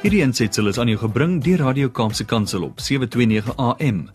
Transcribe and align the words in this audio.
Hierdie 0.00 0.22
aansetsel 0.24 0.70
is 0.70 0.78
aan 0.80 0.88
jou 0.88 0.96
gebring 1.02 1.34
deur 1.44 1.60
Radio 1.60 1.90
Kaapse 1.92 2.24
Kansel 2.24 2.62
op 2.64 2.78
7:29 2.80 3.52
AM. 3.56 4.08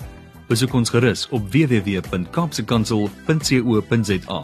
Besoek 0.50 0.74
ons 0.74 0.90
gerus 0.90 1.30
op 1.30 1.46
www.kapsekansel.co.za. 1.54 4.42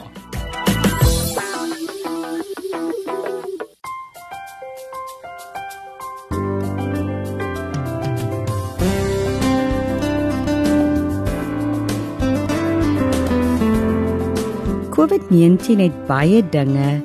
COVID-19 14.93 15.81
het 15.81 16.05
baie 16.05 16.45
dinge 16.49 17.01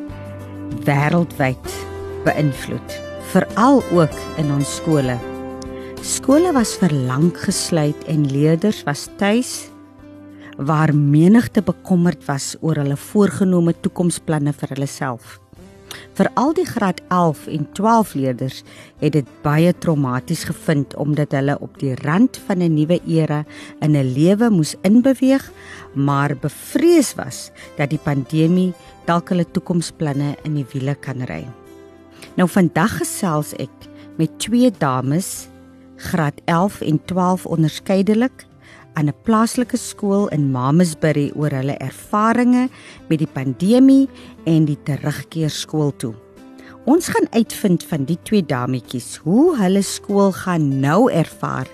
wêreldwyd 0.84 1.86
beïnvloed, 2.24 3.05
veral 3.36 3.82
ook 3.92 4.14
in 4.40 4.48
ons 4.54 4.78
skole. 4.78 5.18
Skole 6.00 6.54
was 6.56 6.70
vir 6.80 6.92
lank 7.04 7.36
gesluit 7.44 8.06
en 8.08 8.22
leerders 8.30 8.78
was 8.86 9.10
tuis 9.20 9.66
waar 10.56 10.94
menigte 10.96 11.60
bekommerd 11.60 12.22
was 12.30 12.54
oor 12.64 12.80
hulle 12.80 12.96
voorgenome 12.96 13.74
toekomsplanne 13.84 14.54
vir 14.56 14.72
hulle 14.72 14.88
self. 14.88 15.34
Vir 16.16 16.30
al 16.40 16.54
die 16.56 16.64
graad 16.64 17.02
11 17.12 17.42
en 17.58 17.68
12 17.76 18.14
leerders 18.22 18.62
het 19.04 19.12
dit 19.18 19.28
baie 19.44 19.74
traumaties 19.84 20.46
gevind 20.48 20.96
omdat 20.96 21.36
hulle 21.36 21.58
op 21.60 21.76
die 21.82 21.92
rand 22.06 22.40
van 22.48 22.64
'n 22.64 22.72
nuwe 22.72 23.00
era 23.04 23.44
in 23.82 23.92
'n 23.96 24.14
lewe 24.16 24.48
moes 24.48 24.74
inbeweeg, 24.80 25.44
maar 25.92 26.36
bevrees 26.40 27.12
was 27.20 27.50
dat 27.76 27.90
die 27.90 28.00
pandemie 28.00 28.72
dalk 29.04 29.28
hulle 29.28 29.44
toekomsplanne 29.44 30.36
in 30.44 30.54
die 30.54 30.66
wiele 30.72 30.94
kan 30.94 31.20
ry. 31.28 31.44
Nou 32.36 32.44
vandag 32.52 32.98
gesels 33.00 33.54
ek 33.56 33.86
met 34.20 34.34
twee 34.44 34.68
dames, 34.68 35.46
graad 35.96 36.36
11 36.44 36.82
en 36.84 36.98
12 37.08 37.46
onderskeidelik 37.48 38.44
aan 38.92 39.08
'n 39.08 39.16
plaaslike 39.24 39.76
skool 39.76 40.28
in 40.28 40.50
Mamasbury 40.52 41.32
oor 41.34 41.50
hulle 41.50 41.76
ervarings 41.80 42.70
met 43.08 43.18
die 43.18 43.32
pandemie 43.32 44.08
en 44.44 44.64
die 44.64 44.76
terugkeer 44.84 45.50
skool 45.50 45.96
toe. 45.96 46.14
Ons 46.84 47.08
gaan 47.08 47.26
uitvind 47.32 47.84
van 47.84 48.04
die 48.04 48.18
twee 48.22 48.44
dametjies 48.44 49.16
hoe 49.16 49.56
hulle 49.56 49.82
skool 49.82 50.32
gaan 50.32 50.80
nou 50.80 51.10
ervaar 51.10 51.66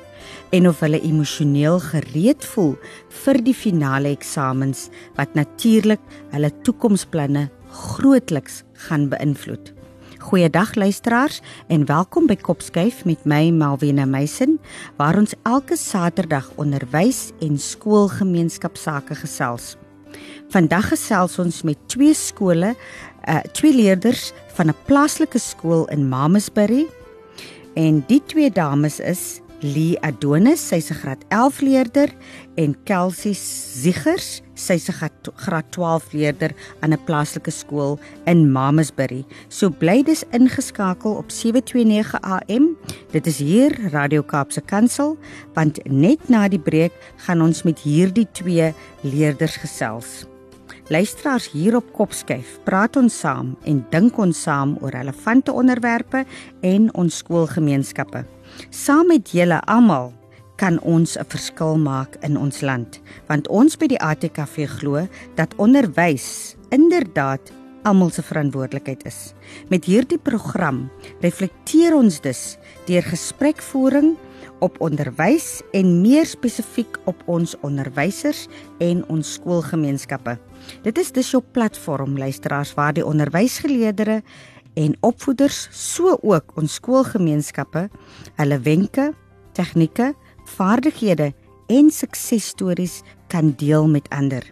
en 0.50 0.68
of 0.68 0.80
hulle 0.80 1.02
emosioneel 1.02 1.80
gereed 1.80 2.44
voel 2.44 2.76
vir 3.08 3.42
die 3.42 3.54
finale 3.54 4.08
eksamens 4.08 4.90
wat 5.16 5.34
natuurlik 5.34 6.00
hulle 6.30 6.50
toekomsplanne 6.62 7.50
grootliks 7.68 8.62
gaan 8.72 9.08
beïnvloed. 9.08 9.81
Goeiedag 10.22 10.74
luisteraars 10.74 11.40
en 11.66 11.82
welkom 11.86 12.28
by 12.30 12.36
Kopskuif 12.38 13.00
met 13.04 13.24
my 13.26 13.50
Malvina 13.50 14.04
Meisen 14.06 14.60
waar 14.96 15.16
ons 15.18 15.34
elke 15.42 15.74
Saterdag 15.76 16.46
onderwys 16.62 17.32
en 17.42 17.58
skoolgemeenskapsake 17.58 19.16
gesels. 19.18 19.72
Vandag 20.54 20.92
gesels 20.92 21.34
ons 21.42 21.58
met 21.66 21.80
twee 21.90 22.14
skole, 22.14 22.70
uh 23.26 23.40
twee 23.50 23.74
leerders 23.74 24.30
van 24.54 24.70
'n 24.70 24.78
plaaslike 24.86 25.42
skool 25.42 25.88
in 25.90 26.08
Mamasbury 26.08 26.86
en 27.74 28.04
die 28.06 28.22
twee 28.26 28.50
dames 28.50 29.00
is 29.00 29.40
Lee 29.62 29.94
Adonis, 30.02 30.58
sy's 30.58 30.90
'n 30.90 30.94
graad 30.94 31.22
11 31.28 31.60
leerder 31.60 32.08
en 32.54 32.74
Kelsey 32.82 33.32
Ziegers, 33.32 34.42
sy's 34.54 34.88
'n 34.88 35.10
graad 35.36 35.70
12 35.70 36.12
leerder 36.12 36.50
aan 36.80 36.92
'n 36.92 37.04
plaaslike 37.04 37.50
skool 37.50 37.98
in 38.24 38.52
Mamasbury. 38.52 39.24
So 39.48 39.70
bly 39.70 40.02
dis 40.02 40.24
ingeskakel 40.30 41.14
op 41.14 41.30
729 41.30 42.20
AM. 42.20 42.76
Dit 43.10 43.26
is 43.26 43.38
hier 43.38 43.90
Radio 43.90 44.22
Kaapse 44.22 44.60
Kansel, 44.60 45.16
want 45.54 45.78
net 45.86 46.28
na 46.28 46.48
die 46.48 46.58
breek 46.60 46.92
gaan 47.16 47.42
ons 47.42 47.62
met 47.62 47.78
hierdie 47.78 48.26
twee 48.32 48.74
leerders 49.00 49.56
gesels. 49.56 50.26
Luisteraars 50.88 51.50
hier 51.50 51.76
op 51.76 51.92
Kopskyf, 51.92 52.58
praat 52.64 52.96
ons 52.96 53.18
saam 53.18 53.56
en 53.64 53.86
dink 53.90 54.18
ons 54.18 54.42
saam 54.42 54.76
oor 54.80 54.90
relevante 54.90 55.52
onderwerpe 55.52 56.24
en 56.60 56.94
ons 56.94 57.16
skoolgemeenskappe. 57.16 58.24
Saam 58.70 59.06
met 59.06 59.30
julle 59.30 59.60
almal 59.66 60.12
kan 60.56 60.80
ons 60.80 61.16
'n 61.18 61.24
verskil 61.28 61.76
maak 61.78 62.16
in 62.22 62.36
ons 62.36 62.60
land, 62.60 63.00
want 63.26 63.48
ons 63.48 63.76
by 63.76 63.86
die 63.86 64.00
ATKV 64.00 64.68
glo 64.78 65.08
dat 65.34 65.54
onderwys 65.56 66.56
inderdaad 66.70 67.52
almal 67.82 68.10
se 68.10 68.22
verantwoordelikheid 68.22 69.04
is. 69.06 69.32
Met 69.68 69.84
hierdie 69.84 70.18
program 70.18 70.90
reflekteer 71.20 71.94
ons 71.94 72.20
dus 72.20 72.56
deur 72.86 73.02
gesprekvoering 73.02 74.16
op 74.62 74.78
onderwys 74.80 75.60
en 75.74 76.00
meer 76.02 76.26
spesifiek 76.26 76.98
op 77.10 77.22
ons 77.26 77.56
onderwysers 77.66 78.46
en 78.78 79.02
ons 79.10 79.34
skoolgemeenskappe. 79.34 80.36
Dit 80.86 80.98
is 80.98 81.12
dus 81.12 81.32
jou 81.34 81.42
platform 81.52 82.18
luisteraars 82.18 82.74
waar 82.74 82.94
die 82.94 83.06
onderwysgeleerders 83.06 84.22
en 84.74 84.96
opvoeders 85.00 85.68
so 85.70 86.16
ook 86.22 86.56
ons 86.56 86.74
skoolgemeenskappe 86.80 87.88
hulle 88.40 88.58
wenke, 88.64 89.12
tegnieke, 89.52 90.12
vaardighede 90.56 91.32
en 91.72 91.90
suksesstories 91.90 93.00
kan 93.32 93.54
deel 93.56 93.88
met 93.88 94.08
ander. 94.10 94.44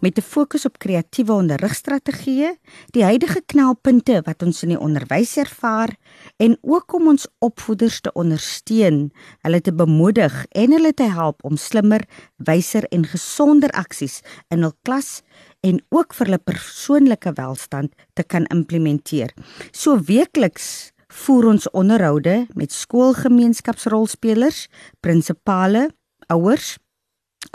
Met 0.00 0.18
'n 0.18 0.22
fokus 0.22 0.64
op 0.64 0.78
kreatiewe 0.78 1.32
onderrigstrategieë, 1.32 2.56
die 2.90 3.04
huidige 3.04 3.42
knelpunte 3.46 4.22
wat 4.24 4.42
ons 4.42 4.62
in 4.62 4.68
die 4.68 4.78
onderwys 4.78 5.36
ervaar 5.36 5.96
en 6.36 6.58
ook 6.60 6.92
om 6.92 7.08
ons 7.08 7.26
opvoeders 7.38 8.00
te 8.00 8.12
ondersteun, 8.12 9.12
hulle 9.40 9.60
te 9.60 9.72
bemoedig 9.72 10.46
en 10.48 10.72
hulle 10.72 10.94
te 10.94 11.02
help 11.02 11.44
om 11.44 11.56
slimmer, 11.56 12.04
wyser 12.36 12.84
en 12.84 13.04
gesonder 13.04 13.70
aksies 13.70 14.20
in 14.48 14.62
hul 14.62 14.74
klas 14.82 15.22
en 15.66 15.80
ook 15.92 16.14
vir 16.16 16.30
hulle 16.30 16.42
persoonlike 16.42 17.32
welstand 17.36 17.94
te 18.16 18.24
kan 18.24 18.46
implementeer. 18.54 19.34
So 19.72 19.98
weekliks 20.08 20.90
voer 21.10 21.50
ons 21.50 21.70
onderhoude 21.76 22.46
met 22.54 22.72
skoolgemeenskapsrolspelers, 22.72 24.66
prinsipale, 25.00 25.90
ouers, 26.30 26.76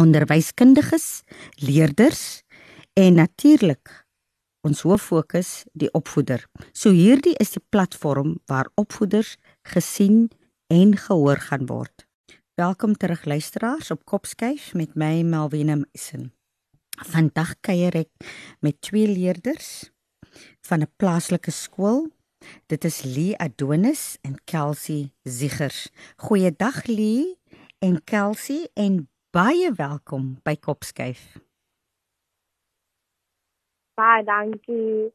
onderwyskundiges, 0.01 1.23
leerders 1.63 2.43
en 2.93 3.21
natuurlik 3.21 4.03
ons 4.65 4.81
hoof 4.81 5.03
fokus 5.11 5.49
die 5.77 5.91
opvoeder. 5.93 6.41
So 6.73 6.89
hierdie 6.89 7.35
is 7.41 7.53
die 7.53 7.63
platform 7.69 8.39
waar 8.49 8.71
opvoeders 8.81 9.35
gesien 9.69 10.31
en 10.73 10.97
gehoor 10.97 11.37
gaan 11.49 11.69
word. 11.69 12.07
Welkom 12.57 12.95
terug 12.97 13.25
luisteraars 13.25 13.91
op 13.91 14.05
Kopskyf 14.05 14.73
met 14.73 14.95
my 14.95 15.21
Melvina 15.21 15.75
Meisen. 15.75 16.34
Vandag 16.95 17.59
kuier 17.59 17.95
ek 17.95 18.11
met 18.63 18.79
twee 18.81 19.07
leerders 19.07 19.91
van 20.67 20.81
'n 20.81 20.91
plaaslike 20.95 21.51
skool. 21.51 22.07
Dit 22.67 22.83
is 22.83 23.03
Lee 23.03 23.37
Adonis 23.37 24.17
en 24.21 24.43
Kelsey 24.43 25.11
Ziegers. 25.23 25.89
Goeiedag 26.15 26.85
Lee 26.85 27.39
en 27.79 28.03
Kelsey 28.03 28.69
en 28.73 29.09
baie 29.31 29.71
welkom 29.73 30.39
by 30.43 30.55
Kopskyf. 30.55 31.37
Baie 33.93 34.23
dankie. 34.23 35.13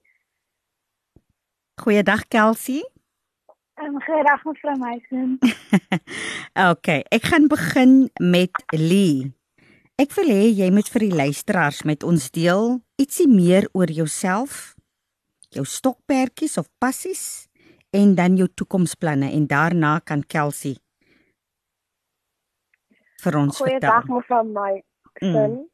Goeiedag 1.80 2.28
Kelsey. 2.28 2.84
Ehm 3.74 3.94
um, 3.94 4.02
goeiedag 4.02 4.44
mevrou 4.44 4.76
Meisen. 4.78 5.38
okay, 6.72 7.00
ek 7.08 7.22
gaan 7.22 7.48
begin 7.48 8.10
met 8.20 8.64
Lee. 8.76 9.39
Ek 10.00 10.14
wil 10.16 10.30
hê 10.32 10.44
jy 10.56 10.70
moet 10.72 10.88
vir 10.88 11.02
die 11.04 11.16
luisteraars 11.18 11.82
met 11.84 12.04
ons 12.08 12.30
deel 12.32 12.78
ietsie 13.02 13.26
meer 13.28 13.66
oor 13.76 13.90
jouself, 13.92 14.72
jou 15.52 15.64
stokperdjies 15.68 16.56
of 16.62 16.70
passies 16.80 17.24
en 17.92 18.14
dan 18.16 18.38
jou 18.38 18.46
toekomsplanne 18.48 19.28
en 19.36 19.44
daarna 19.50 19.98
kan 20.00 20.22
Kelsey 20.24 20.78
vir 23.20 23.36
ons 23.42 23.60
Goeiedag, 23.60 24.06
vertel. 24.08 24.08
Goeiedag 24.08 24.08
mevrou 24.14 24.42
my 24.54 24.72
sin. 25.20 25.52
Mm. 25.58 25.68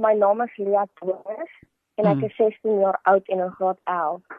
My 0.00 0.14
naam 0.16 0.40
is 0.46 0.56
Lia 0.56 0.86
Thomas 1.02 1.52
en 2.00 2.08
ek 2.08 2.22
mm. 2.22 2.26
is 2.30 2.40
16 2.40 2.80
jaar 2.86 3.00
oud 3.12 3.28
en 3.28 3.44
in 3.50 3.56
graad 3.58 3.82
11. 3.84 4.38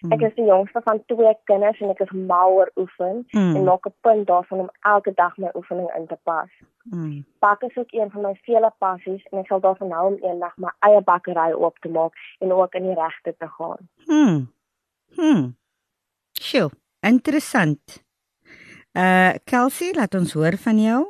Mm. 0.00 0.12
Ek 0.12 0.20
is 0.20 0.34
die 0.34 0.44
jongste 0.44 0.80
van 0.84 1.02
twee 1.06 1.32
kinders 1.44 1.80
en 1.80 1.90
ek 1.90 2.00
is 2.04 2.10
mal 2.10 2.52
oor 2.52 2.70
oefen 2.76 3.26
mm. 3.30 3.56
en 3.56 3.64
maak 3.64 3.86
'n 3.86 3.94
punt 4.00 4.26
daarvan 4.26 4.58
om 4.64 4.70
elke 4.80 5.12
dag 5.14 5.36
my 5.36 5.50
oefening 5.54 5.90
in 5.96 6.06
te 6.06 6.18
pas. 6.22 6.50
Mm. 6.82 7.24
Bak 7.38 7.62
is 7.62 7.76
ook 7.76 7.92
een 7.92 8.10
van 8.10 8.22
my 8.22 8.34
vele 8.42 8.72
passies 8.78 9.26
en 9.30 9.38
ek 9.38 9.46
sal 9.46 9.60
daarvan 9.60 9.90
hou 9.90 10.06
om 10.12 10.18
eendag 10.22 10.56
my 10.56 10.72
eie 10.78 11.00
bakkery 11.00 11.52
oop 11.52 11.78
te 11.78 11.88
maak 11.88 12.12
en 12.38 12.52
ook 12.52 12.74
in 12.74 12.82
die 12.82 12.94
regte 12.94 13.34
te 13.38 13.48
gaan. 13.48 13.88
Hm. 14.04 14.40
Hm. 15.14 15.50
Sjoe, 16.32 16.70
interessant. 17.00 18.04
Uh 18.92 19.32
Kelsey, 19.44 19.92
laat 19.92 20.14
ons 20.14 20.32
hoor 20.32 20.56
van 20.56 20.78
jou. 20.80 21.02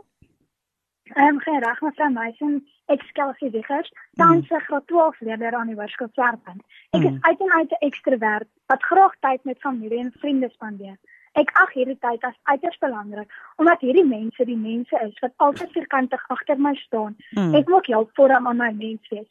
Ehm 1.15 1.27
um, 1.27 1.41
gereg 1.41 1.81
mevrou 1.81 2.11
Meisen, 2.13 2.67
ek 2.93 3.03
skelsie 3.11 3.51
Wiegers, 3.51 3.91
tans 4.21 4.49
mm. 4.49 4.63
graad 4.69 4.87
12 4.87 5.21
leerder 5.21 5.55
aan 5.59 5.73
die 5.73 5.77
Hoërskool 5.79 6.11
Swartpunt. 6.13 6.63
Ek 6.97 7.05
is 7.11 7.19
uit 7.21 7.41
en 7.41 7.53
uit 7.59 7.71
'n 7.71 7.87
ekstrovert 7.89 8.49
wat 8.67 8.83
graag 8.83 9.15
tyd 9.21 9.45
met 9.45 9.61
familie 9.61 9.99
en 9.99 10.13
vriende 10.23 10.51
spandeer. 10.53 10.97
Ek 11.37 11.51
ag 11.61 11.73
hierdie 11.77 11.99
tyd 12.01 12.23
as 12.25 12.37
uiters 12.43 12.79
belangrik 12.81 13.33
omdat 13.57 13.81
hierdie 13.81 14.07
mense 14.07 14.45
die 14.45 14.57
mense 14.57 15.01
is 15.05 15.19
wat 15.21 15.33
altyd 15.37 15.73
vierkantig 15.73 16.23
agter 16.29 16.59
my 16.59 16.75
staan. 16.75 17.17
Mm. 17.31 17.55
Ek 17.55 17.69
moet 17.69 17.87
help 17.87 18.11
vorm 18.15 18.47
aan 18.47 18.57
my 18.57 18.73
mense. 18.73 19.27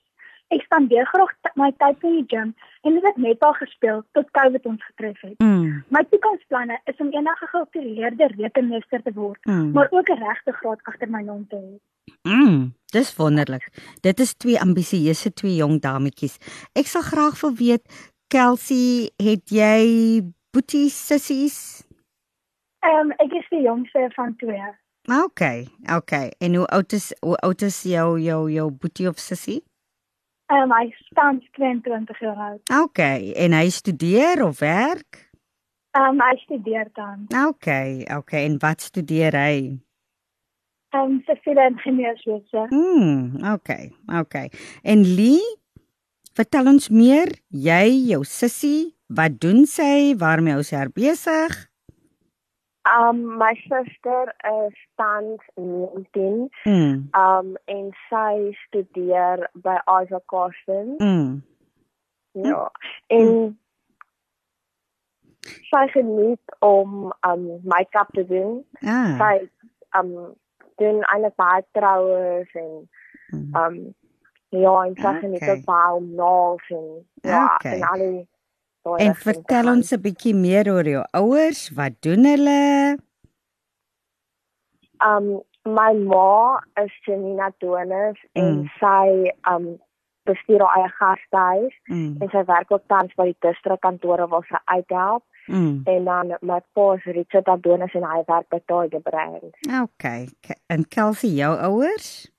Ek 0.53 0.61
spandeer 0.61 1.07
graag 1.09 1.31
my 1.57 1.71
tyd 1.81 2.03
in 2.05 2.19
die 2.19 2.27
gym 2.29 2.53
en 2.85 2.97
dit 2.97 3.05
het 3.07 3.17
net 3.17 3.41
al 3.47 3.55
gespeel 3.57 4.03
tot 4.13 4.29
COVID 4.37 4.65
ons 4.69 4.83
getref 4.91 5.21
het. 5.25 5.39
Mm. 5.41 5.81
My 5.89 6.03
toekomsplanne 6.11 6.77
is 6.85 7.01
om 7.01 7.09
eendag 7.09 7.41
'n 7.41 7.51
geaffilieerde 7.53 8.27
rekenmeester 8.37 9.01
te 9.01 9.13
word, 9.13 9.41
mm. 9.45 9.71
maar 9.71 9.87
ook 9.91 10.09
'n 10.09 10.21
regte 10.21 10.51
graad 10.51 10.79
agter 10.83 11.09
my 11.09 11.21
naam 11.21 11.47
te 11.47 11.55
hê. 11.55 11.73
Mm, 12.21 12.73
dis 12.91 13.15
wonderlik. 13.15 13.69
Dit 14.01 14.19
is 14.19 14.33
twee 14.33 14.61
ambisieuse 14.61 15.33
twee 15.33 15.55
jong 15.55 15.81
dametjies. 15.81 16.37
Ek 16.73 16.87
sal 16.87 17.01
graag 17.01 17.41
wil 17.41 17.55
weet, 17.55 17.83
Kelsey, 18.27 19.09
het 19.17 19.49
jy 19.49 20.21
boetie 20.51 20.89
sissies? 20.89 21.85
Ehm 22.79 23.09
um, 23.09 23.11
ek 23.11 23.33
is 23.33 23.47
die 23.49 23.61
jongste 23.61 24.09
van 24.15 24.35
twee. 24.35 24.73
Okay, 25.23 25.67
okay. 25.95 26.31
En 26.37 26.55
hoe 26.55 26.65
oud 26.65 26.93
is 26.93 27.13
hoe 27.21 27.37
oud 27.37 27.61
is 27.61 27.83
jou 27.83 28.19
jou 28.19 28.51
jou 28.51 28.71
boetie 28.71 29.07
of 29.07 29.17
sissie? 29.17 29.63
Ehm 30.45 30.71
um, 30.71 30.73
hy 30.77 30.91
staan 31.09 31.41
22 31.57 32.19
jaar 32.19 32.37
oud. 32.37 32.69
Okay, 32.83 33.31
en 33.33 33.53
hy 33.57 33.69
studeer 33.69 34.43
of 34.45 34.59
werk? 34.59 35.31
Ehm 35.97 36.13
um, 36.13 36.21
hy 36.21 36.37
studeer 36.43 36.89
dan. 36.93 37.25
Okay, 37.47 38.05
okay. 38.17 38.45
En 38.45 38.59
wat 38.61 38.81
studeer 38.81 39.33
hy? 39.33 39.55
Ehm 40.93 41.01
um, 41.01 41.21
siviele 41.25 41.65
ingenieurswese. 41.71 42.65
Hmm, 42.69 43.53
okay, 43.53 43.89
okay. 44.19 44.51
En 44.83 45.01
Lee, 45.15 45.41
vertel 46.37 46.69
ons 46.75 46.89
meer. 46.89 47.33
Jy, 47.49 48.11
jou 48.11 48.21
sussie, 48.23 48.93
wat 49.07 49.41
doen 49.41 49.65
sy? 49.65 50.13
Waarmee 50.21 50.61
is 50.61 50.69
sy 50.69 50.85
besig? 50.93 51.57
Um 52.85 53.37
my 53.37 53.53
suster 53.67 54.33
is 54.45 54.73
tans 54.97 55.39
19. 55.57 56.49
Mm. 56.67 57.09
Um 57.13 57.57
en 57.65 57.91
sy 58.09 58.53
studeer 58.65 59.47
by 59.55 59.79
Isaac 59.87 60.25
Carson. 60.27 60.95
Mm. 60.99 61.43
Ja. 62.31 62.71
En 63.07 63.31
mm. 63.31 63.57
sy 65.71 65.87
geniet 65.97 66.57
om 66.59 67.13
um 67.27 67.59
make-up 67.63 68.13
te 68.13 68.25
doen. 68.25 68.63
Ah. 68.81 69.17
Sy 69.17 69.49
um 69.97 70.35
doen 70.77 71.01
eintlik 71.01 71.35
baie 71.35 71.65
troues 71.71 72.53
en 72.53 72.89
mm. 73.31 73.55
um 73.55 73.95
ja, 74.49 74.75
en 74.85 74.95
sy 74.95 75.17
geniet 75.19 75.41
okay. 75.41 75.57
ook 75.57 75.65
baie 75.65 75.93
om 75.97 76.09
nails 76.15 76.69
en 76.69 76.87
ja, 77.21 77.43
okay. 77.55 77.79
en 77.79 77.87
al 77.89 78.03
die 78.03 78.27
En 78.93 79.15
vertel 79.15 79.69
ons 79.71 79.91
'n 79.91 80.01
bietjie 80.01 80.35
meer 80.35 80.69
oor 80.69 80.87
jou 80.87 81.03
ouers. 81.11 81.69
Wat 81.73 81.93
doen 82.05 82.25
hulle? 82.25 82.97
Um 85.01 85.41
my 85.65 85.93
ma 85.93 86.61
is 86.83 86.93
Janina 87.05 87.49
Donis 87.57 88.17
mm. 88.33 88.41
en 88.41 88.69
sy 88.79 89.33
um 89.49 89.79
bestuur 90.25 90.61
haar 90.61 90.77
eie 90.77 90.91
gastehuis 90.99 91.73
mm. 91.89 92.21
en 92.21 92.29
sy 92.29 92.43
werk 92.45 92.71
ook 92.71 92.85
tans 92.87 93.13
by 93.17 93.25
die 93.31 93.37
distrikkantore 93.39 94.27
waar 94.27 94.45
sy 94.49 94.61
uithelp. 94.65 95.23
Mm. 95.47 95.81
En 95.85 96.05
dan 96.05 96.37
my 96.41 96.61
pa 96.73 96.93
is 96.93 97.03
Richard 97.17 97.49
Donis 97.63 97.93
en 97.93 98.05
hy 98.05 98.21
werk 98.29 98.49
by 98.49 98.61
Tiger 98.65 99.01
Brand. 99.01 99.57
Okay. 99.81 100.29
En 100.67 100.87
Kelsey, 100.87 101.29
jou 101.41 101.53
ouers? 101.57 102.31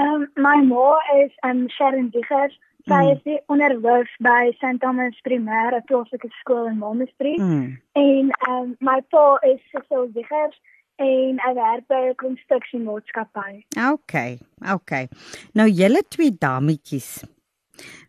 Um 0.00 0.28
my 0.36 0.56
ma 0.64 0.96
is 1.20 1.32
um 1.44 1.68
Sharon 1.68 2.08
Diggers 2.08 2.56
Sy 2.88 2.98
mm. 2.98 3.10
is 3.14 3.22
die 3.28 3.38
onderwys 3.52 4.10
by 4.24 4.50
St 4.56 4.80
Thomas 4.82 5.18
Primêre 5.26 5.82
Plaaslike 5.86 6.30
Skool 6.40 6.66
in 6.70 6.80
Malmesbury. 6.80 7.36
Mm. 7.38 7.78
En 7.98 8.30
ehm 8.30 8.56
um, 8.58 8.76
my 8.80 8.98
pa 9.14 9.38
is 9.46 9.60
Cecil 9.70 10.08
Diggers 10.16 10.58
en 11.02 11.38
hy 11.44 11.52
werk 11.58 11.86
by 11.90 12.00
'n 12.10 12.18
konstruksiemaatskappy. 12.22 13.62
Okay. 13.92 14.38
Okay. 14.74 15.08
Nou 15.54 15.68
julle 15.68 16.02
twee 16.08 16.34
dametjies 16.34 17.22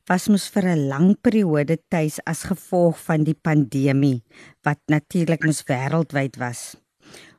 was 0.09 0.27
mos 0.27 0.49
vir 0.49 0.65
'n 0.73 0.87
lang 0.89 1.15
periode 1.21 1.77
tuis 1.87 2.19
as 2.25 2.43
gevolg 2.43 2.97
van 3.05 3.23
die 3.23 3.37
pandemie 3.37 4.21
wat 4.63 4.81
natuurlik 4.87 5.45
mos 5.45 5.63
wêreldwyd 5.69 6.37
was. 6.37 6.75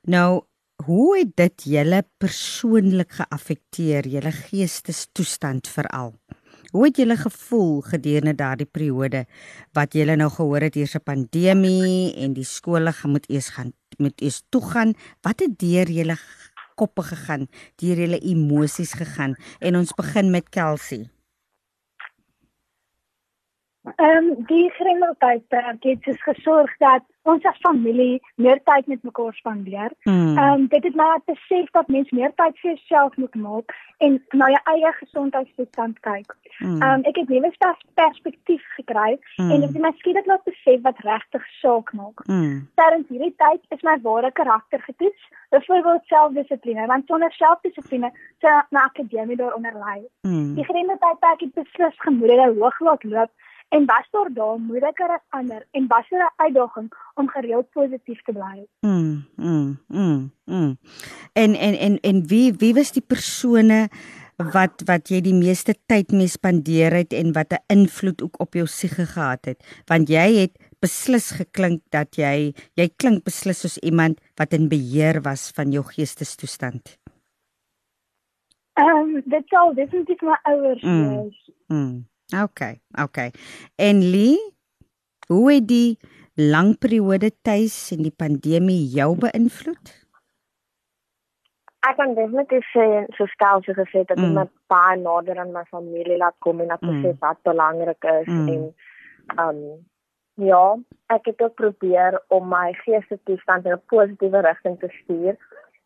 Nou 0.06 0.44
Hoe 0.82 1.18
het 1.18 1.36
dit 1.38 1.62
julle 1.70 2.00
persoonlik 2.18 3.12
geaffekteer, 3.20 4.08
julle 4.10 4.32
geestestoestand 4.34 5.68
veral? 5.70 6.10
Hoe 6.74 6.88
het 6.88 6.96
julle 6.98 7.14
gevoel 7.14 7.84
gedurende 7.86 8.34
daardie 8.34 8.66
periode 8.66 9.20
wat 9.78 9.92
julle 9.94 10.16
nou 10.18 10.26
gehoor 10.36 10.64
het 10.66 10.74
hier's 10.74 10.96
'n 10.98 11.06
pandemie 11.06 12.10
en 12.18 12.34
die 12.34 12.44
skole 12.44 12.92
moet 13.06 13.30
eers 13.30 13.48
gaan 13.54 13.70
moet 13.98 14.20
eers 14.20 14.42
toe 14.50 14.62
gaan? 14.70 14.94
Wat 15.22 15.38
het 15.40 15.58
deur 15.58 15.90
julle 15.90 16.16
koppe 16.74 17.02
gegaan? 17.02 17.46
Deur 17.76 17.96
julle 17.96 18.18
emosies 18.18 18.92
gegaan? 18.92 19.36
En 19.60 19.76
ons 19.76 19.94
begin 19.94 20.30
met 20.30 20.48
Kelsey. 20.48 21.13
Ehm 23.84 24.16
um, 24.16 24.44
die 24.46 24.70
grendeltyd 24.70 25.42
het 25.48 26.02
dus 26.04 26.22
gesorg 26.22 26.76
dat 26.78 27.02
ons 27.22 27.44
as 27.44 27.58
familie 27.60 28.22
meer 28.34 28.60
tyd 28.64 28.86
met 28.86 29.02
mekaar 29.02 29.34
spandeer. 29.34 29.92
Hmm. 30.02 30.38
Ehm 30.38 30.52
um, 30.52 30.66
dit 30.68 30.84
het 30.84 30.94
my 30.94 31.04
laat 31.04 31.24
besef 31.24 31.70
dat 31.70 31.88
mens 31.88 32.10
meer 32.10 32.32
tyd 32.34 32.58
vir 32.60 32.70
jouself 32.70 33.16
moet 33.16 33.34
maak 33.34 33.74
en 33.98 34.22
na 34.30 34.48
jou 34.48 34.60
eie 34.72 34.92
gesondheidstoestand 34.92 36.00
kyk. 36.00 36.36
Hmm. 36.58 36.82
Ehm 36.82 36.90
um, 36.90 37.04
ek 37.10 37.16
het 37.16 37.28
nuwe 37.28 37.52
perspektief 37.94 38.64
gekry 38.76 39.18
mm. 39.36 39.50
en 39.50 39.60
dit 39.60 39.72
het 39.72 39.82
my 39.82 39.92
skielik 40.00 40.26
laat 40.26 40.44
besef 40.44 40.80
wat 40.82 40.98
regtig 40.98 41.46
saak 41.60 41.92
maak. 41.92 42.26
Mm. 42.26 42.68
Terwyl 42.74 43.06
hierdie 43.08 43.34
tyd 43.36 43.62
is 43.68 43.82
my 43.82 43.98
ware 44.02 44.32
karakter 44.32 44.80
getoets, 44.80 45.30
byvoorbeeld 45.50 46.04
selfdissipline, 46.04 46.86
want 46.86 47.06
sonder 47.06 47.32
selfdissipline 47.32 48.12
sou 48.40 48.60
my 48.70 48.80
akademie 48.88 49.36
daaronder 49.36 49.76
lê. 49.86 50.04
Mm. 50.22 50.54
Die 50.54 50.64
grendeltyd 50.64 51.40
het 51.40 51.54
beslis 51.54 52.06
gemoedere 52.06 52.52
hoog 52.54 52.80
laat 52.80 53.04
loop 53.04 53.30
En 53.74 53.86
was 53.86 54.06
daar 54.10 54.32
daar 54.32 54.58
moeiliker 54.58 55.08
as 55.08 55.24
ander 55.28 55.66
en 55.70 55.86
was 55.86 56.08
daar 56.08 56.32
'n 56.36 56.42
uitdaging 56.42 56.88
om 57.14 57.28
gereeld 57.28 57.70
positief 57.70 58.22
te 58.22 58.32
bly? 58.32 58.66
Mm, 58.80 59.24
mm, 59.36 59.78
mm, 59.88 60.32
mm. 60.44 60.78
En 61.32 61.54
en 61.54 61.74
en 61.78 62.00
en 62.00 62.26
wie 62.26 62.52
wie 62.52 62.74
was 62.74 62.92
die 62.92 63.06
persone 63.06 63.88
wat 64.36 64.82
wat 64.84 65.08
jy 65.08 65.20
die 65.20 65.34
meeste 65.34 65.74
tyd 65.86 66.12
mee 66.12 66.26
spandeer 66.26 66.92
het 66.92 67.12
en 67.12 67.32
wat 67.32 67.52
'n 67.52 67.64
invloed 67.66 68.22
ook 68.22 68.40
op 68.40 68.54
jou 68.54 68.66
siege 68.66 69.06
gehad 69.06 69.44
het? 69.44 69.82
Want 69.84 70.08
jy 70.08 70.34
het 70.34 70.54
beslis 70.78 71.30
geklink 71.30 71.82
dat 71.88 72.16
jy 72.16 72.54
jy 72.74 72.88
klink 72.96 73.24
beslis 73.24 73.60
soos 73.60 73.78
iemand 73.78 74.20
wat 74.34 74.52
in 74.52 74.68
beheer 74.68 75.22
was 75.22 75.50
van 75.54 75.70
jou 75.70 75.84
geestestoestand. 75.84 76.98
Ehm 78.72 78.88
um, 78.88 79.22
dit 79.24 79.44
sou 79.46 79.74
definitief 79.74 80.20
my 80.20 80.38
ouers 80.42 80.82
mm, 80.82 81.08
wees. 81.08 81.50
Mm. 81.66 82.13
Okay, 82.32 82.80
okay. 83.02 83.30
En 83.76 84.00
Lee, 84.00 84.38
hoe 85.26 85.52
het 85.52 85.68
die 85.68 85.98
lang 86.34 86.78
periode 86.78 87.30
tuis 87.42 87.92
en 87.92 88.02
die 88.02 88.14
pandemie 88.16 88.88
jou 88.94 89.12
beïnvloed? 89.18 89.92
Ek 91.84 91.98
kan 92.00 92.14
definitief 92.16 92.64
sê 92.72 92.84
so 93.16 93.28
stel 93.28 93.60
so 93.62 93.76
gesê 93.76 94.06
dat 94.08 94.16
mm. 94.16 94.32
my 94.38 94.46
pa 94.72 94.94
nader 94.96 95.38
aan 95.38 95.52
my 95.52 95.66
familie 95.68 96.16
laat 96.16 96.36
kom 96.40 96.62
en 96.64 96.72
dat 96.72 96.80
mm. 96.80 97.02
sê 97.04 97.12
wat 97.20 97.42
belangrik 97.44 98.08
is 98.20 98.30
mm. 98.30 98.48
en 98.48 98.62
um 99.44 99.58
ja, 100.34 100.62
ek 101.14 101.28
het 101.30 101.42
ook 101.44 101.54
probeer 101.54 102.16
om 102.34 102.48
my 102.50 102.72
geestesstoestand 102.82 103.68
in 103.68 103.76
'n 103.76 103.82
positiewe 103.86 104.40
rigting 104.40 104.78
te 104.80 104.88
stuur 105.02 105.36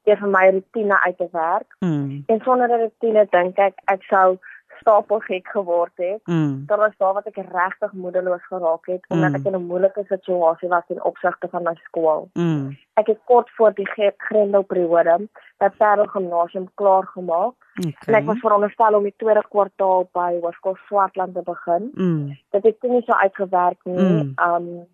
deur 0.04 0.16
vir 0.16 0.28
my 0.28 0.44
rotine 0.50 1.02
uit 1.04 1.16
te 1.18 1.28
werk. 1.32 1.76
Mm. 1.80 2.22
En 2.26 2.40
sonder 2.40 2.68
'n 2.68 2.80
rotine 2.80 3.26
dink 3.30 3.58
ek 3.58 3.74
ek 3.84 4.02
sou 4.02 4.38
stapel 4.80 5.18
gek 5.18 5.48
geword 5.48 5.92
het. 5.94 6.20
Mm. 6.24 6.62
Daar 6.66 6.78
was 6.78 6.96
daar 6.96 7.12
wat 7.12 7.26
ek 7.26 7.36
regtig 7.36 7.92
moedeloos 7.92 8.46
geraak 8.46 8.86
het 8.86 9.04
omdat 9.08 9.28
mm. 9.28 9.34
ek 9.34 9.44
in 9.44 9.56
'n 9.56 9.66
moeilike 9.66 10.04
situasie 10.08 10.68
was 10.68 10.88
in 10.88 11.02
opsigte 11.02 11.48
van 11.48 11.62
my 11.62 11.74
skool. 11.74 12.28
Mm. 12.32 12.76
Ek 12.94 13.06
het 13.06 13.20
kort 13.24 13.50
voor 13.56 13.72
die 13.74 13.88
grendelperiode 14.16 15.28
by 15.58 15.68
Parel 15.68 16.06
Gimnasium 16.06 16.68
klaar 16.74 17.06
gemaak. 17.06 17.54
Okay. 17.78 17.94
En 18.06 18.14
ek 18.14 18.24
was 18.24 18.38
veronderstel 18.38 18.94
om 18.94 19.02
die 19.02 19.14
tweede 19.16 19.44
kwartaal 19.48 20.08
by 20.12 20.38
Hoërskool 20.40 20.76
Swartland 20.86 21.34
te 21.34 21.42
begin. 21.42 21.90
Mm. 21.94 22.38
Dit 22.50 22.62
het 22.62 22.82
nie 22.82 23.02
so 23.02 23.12
uitgewerk 23.12 23.78
nie. 23.84 23.98
Mm. 23.98 24.32
Um 24.36 24.86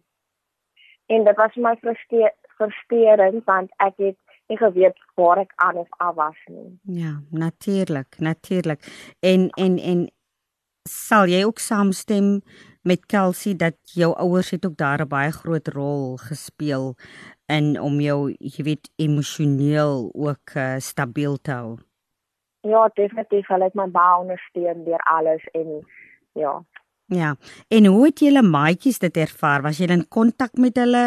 en 1.07 1.25
dit 1.25 1.37
was 1.37 1.53
vir 1.53 1.63
my 1.63 1.77
frustrerend 2.57 3.45
want 3.45 3.71
ek 3.77 3.97
het 3.97 4.24
nie 4.49 4.59
geweet 4.59 4.99
waar 5.15 5.39
ek 5.39 5.53
aan 5.57 5.77
of 5.77 5.89
af 5.99 6.15
was 6.15 6.41
nie. 6.47 6.79
Ja, 6.83 7.21
natuurlik, 7.31 8.19
natuurlik. 8.19 8.81
En 9.21 9.49
en 9.51 9.79
en 9.79 10.11
sal 10.89 11.27
jy 11.27 11.45
ook 11.45 11.59
saamstem 11.59 12.43
met 12.85 13.07
Kelsey 13.07 13.57
dat 13.57 13.77
jou 13.97 14.13
ouers 14.17 14.51
het 14.51 14.67
ook 14.67 14.77
daar 14.77 15.01
'n 15.01 15.09
baie 15.09 15.33
groot 15.33 15.69
rol 15.69 16.17
gespeel 16.17 16.95
in 17.47 17.81
om 17.81 18.01
jou, 18.01 18.35
jy 18.39 18.63
weet, 18.65 18.91
emosioneel 18.97 20.11
ook 20.13 20.55
uh, 20.57 20.77
stabiel 20.79 21.37
te 21.37 21.51
hou? 21.51 21.79
Ja, 22.61 22.91
definitief, 22.95 23.47
hulle 23.47 23.65
het 23.65 23.75
my 23.75 23.89
baie 23.91 24.21
ondersteun 24.21 24.85
deur 24.85 25.03
alles 25.05 25.45
en 25.53 25.87
ja. 26.33 26.65
Ja. 27.15 27.35
En 27.69 27.87
hoe 27.87 28.07
het 28.09 28.23
julle 28.25 28.43
maatjies 28.43 28.99
dit 28.99 29.17
ervaar? 29.17 29.63
Was 29.63 29.79
julle 29.79 29.99
in 30.01 30.09
kontak 30.09 30.59
met 30.59 30.79
hulle? 30.81 31.05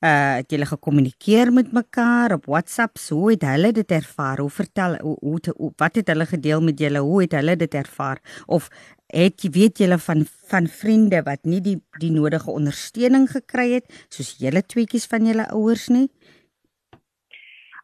Uh 0.00 0.40
het 0.40 0.48
julle 0.48 0.64
gekommunikeer 0.64 1.50
met 1.52 1.72
mekaar 1.76 2.32
op 2.32 2.46
WhatsApp? 2.48 2.96
Hoe 3.08 3.30
het 3.30 3.42
hulle 3.44 3.72
dit 3.72 3.90
ervaar? 3.92 4.40
Hoe 4.40 4.50
vertel 4.50 4.96
hoe, 5.00 5.16
hoe, 5.20 5.40
hoe 5.56 5.72
wat 5.76 5.94
het 6.00 6.08
hulle 6.08 6.26
gedeel 6.26 6.62
met 6.64 6.78
julle? 6.78 6.98
Hoe 6.98 7.20
het 7.22 7.32
hulle 7.36 7.56
dit 7.56 7.74
ervaar? 7.74 8.20
Of 8.46 8.68
het 9.06 9.42
jy 9.44 9.50
weet 9.50 9.78
julle 9.78 9.98
van 9.98 10.24
van 10.50 10.66
vriende 10.66 11.22
wat 11.22 11.44
nie 11.44 11.60
die 11.60 11.76
die 12.00 12.12
nodige 12.12 12.50
ondersteuning 12.50 13.28
gekry 13.30 13.70
het 13.76 14.06
soos 14.08 14.36
julle 14.38 14.62
tweetjies 14.62 15.06
van 15.06 15.26
julle 15.26 15.48
ouers 15.52 15.88
nie? 15.88 16.08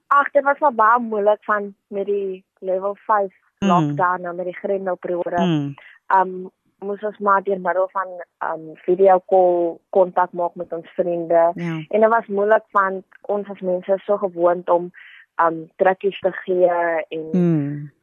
Ag, 0.07 0.31
dit 0.33 0.45
was 0.45 0.59
wel 0.59 0.73
baie 0.73 1.01
moeilik 1.03 1.45
van 1.45 1.75
met 1.89 2.07
die 2.07 2.45
level 2.61 2.97
5 3.07 3.29
mm. 3.29 3.69
lockdown 3.69 4.21
mm. 4.21 4.27
en 4.27 4.37
met 4.37 4.45
die 4.45 4.61
grendelperiode. 4.61 5.43
Mm. 5.43 5.75
Um 6.17 6.51
moes 6.85 7.03
ons 7.03 7.19
maar 7.19 7.43
deur 7.43 7.61
middel 7.61 7.89
van 7.93 8.09
um 8.45 8.65
video 8.85 9.21
call 9.33 9.79
kontak 9.91 10.33
maak 10.33 10.55
met 10.55 10.73
ons 10.73 10.89
vriende. 10.99 11.51
Ja. 11.55 11.77
En 11.89 12.01
dit 12.01 12.11
was 12.11 12.27
moeilik 12.27 12.65
want 12.71 13.05
ons 13.23 13.49
as 13.49 13.61
mense 13.61 13.93
is 13.93 14.05
so 14.05 14.17
gewoond 14.17 14.69
om 14.71 14.91
um 15.43 15.71
trekkies 15.77 16.19
te 16.21 16.33
gee 16.45 16.81
en 17.09 17.29
mm 17.33 17.95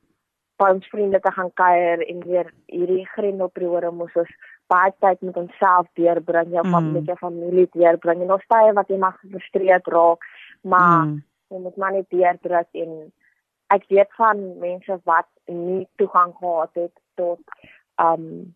ons 0.70 0.88
vriende 0.88 1.20
te 1.20 1.32
gaan 1.32 1.52
kuier 1.54 2.04
en 2.08 2.20
weer 2.28 2.52
hierdie 2.72 3.06
grendelperiode 3.16 3.92
moes 3.92 4.16
ons 4.20 4.32
baie 4.72 4.94
tyd 5.04 5.22
met 5.22 5.38
onsself 5.38 5.90
deurbring, 6.00 6.54
jou 6.56 6.64
mm. 6.68 6.90
met 6.96 7.10
jou 7.12 7.18
familie 7.20 7.68
deurbring. 7.74 8.24
En 8.24 8.36
ons 8.38 8.48
tye 8.54 8.72
wat 8.78 8.90
jy 8.90 9.00
mag 9.02 9.18
gefrustreerd 9.22 9.90
raak, 9.92 10.26
maar 10.62 11.06
mm. 11.06 11.20
jy 11.54 11.62
moet 11.66 11.78
maar 11.82 11.96
net 11.98 12.10
deurdruk 12.14 12.82
en 12.86 12.98
ek 13.74 13.88
weet 13.90 14.12
van 14.20 14.44
mense 14.62 15.00
wat 15.10 15.30
nie 15.52 15.84
toegang 16.02 16.34
gehad 16.40 16.84
het 16.86 16.94
tot 17.20 17.42
um 18.02 18.54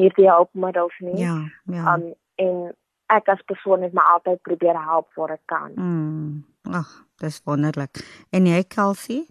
hierdie 0.00 0.28
hulpmiddels 0.30 0.98
nie. 0.98 1.18
Ja, 1.22 1.38
ja. 1.72 1.94
Um 1.94 2.12
en 2.36 2.74
ek 3.12 3.28
as 3.32 3.42
persoon 3.48 3.82
het 3.86 3.94
my 3.96 4.04
altyd 4.14 4.42
probeer 4.44 4.76
help 4.82 5.08
waar 5.16 5.36
ek 5.36 5.44
kan. 5.50 5.72
Mm. 5.74 6.44
Ag, 6.74 6.90
dis 7.22 7.40
wonderlik. 7.46 8.02
En 8.34 8.46
jy 8.46 8.62
Kelsey? 8.68 9.24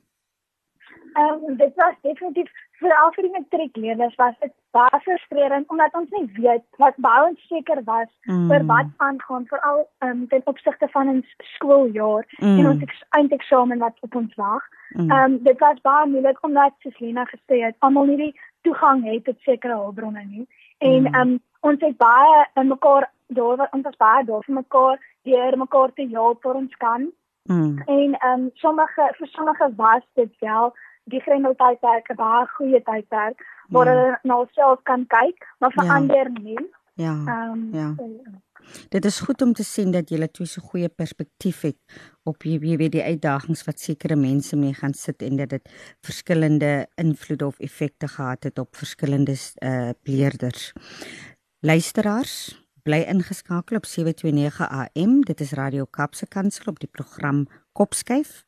Ehm 1.15 1.43
um, 1.49 1.57
dit 1.59 1.75
was 1.75 1.95
definitief 2.01 2.51
vir 2.79 2.93
al 3.01 3.11
vir 3.15 3.27
die 3.27 3.33
matriekleerders 3.33 4.15
was 4.21 4.35
dit 4.41 4.53
baie 4.75 4.99
frustrerend 5.05 5.69
omdat 5.73 5.93
ons 5.99 6.09
nie 6.17 6.25
weet 6.37 6.63
wat 6.81 6.97
baie 7.05 7.29
onseker 7.29 7.81
was 7.87 8.09
mm. 8.27 8.47
vir 8.51 8.65
wat 8.71 8.91
aangaan 9.07 9.47
veral 9.51 9.83
um, 10.07 10.27
ten 10.33 10.43
opsigte 10.51 10.89
van 10.95 11.09
'n 11.13 11.23
skooljaar 11.55 12.25
mm. 12.39 12.59
en 12.59 12.69
ons 12.71 13.03
eindeksamen 13.19 13.79
wat 13.79 13.97
op 14.07 14.15
ons 14.15 14.35
wag. 14.35 14.63
Mm. 14.89 15.11
Ehm 15.11 15.17
mm. 15.19 15.33
um, 15.33 15.43
dit 15.43 15.59
was 15.59 15.81
baie 15.81 16.07
moeilik 16.13 16.43
omdat 16.43 16.73
Selena 16.79 17.25
gesê 17.25 17.63
het 17.65 17.75
almal 17.79 18.05
nie 18.05 18.17
die 18.17 18.39
toegang 18.61 19.03
het 19.05 19.23
tot 19.25 19.39
sekere 19.39 19.75
hulpbronne 19.75 20.25
nie. 20.29 20.47
En 20.77 21.05
ehm 21.05 21.27
mm. 21.27 21.31
um, 21.33 21.39
ons 21.59 21.81
het 21.81 21.97
baie 21.97 22.47
in 22.53 22.67
mekaar 22.67 23.11
daar 23.27 23.55
wat 23.57 23.73
ons 23.73 23.83
was 23.83 23.97
baie 23.97 24.25
daar 24.25 24.43
vir 24.43 24.55
mekaar 24.55 24.97
deur 25.23 25.57
mekaar 25.57 25.93
te 25.93 26.07
help 26.11 26.41
vir 26.41 26.53
ons 26.53 26.75
kan. 26.77 27.11
Mm. 27.45 27.81
En 27.85 28.17
ehm 28.19 28.39
um, 28.39 28.49
sommige 28.53 29.13
vir 29.17 29.27
sommige 29.27 29.73
was 29.75 30.03
dit 30.13 30.33
wel 30.39 30.73
die 31.11 31.21
grendeltydperk 31.21 32.09
'n 32.09 32.15
baie 32.15 32.47
goeie 32.57 32.81
tydperk 32.81 33.45
waar 33.69 33.85
ja. 33.85 33.91
hulle 33.91 34.09
ja. 34.09 34.19
na 34.23 34.45
self 34.51 34.81
kan 34.83 35.05
kyk, 35.07 35.47
maar 35.59 35.71
vir 35.71 35.85
ja. 35.85 35.95
ander 35.95 36.31
nie. 36.31 36.69
Ja. 36.95 37.15
Um, 37.51 37.69
ja. 37.73 37.95
Dit 38.89 39.05
is 39.05 39.19
goed 39.19 39.41
om 39.41 39.53
te 39.53 39.63
sien 39.63 39.91
dat 39.91 40.09
jy 40.09 40.27
twee 40.27 40.47
so 40.47 40.61
goeie 40.61 40.89
perspektief 40.89 41.61
het 41.61 41.77
op 42.23 42.43
jy 42.43 42.77
weet 42.77 42.91
die 42.91 43.03
uitdagings 43.03 43.63
wat 43.67 43.79
sekere 43.79 44.15
mense 44.15 44.55
mee 44.55 44.73
gaan 44.73 44.93
sit 44.93 45.21
en 45.21 45.35
dat 45.35 45.49
dit 45.49 45.69
verskillende 46.01 46.87
invloede 46.95 47.45
of 47.45 47.59
effekte 47.59 48.07
gehad 48.07 48.43
het 48.43 48.59
op 48.59 48.75
verskillende 48.75 49.35
uh 49.61 49.89
leerders. 50.03 50.73
Luisteraars, 51.59 52.65
bly 52.83 53.03
ingeskakel 53.05 53.77
op 53.77 53.85
729 53.85 54.69
AM. 54.69 55.21
Dit 55.21 55.39
is 55.41 55.53
Radio 55.53 55.85
Kapse 55.85 56.27
Kansel 56.27 56.65
op 56.65 56.79
die 56.79 56.89
program 56.89 57.45
Kopskyf 57.71 58.45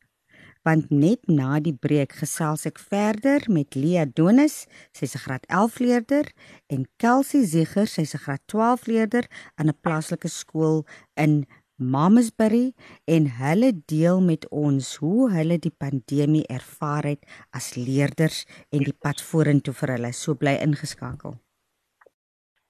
want 0.68 0.90
net 0.92 1.30
na 1.32 1.62
die 1.64 1.76
breek 1.86 2.18
gesels 2.20 2.66
ek 2.68 2.80
verder 2.92 3.46
met 3.48 3.78
Lia 3.80 4.04
Donis, 4.04 4.66
sy's 4.92 5.16
'n 5.16 5.24
graad 5.24 5.46
11 5.48 5.80
leerder 5.80 6.26
en 6.68 6.84
Kelsey 7.00 7.46
Zieger, 7.46 7.88
sy's 7.88 8.14
'n 8.14 8.24
graad 8.26 8.44
12 8.52 8.88
leerder 8.88 9.26
aan 9.56 9.70
'n 9.70 9.80
plaaslike 9.82 10.28
skool 10.28 10.86
in 11.16 11.46
Mamasbury 11.78 12.74
en 13.06 13.30
hulle 13.40 13.72
deel 13.86 14.20
met 14.22 14.44
ons 14.50 14.96
hoe 14.96 15.32
hulle 15.32 15.58
die 15.60 15.76
pandemie 15.84 16.46
ervaar 16.50 17.06
het 17.06 17.24
as 17.52 17.76
leerders 17.76 18.46
en 18.72 18.84
die 18.84 18.98
pad 19.04 19.22
vorentoe 19.22 19.74
vir 19.74 19.90
hulle. 19.96 20.12
So 20.12 20.34
bly 20.34 20.58
ingeskakel. 20.58 21.38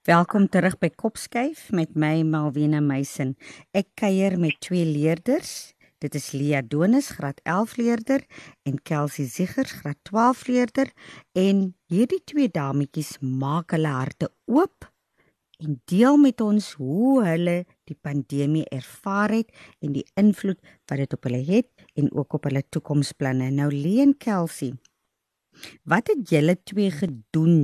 Welkom 0.03 0.49
terug 0.49 0.77
by 0.79 0.89
Kopskyf 0.89 1.71
met 1.71 1.95
my 1.95 2.23
Malwena 2.23 2.79
Meisen. 2.79 3.35
Ek 3.73 3.87
kuier 3.95 4.37
met 4.39 4.59
twee 4.59 4.85
leerders 4.85 5.73
Dit 5.97 6.13
is 6.13 6.29
Lia 6.37 6.61
Donis 6.61 7.09
graad 7.17 7.39
11 7.43 7.75
leerder 7.77 8.21
en 8.69 8.77
Kelsey 8.85 9.25
Ziegers 9.25 9.71
graad 9.79 9.97
12 10.05 10.45
leerder 10.47 10.91
en 11.33 11.71
hierdie 11.89 12.21
twee 12.21 12.51
dametjies 12.53 13.15
maak 13.21 13.73
hulle 13.73 13.89
harte 13.89 14.29
oop 14.45 14.85
en 15.57 15.79
deel 15.89 16.19
met 16.21 16.41
ons 16.45 16.69
hoe 16.77 17.23
hulle 17.25 17.57
die 17.89 17.97
pandemie 17.97 18.67
ervaar 18.69 19.33
het 19.39 19.49
en 19.81 19.97
die 19.97 20.05
invloed 20.21 20.61
wat 20.85 21.01
dit 21.01 21.17
op 21.17 21.25
hulle 21.25 21.41
het 21.49 21.87
en 21.97 22.13
ook 22.13 22.37
op 22.37 22.45
hulle 22.45 22.61
toekomsplanne. 22.69 23.49
Nou 23.49 23.71
Lia 23.73 24.05
en 24.05 24.13
Kelsey, 24.21 24.75
wat 25.81 26.13
het 26.13 26.29
julle 26.29 26.59
twee 26.61 26.93
gedoen 26.93 27.57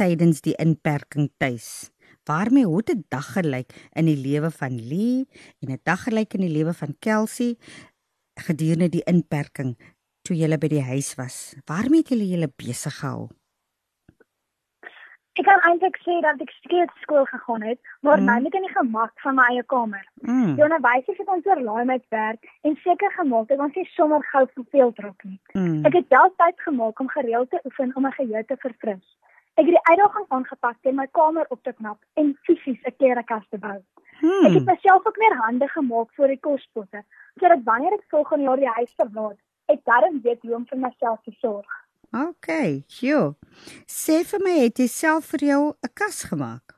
tydens 0.00 0.40
die 0.40 0.56
inperking 0.56 1.28
tuis? 1.36 1.91
Waarmee 2.24 2.64
hoe 2.64 2.82
'n 2.82 3.04
dag 3.08 3.32
gelyk 3.32 3.70
in 3.92 4.04
die 4.04 4.16
lewe 4.16 4.50
van 4.50 4.74
Lee 4.88 5.26
en 5.60 5.72
'n 5.72 5.80
dag 5.82 6.02
gelyk 6.02 6.34
in 6.34 6.40
die 6.40 6.56
lewe 6.58 6.74
van 6.74 6.96
Kelsey 6.98 7.56
gedurende 8.34 8.88
die 8.88 9.04
inperking 9.04 9.76
toe 10.22 10.36
jy 10.36 10.58
by 10.58 10.68
die 10.68 10.82
huis 10.82 11.14
was. 11.14 11.54
Waarmee 11.66 12.02
het 12.02 12.08
julle 12.08 12.28
julle 12.28 12.50
besig 12.56 12.94
gehou? 13.00 13.28
Ek 15.40 15.46
kan 15.48 15.62
eintlik 15.64 15.96
sê 16.04 16.18
dat 16.20 16.40
ek 16.44 16.50
steeds 16.58 16.92
skool 17.00 17.24
gegaan 17.24 17.62
het, 17.64 17.78
maar 18.04 18.20
mm. 18.20 18.26
nou 18.28 18.40
net 18.44 18.56
in 18.58 18.66
die 18.66 18.74
gemak 18.74 19.12
van 19.24 19.38
my 19.38 19.46
eie 19.48 19.62
kamer. 19.64 20.02
Mm. 20.20 20.58
Die 20.58 20.64
onderwysers 20.66 21.22
het 21.22 21.30
ons 21.32 21.46
oorlaai 21.48 21.86
met 21.88 22.04
werk 22.12 22.44
en 22.68 22.76
seker 22.84 23.14
gemaak 23.16 23.48
dat 23.48 23.62
ons 23.64 23.78
nie 23.80 23.86
sommer 23.94 24.20
gou 24.28 24.44
verveel 24.50 24.92
trok 24.98 25.24
nie. 25.24 25.38
Mm. 25.56 25.86
Ek 25.88 25.96
het 25.96 26.12
wel 26.12 26.34
tyd 26.42 26.60
gemaak 26.66 27.00
om 27.00 27.08
gereeld 27.14 27.48
te 27.50 27.62
oefen 27.64 27.96
om 27.96 28.04
my 28.04 28.12
geheue 28.18 28.44
te 28.44 28.60
verfris. 28.60 29.06
Ek 29.60 29.66
het 29.68 29.74
die 29.74 29.88
uitdaging 29.90 30.26
aangepak 30.28 30.76
om 30.88 30.94
my 30.96 31.06
kamer 31.12 31.46
op 31.48 31.62
te 31.62 31.72
knap 31.72 31.98
en 32.16 32.32
fisies 32.46 32.80
'n 32.88 32.96
klerekas 32.96 33.46
te 33.50 33.58
bou. 33.58 33.78
Hmm. 34.20 34.46
Ek 34.46 34.54
het 34.54 34.64
myself 34.64 35.06
ook 35.06 35.18
meer 35.18 35.36
hande 35.44 35.68
gemaak 35.68 36.14
vir 36.16 36.28
die 36.28 36.40
kospotte, 36.40 37.04
sodat 37.40 37.64
wanneer 37.64 37.92
ek 37.92 38.04
volgende 38.08 38.44
jaar 38.44 38.56
die 38.56 38.74
huis 38.78 38.92
verlaat, 38.96 39.38
ek 39.66 39.84
darm 39.84 40.20
weet 40.22 40.42
hoe 40.42 40.54
om 40.54 40.66
vir 40.66 40.78
myself 40.78 41.20
te 41.24 41.32
sorg. 41.40 41.68
OK, 42.12 42.48
jo. 43.00 43.34
Sê 43.88 44.22
vir 44.24 44.40
my, 44.44 44.56
het 44.64 44.78
jy 44.78 44.86
self 44.86 45.32
vir 45.32 45.44
jou 45.48 45.62
'n 45.72 45.92
kas 45.94 46.22
gemaak? 46.22 46.76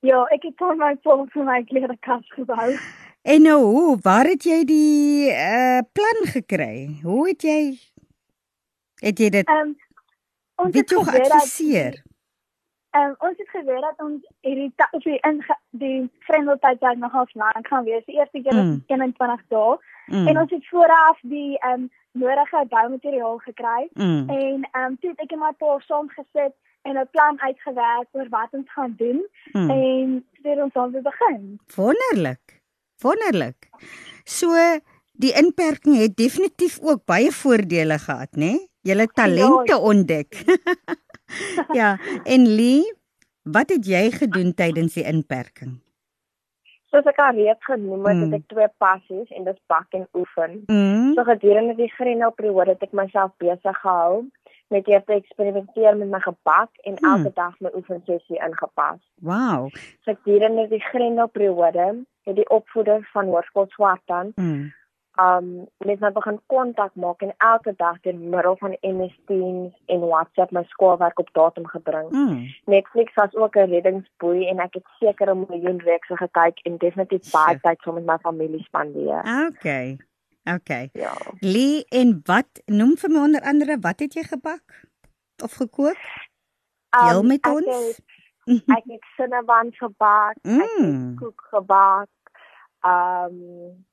Ja, 0.00 0.26
ek 0.30 0.42
het 0.42 0.56
van 0.58 0.78
my 0.78 0.96
vol 1.02 1.26
vir 1.26 1.44
my 1.44 1.62
klerekas 1.64 2.26
gebou. 2.34 2.70
En 3.26 3.42
nou, 3.42 3.62
hoe, 3.64 3.98
waar 4.02 4.24
het 4.24 4.44
jy 4.44 4.64
die 4.64 5.30
uh, 5.34 5.80
plan 5.92 6.18
gekry? 6.30 7.00
Hoe 7.02 7.28
het 7.28 7.42
jy 7.42 7.74
het 9.02 9.18
jy 9.18 9.30
dit 9.34 9.48
um, 9.50 9.74
Ons 10.56 10.74
het 10.74 10.92
geadviseer. 10.92 12.02
Ehm 12.90 13.04
um, 13.04 13.14
ons 13.18 13.38
het 13.38 13.48
geweet 13.48 13.80
dat 13.80 13.98
ons 14.06 14.20
hierdie 14.40 14.72
of 14.90 15.02
die 15.02 15.18
in 15.28 15.44
die 15.70 16.10
vriendeltyd 16.28 16.80
dan 16.80 16.98
nog 16.98 17.12
half 17.12 17.34
lank 17.34 17.66
gaan 17.66 17.84
wees. 17.84 18.04
Die 18.04 18.18
eerste 18.18 18.40
keer 18.42 18.54
mm. 18.54 18.82
21 18.86 19.42
dae. 19.48 19.76
Mm. 20.06 20.26
En 20.26 20.40
ons 20.40 20.50
het 20.50 20.68
vooraf 20.68 21.18
die 21.22 21.58
ehm 21.58 21.72
um, 21.72 21.90
nodige 22.12 22.64
boumateriaal 22.68 23.38
gekry 23.38 23.88
mm. 23.92 24.28
en 24.28 24.68
ehm 24.70 24.84
um, 24.84 24.98
toe 25.00 25.10
het 25.10 25.20
ek 25.20 25.36
net 25.38 25.58
paar 25.58 25.82
saam 25.82 26.08
gesit 26.08 26.54
en 26.82 26.98
'n 26.98 27.08
plan 27.10 27.40
uitgewerk 27.40 28.08
oor 28.12 28.28
wat 28.28 28.50
ons 28.50 28.72
gaan 28.72 28.94
doen 28.96 29.20
mm. 29.52 29.70
en 29.70 30.26
dit 30.42 30.62
ons 30.62 30.72
dan 30.72 30.90
begin. 30.90 31.60
Wonderlik. 31.74 32.62
Wonderlik. 32.98 33.68
So 34.24 34.48
die 35.18 35.32
inperking 35.36 35.98
het 35.98 36.16
definitief 36.16 36.78
ook 36.82 37.04
baie 37.04 37.32
voordele 37.32 37.98
gehad, 37.98 38.32
né? 38.36 38.52
Nee? 38.56 38.64
julle 38.86 39.06
talente 39.06 39.72
ja. 39.72 39.78
ontdek. 39.78 40.44
ja, 41.78 41.96
en 42.24 42.46
Lee, 42.46 42.94
wat 43.42 43.74
het 43.74 43.86
jy 43.86 44.10
gedoen 44.14 44.54
tydens 44.54 44.94
die 44.98 45.06
inperking? 45.06 45.76
Soos 46.94 47.08
ek 47.10 47.18
al 47.20 47.34
reeds 47.34 47.66
genoem 47.66 48.06
het, 48.06 48.16
mm. 48.16 48.24
het 48.24 48.40
ek 48.40 48.48
twee 48.52 48.68
passies 48.82 49.30
en 49.34 49.46
dis 49.48 49.58
bak 49.70 49.96
en 49.98 50.06
oefen. 50.16 50.60
Mm. 50.70 51.12
So 51.18 51.26
gedurende 51.26 51.74
die 51.78 51.90
grendelperiode 51.96 52.76
het 52.76 52.86
ek 52.86 52.94
myself 52.96 53.34
besig 53.42 53.80
gehou 53.82 54.26
met 54.74 54.88
eers 54.90 55.04
te 55.06 55.14
eksperimenteer 55.14 55.98
met 55.98 56.10
my 56.14 56.22
gebak 56.22 56.70
en 56.86 56.96
mm. 56.96 57.10
elke 57.10 57.34
dag 57.34 57.58
my 57.62 57.74
oefensessie 57.74 58.38
ingepas. 58.38 59.02
Wow. 59.26 59.68
So 60.06 60.14
gedurende 60.14 60.68
die 60.70 60.82
grendelperiode 60.92 61.90
het 62.26 62.38
die 62.38 62.48
opvoeder 62.54 63.02
van 63.12 63.34
Hoërskool 63.34 63.70
Swartland 63.74 64.38
mm 64.38 64.66
um 65.16 65.66
net 65.84 66.00
my 66.00 66.10
begin 66.12 66.40
kontak 66.52 66.94
maak 66.94 67.22
en 67.24 67.32
elke 67.38 67.72
dag 67.76 68.00
deur 68.04 68.14
middel 68.14 68.56
van 68.56 68.76
MS 68.80 69.14
Teams 69.26 69.72
en 69.86 70.00
WhatsApp 70.00 70.50
my 70.52 70.62
skoolwerk 70.68 71.18
op 71.18 71.28
datum 71.32 71.66
gebring. 71.66 72.10
Mm. 72.10 72.42
Netflix 72.64 73.14
was 73.14 73.34
ook 73.34 73.56
'n 73.56 73.70
reddingsboei 73.70 74.48
en 74.48 74.58
ek 74.58 74.74
het 74.74 74.86
seker 74.98 75.30
'n 75.30 75.46
miljoen 75.48 75.80
reekse 75.80 76.16
gekyk 76.16 76.58
en 76.62 76.76
definitief 76.76 77.30
baie 77.30 77.60
tyd 77.60 77.80
saam 77.80 77.94
met 77.94 78.06
my 78.06 78.18
familie 78.18 78.62
spandeer. 78.62 79.20
Okay. 79.48 79.96
Okay. 80.44 80.90
Ja. 80.92 81.16
Lee 81.40 81.84
en 81.88 82.20
wat 82.24 82.62
noem 82.64 82.96
vir 82.96 83.10
my 83.10 83.18
onder 83.18 83.40
andere 83.40 83.78
wat 83.80 83.98
het 84.00 84.14
jy 84.14 84.22
gebak 84.22 84.86
of 85.42 85.52
gekook? 85.52 85.98
Deel 86.90 87.18
um, 87.18 87.26
met 87.26 87.46
ons. 87.46 87.66
Het, 88.44 88.62
ek 88.78 88.84
het 88.86 89.04
cinnamon 89.16 89.72
gebak, 89.72 90.36
mm. 90.42 90.60
ek 90.60 90.70
het 90.78 91.18
koek 91.18 91.42
gebak. 91.50 92.08
Um 92.80 93.86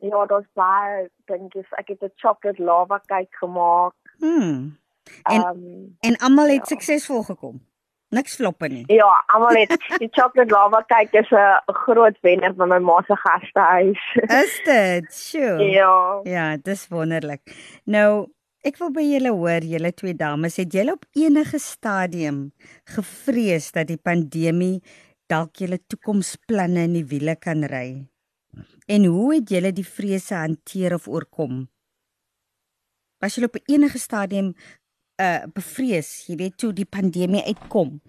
Ja, 0.00 0.26
daar's 0.26 0.48
baie 0.52 1.08
dingetjies. 1.24 1.70
Ek 1.78 1.88
het 1.88 2.02
'n 2.02 2.12
chocolate 2.16 2.62
lava 2.62 3.00
cake 3.06 3.36
gemaak. 3.36 3.94
Hmm. 4.18 4.78
En 5.22 5.40
um, 5.46 5.96
en 6.00 6.16
almal 6.16 6.48
het 6.48 6.68
ja. 6.68 6.74
suksesvol 6.74 7.22
gekom. 7.22 7.60
Niks 8.08 8.36
floppe 8.38 8.68
nie. 8.70 8.84
Ja, 8.86 9.08
almal 9.34 9.58
het 9.58 9.72
die 10.02 10.08
chocolate 10.10 10.52
lava 10.52 10.82
cake 10.86 11.18
is 11.18 11.30
'n 11.30 11.74
groot 11.84 12.18
wenner 12.20 12.54
by 12.54 12.64
my 12.64 12.78
ma 12.78 13.02
se 13.06 13.16
gastehuis. 13.16 14.02
Is 14.14 14.60
dit? 14.64 15.12
Sjoe. 15.12 15.70
Ja. 15.70 16.20
Ja, 16.22 16.56
dis 16.56 16.88
wonderlik. 16.88 17.42
Nou, 17.84 18.28
ek 18.62 18.78
wil 18.78 18.90
by 18.90 19.02
julle 19.02 19.30
hoor, 19.30 19.62
julle 19.62 19.92
twee 19.94 20.14
dames, 20.14 20.56
het 20.56 20.72
julle 20.72 20.92
op 20.92 21.04
enige 21.12 21.58
stadium 21.58 22.52
gevrees 22.84 23.72
dat 23.72 23.86
die 23.86 24.00
pandemie 24.02 24.82
dalk 25.26 25.56
julle 25.56 25.78
toekomsplanne 25.86 26.86
in 26.86 26.92
die 26.92 27.06
wiele 27.06 27.36
kan 27.36 27.64
ry? 27.64 28.06
En 28.86 29.04
hoe 29.04 29.34
het 29.34 29.48
julle 29.50 29.72
die 29.74 29.86
vrese 29.86 30.34
hanteer 30.34 30.94
of 30.94 31.08
oorkom? 31.10 31.64
Was 33.18 33.34
julle 33.34 33.48
op 33.50 33.58
enige 33.66 33.98
stadium 33.98 34.52
uh 35.22 35.48
bevrees, 35.56 36.26
jy 36.28 36.36
weet 36.36 36.58
toe 36.60 36.70
die 36.76 36.86
pandemie 36.86 37.42
uitkom? 37.42 38.00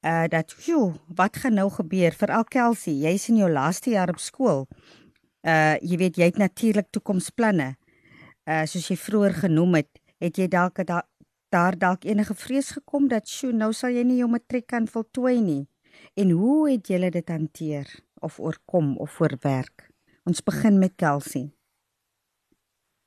Uh 0.00 0.24
dat, 0.32 0.54
"Jo, 0.64 0.94
wat 1.14 1.36
gaan 1.36 1.54
nou 1.54 1.68
gebeur 1.70 2.12
vir 2.12 2.32
al 2.32 2.44
Kelsey? 2.44 2.92
Jy's 2.92 3.28
in 3.28 3.36
jou 3.36 3.50
laaste 3.50 3.90
jaar 3.90 4.08
op 4.08 4.18
skool." 4.18 4.66
Uh 5.42 5.76
jy 5.80 5.96
weet 5.96 6.16
jy 6.16 6.24
het 6.24 6.36
natuurlik 6.36 6.90
toekomsplanne. 6.90 7.76
Uh 8.48 8.64
soos 8.64 8.88
jy 8.88 8.96
vroeër 8.96 9.34
genoem 9.34 9.74
het, 9.74 10.00
het 10.18 10.36
jy 10.36 10.48
dalk 10.48 10.86
da 10.86 11.02
daar 11.48 11.78
dalk 11.78 12.04
enige 12.04 12.34
vrees 12.34 12.70
gekom 12.70 13.08
dat, 13.08 13.28
"Sjoe, 13.28 13.52
nou 13.52 13.72
sal 13.72 13.90
jy 13.90 14.02
nie 14.02 14.16
jou 14.16 14.28
matriek 14.30 14.66
kan 14.66 14.88
voltooi 14.88 15.40
nie." 15.40 15.68
En 16.14 16.30
hoe 16.30 16.70
het 16.70 16.86
julle 16.86 17.10
dit 17.10 17.28
hanteer 17.28 18.00
of 18.20 18.40
oorkom 18.40 18.96
of 18.96 19.10
voorwerk? 19.10 19.93
Ons 20.24 20.40
begin 20.42 20.78
met 20.78 20.94
Kelsey. 20.96 21.50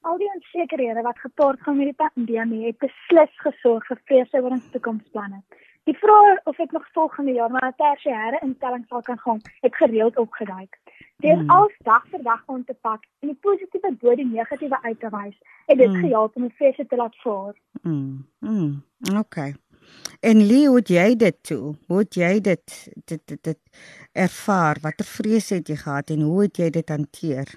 Al 0.05 0.17
die 0.21 0.29
onsekerhede 0.33 1.01
wat 1.01 1.19
gepaard 1.19 1.61
gaan 1.61 1.77
met 1.77 1.89
die 1.89 2.01
pandemie 2.03 2.65
het 2.65 2.77
beslis 2.77 3.33
gesorg 3.41 3.87
vir 3.89 4.01
vrese 4.05 4.41
oor 4.41 4.53
ons 4.57 4.67
toekomsplanne. 4.75 5.41
Die 5.89 5.95
vraag 5.97 6.43
of 6.51 6.59
ek 6.61 6.75
nog 6.75 6.85
volgende 6.93 7.33
jaar 7.33 7.49
na 7.51 7.67
'n 7.67 7.75
tersiêre 7.81 8.41
instelling 8.45 8.85
sal 8.87 9.01
kan 9.01 9.19
gaan, 9.19 9.41
het 9.65 9.75
gereeld 9.75 10.17
opgeduik. 10.17 10.77
Deur 11.17 11.41
mm. 11.41 11.49
als 11.49 11.73
dag 11.83 12.05
vir 12.11 12.23
dag 12.23 12.43
om 12.45 12.63
te 12.65 12.73
pak 12.81 13.01
en 13.19 13.27
die 13.27 13.39
positiewe 13.41 13.91
bo 14.01 14.15
die 14.15 14.25
negatiewe 14.25 14.77
uit 14.81 14.99
te 14.99 15.09
wys, 15.09 15.37
het 15.65 15.77
dit 15.77 15.89
mm. 15.89 16.01
gehelp 16.01 16.35
om 16.35 16.41
die 16.41 16.55
vrese 16.55 16.85
te 16.85 16.95
laat 16.95 17.15
vaar. 17.15 17.55
Mm. 17.81 18.27
Mm. 18.39 18.83
Okay. 19.17 19.55
En 20.19 20.41
Lee, 20.47 20.67
hoe 20.67 20.81
jy 20.81 21.15
dit 21.15 21.37
toe? 21.43 21.75
Hoe 21.87 22.05
jy 22.09 22.39
dit 22.41 22.91
dit 23.05 23.21
dit, 23.27 23.43
dit 23.43 23.59
ervaar? 24.11 24.77
Watter 24.81 25.05
vrese 25.05 25.59
het 25.59 25.67
jy 25.67 25.75
gehad 25.75 26.09
en 26.09 26.21
hoe 26.21 26.41
het 26.41 26.57
jy 26.57 26.69
dit 26.69 26.89
hanteer? 26.89 27.53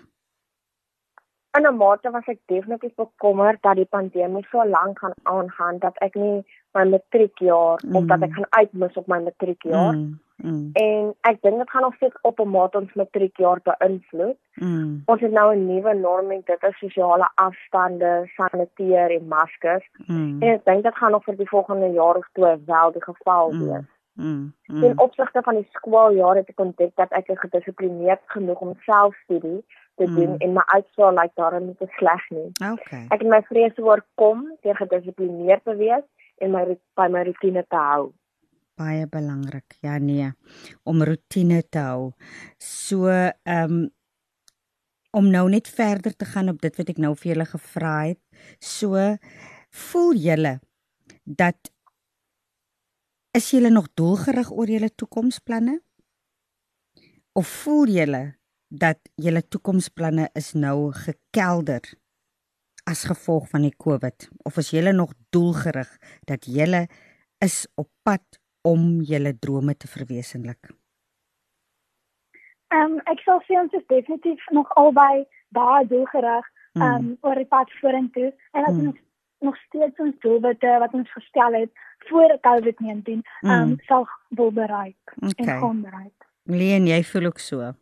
In 1.58 1.66
'n 1.66 1.76
mate 1.76 2.10
was 2.10 2.26
ek 2.26 2.38
definitief 2.46 2.94
bekommerd 2.94 3.62
dat 3.62 3.76
die 3.76 3.88
pandemie 3.90 4.46
so 4.50 4.64
lank 4.64 4.98
gaan 4.98 5.14
aangaan 5.22 5.78
dat 5.78 5.96
ek 5.98 6.14
nie 6.14 6.44
my 6.72 6.84
matriekjaar 6.84 7.80
mm. 7.84 7.96
of 7.96 8.04
dat 8.04 8.22
ek 8.22 8.32
gaan 8.32 8.50
uitmis 8.50 8.96
op 8.96 9.06
my 9.06 9.18
matriekjaar. 9.22 9.94
Mm. 9.94 10.20
Mm. 10.42 10.70
En 10.72 11.14
ek 11.20 11.42
dink 11.42 11.58
dit 11.58 11.70
gaan 11.70 11.82
nog 11.82 11.94
steeds 11.94 12.20
op 12.22 12.40
'n 12.40 12.48
mate 12.48 12.78
ons 12.78 12.92
matriekjaar 12.92 13.60
beïnvloed. 13.62 14.36
Mm. 14.54 15.02
Ons 15.04 15.20
het 15.20 15.32
nou 15.32 15.54
'n 15.54 15.66
nuwe 15.66 15.94
norm 15.94 16.30
en 16.30 16.42
dit 16.44 16.62
is 16.62 16.78
sosiale 16.78 17.30
afstande, 17.34 18.30
saniteer 18.36 19.10
en 19.10 19.26
maskers. 19.28 19.88
Mm. 20.06 20.42
En 20.42 20.48
ek 20.48 20.64
dink 20.64 20.82
dit 20.82 20.96
gaan 20.96 21.10
nog 21.10 21.24
vir 21.24 21.36
die 21.36 21.48
volgende 21.48 21.90
jaar 21.90 22.16
of 22.16 22.28
twee 22.32 22.56
wel 22.66 22.92
die 22.92 23.04
geval 23.04 23.50
mm. 23.50 23.58
wees. 23.66 23.84
Mm. 24.12 24.52
Mm. 24.66 24.84
In 24.84 24.98
opsigte 24.98 25.42
van 25.42 25.54
die 25.54 25.68
skooljaar 25.70 26.36
het 26.36 26.48
ek 26.48 26.60
ontdek 26.60 26.92
dat 26.94 27.10
ek 27.10 27.24
gedissiplineerd 27.26 28.20
genoeg 28.26 28.60
om 28.60 28.74
selfstudie 28.84 29.64
te 29.94 30.06
mm. 30.06 30.14
doen 30.14 30.36
en 30.36 30.52
my 30.52 30.62
uitslae 30.66 31.12
lyk 31.12 31.30
daarin 31.34 31.66
nie 31.66 31.76
te 31.78 31.86
sleg 31.96 32.28
nie. 32.28 32.50
Okay. 32.72 33.04
Ek 33.08 33.20
het 33.20 33.28
my 33.28 33.42
vrese 33.42 33.82
oorkom 33.82 34.56
deur 34.60 34.76
gedissiplineerd 34.76 35.64
te 35.64 35.76
wees 35.76 36.04
en 36.36 36.50
my 36.50 36.78
by 36.94 37.06
my 37.08 37.22
rotine 37.22 37.64
te 37.68 37.76
hou 37.76 38.12
baie 38.80 39.06
belangrik. 39.10 39.76
Ja 39.84 39.98
nee, 40.00 40.32
om 40.88 41.04
rotine 41.04 41.62
te 41.68 41.84
hou. 41.84 42.12
So 42.58 43.08
ehm 43.12 43.64
um, 43.64 43.88
om 45.10 45.26
nou 45.26 45.48
net 45.50 45.68
verder 45.68 46.14
te 46.16 46.24
gaan 46.24 46.48
op 46.52 46.60
dit 46.62 46.76
wat 46.78 46.90
ek 46.92 46.98
nou 47.02 47.16
vir 47.18 47.32
julle 47.32 47.46
gevra 47.50 47.94
het. 48.12 48.20
So 48.62 48.94
voel 49.90 50.18
julle 50.22 50.58
dat 51.24 51.70
is 53.34 53.50
julle 53.50 53.70
nog 53.70 53.88
doelgerig 53.94 54.50
oor 54.50 54.70
julle 54.70 54.90
toekomsplanne? 54.94 55.80
Of 57.32 57.50
voel 57.62 57.90
julle 57.94 58.22
dat 58.70 58.98
julle 59.18 59.42
toekomsplanne 59.42 60.28
is 60.38 60.52
nou 60.54 60.92
gekelder 60.94 61.82
as 62.90 63.04
gevolg 63.06 63.48
van 63.50 63.66
die 63.66 63.74
COVID 63.76 64.28
of 64.46 64.58
is 64.62 64.70
julle 64.74 64.92
nog 64.94 65.12
doelgerig 65.34 65.90
dat 66.26 66.46
julle 66.46 66.86
is 67.42 67.66
op 67.74 67.90
pad 68.02 68.39
om 68.62 69.00
julle 69.00 69.38
drome 69.38 69.76
te 69.76 69.88
verwesenlik? 69.88 70.70
Ehm 72.70 72.96
um, 72.96 72.98
ek 73.10 73.22
sal 73.26 73.42
sê 73.46 73.58
ons 73.58 73.72
is 73.74 73.86
definitief 73.90 74.42
nog 74.54 74.70
albei 74.78 75.26
baie 75.48 75.86
doelgerig 75.86 76.46
ehm 76.72 76.82
um, 76.82 77.04
mm. 77.04 77.16
oor 77.26 77.34
die 77.34 77.50
pad 77.54 77.70
vorentoe 77.80 78.30
en 78.52 78.64
dat 78.64 78.74
mm. 78.74 78.86
ons 78.86 78.98
nog 79.40 79.56
steeds 79.66 79.98
ons 79.98 80.18
doelwitte 80.22 80.76
wat 80.78 80.94
ons 80.94 81.12
gestel 81.12 81.56
het 81.62 81.70
voor 82.08 82.38
COVID-19 82.46 83.20
ehm 83.20 83.50
um, 83.50 83.68
mm. 83.68 83.76
sal 83.88 84.06
wil 84.28 84.52
bereik 84.52 85.14
okay. 85.16 85.46
en 85.46 85.60
gaan 85.60 85.80
bereik. 85.82 86.28
Leen, 86.42 86.86
jy 86.86 87.02
voel 87.04 87.26
ook 87.30 87.38
so. 87.38 87.72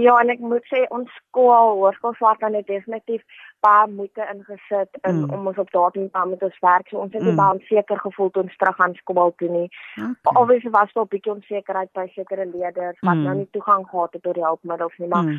Ja, 0.00 0.14
en 0.20 0.30
ek 0.32 0.40
moet 0.40 0.64
sê 0.70 0.86
ons 0.88 1.08
skool, 1.18 1.74
hoërskoolswart 1.76 2.40
het 2.46 2.66
definitief 2.66 3.22
baie 3.60 3.90
moeite 3.92 4.24
ingesit 4.32 4.96
in 5.02 5.18
mm. 5.22 5.32
om 5.36 5.50
ons 5.50 5.58
op 5.60 5.70
daardie 5.74 6.06
pad 6.14 6.30
met 6.30 6.42
ons 6.42 6.58
werk. 6.64 6.88
So 6.88 7.02
ons 7.04 7.12
het 7.12 7.22
mm. 7.22 7.36
baie 7.36 7.58
onseker 7.58 8.00
gevoel 8.00 8.30
toe 8.30 8.42
ons 8.42 8.56
terug 8.56 8.80
aan 8.80 8.94
skool 9.00 9.34
toe 9.36 9.50
nie. 9.52 9.68
Okay. 10.00 10.34
Obviously 10.40 10.70
was 10.70 10.92
daar 10.92 11.04
'n 11.04 11.12
bietjie 11.14 11.34
onsekerheid 11.34 11.92
by 11.92 12.06
sekere 12.14 12.46
leerders 12.46 13.00
wat 13.00 13.14
mm. 13.14 13.22
nou 13.22 13.34
nie 13.36 13.48
toegang 13.50 13.84
gehad 13.90 14.12
het 14.12 14.22
tot 14.22 14.34
die 14.34 14.44
hulpmiddels 14.48 14.96
nie, 14.96 15.08
maar 15.08 15.22
mm. 15.22 15.38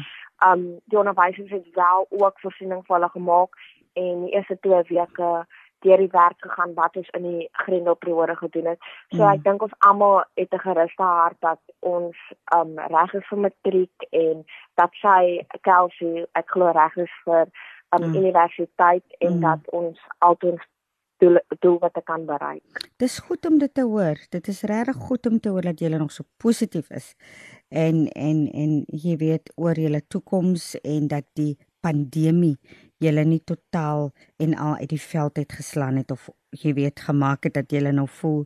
um 0.50 0.62
die 0.86 1.00
onderwysers 1.02 1.50
het 1.50 1.68
wel 1.74 2.06
ook 2.10 2.40
voorsiening 2.40 2.86
vir 2.86 2.96
hulle 2.96 3.10
gemaak 3.10 3.58
en 3.94 4.22
die 4.26 4.34
eerste 4.34 4.58
twee 4.60 4.84
weke 4.90 5.46
deur 5.86 6.02
die 6.02 6.12
werk 6.12 6.40
gegaan 6.42 6.74
wat 6.80 6.98
ons 7.00 7.10
in 7.18 7.28
die 7.28 7.48
grendelperiode 7.66 8.36
gedoen 8.40 8.72
het. 8.74 8.90
So 9.12 9.22
mm. 9.22 9.30
ek 9.34 9.44
dink 9.48 9.66
ons 9.68 9.78
almal 9.90 10.24
het 10.40 10.54
'n 10.54 10.66
geruste 10.66 11.04
hart 11.04 11.40
dat 11.40 11.62
ons 11.80 12.18
um 12.56 12.80
reg 12.80 13.14
is 13.14 13.28
vir 13.30 13.40
matriek 13.48 14.08
en 14.12 14.46
dat 14.82 14.92
sy 15.02 15.46
Kelsey 15.62 16.26
ek 16.34 16.48
glo 16.56 16.72
reg 16.72 16.98
is 16.98 17.16
vir 17.26 17.48
um 17.96 18.04
mm. 18.10 18.16
universiteit 18.16 19.06
en 19.20 19.34
mm. 19.34 19.42
dat 19.42 19.62
ons 19.72 20.00
altyd 20.20 20.62
doel 21.24 21.40
doel 21.60 21.78
wat 21.80 21.98
ek 22.00 22.06
kan 22.10 22.26
bereik. 22.26 22.86
Dis 23.02 23.20
goed 23.28 23.46
om 23.46 23.60
dit 23.62 23.74
te 23.74 23.86
hoor. 23.88 24.20
Dit 24.30 24.48
is 24.48 24.64
regtig 24.70 24.96
goed 25.08 25.28
om 25.30 25.40
te 25.40 25.50
hoor 25.50 25.68
dat 25.70 25.80
jy 25.80 25.92
nog 25.96 26.12
so 26.12 26.24
positief 26.38 26.90
is. 26.90 27.14
En 27.70 28.08
en 28.08 28.48
en 28.52 28.72
jy 28.88 29.18
weet 29.18 29.54
oor 29.56 29.80
julle 29.80 30.02
toekoms 30.08 30.74
en 30.82 31.08
dat 31.08 31.28
die 31.40 31.58
pandemie 31.84 32.58
julle 33.04 33.24
nie 33.28 33.42
totaal 33.44 34.12
en 34.44 34.56
al 34.56 34.80
uit 34.82 34.90
die 34.94 35.02
veld 35.02 35.38
uit 35.38 35.54
geslaan 35.60 36.00
het 36.00 36.12
of 36.16 36.30
jy 36.64 36.74
weet 36.78 37.04
gemaak 37.08 37.48
het 37.48 37.56
dat 37.58 37.72
julle 37.74 37.92
nou 37.96 38.06
voel 38.20 38.44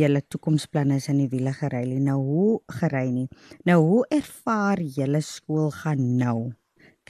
julle 0.00 0.22
toekomsplanne 0.32 0.98
is 1.00 1.08
in 1.12 1.20
die 1.22 1.30
wiele 1.32 1.52
gery 1.56 1.82
nie. 1.88 2.00
Nou 2.04 2.18
hoe 2.22 2.60
gery 2.80 3.08
nie. 3.14 3.28
Nou 3.68 3.78
hoe 3.84 4.04
ervaar 4.14 4.80
julle 4.80 5.20
skool 5.24 5.70
gaan 5.82 6.16
nou? 6.20 6.52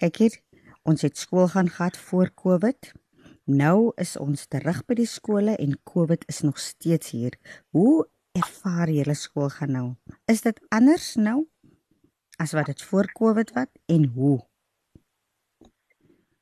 Kyk 0.01 0.23
hier, 0.23 0.41
ons 0.89 1.05
het 1.05 1.19
skool 1.21 1.49
gaan 1.53 1.69
gehad 1.69 1.97
voor 2.09 2.33
Covid. 2.35 2.93
Nou 3.51 3.93
is 4.01 4.17
ons 4.21 4.47
terug 4.47 4.85
by 4.87 4.97
die 5.01 5.09
skole 5.11 5.57
en 5.59 5.79
Covid 5.85 6.27
is 6.31 6.43
nog 6.47 6.59
steeds 6.63 7.15
hier. 7.17 7.37
Hoe 7.75 8.07
ervaar 8.39 8.91
julle 8.91 9.17
skool 9.19 9.51
gaan 9.51 9.75
nou? 9.75 9.89
Is 10.31 10.45
dit 10.47 10.61
anders 10.71 11.17
nou 11.19 11.45
as 12.41 12.55
wat 12.57 12.71
dit 12.73 12.83
voor 12.83 13.11
Covid 13.13 13.53
was 13.57 13.69
en 13.91 14.07
hoe? 14.15 14.39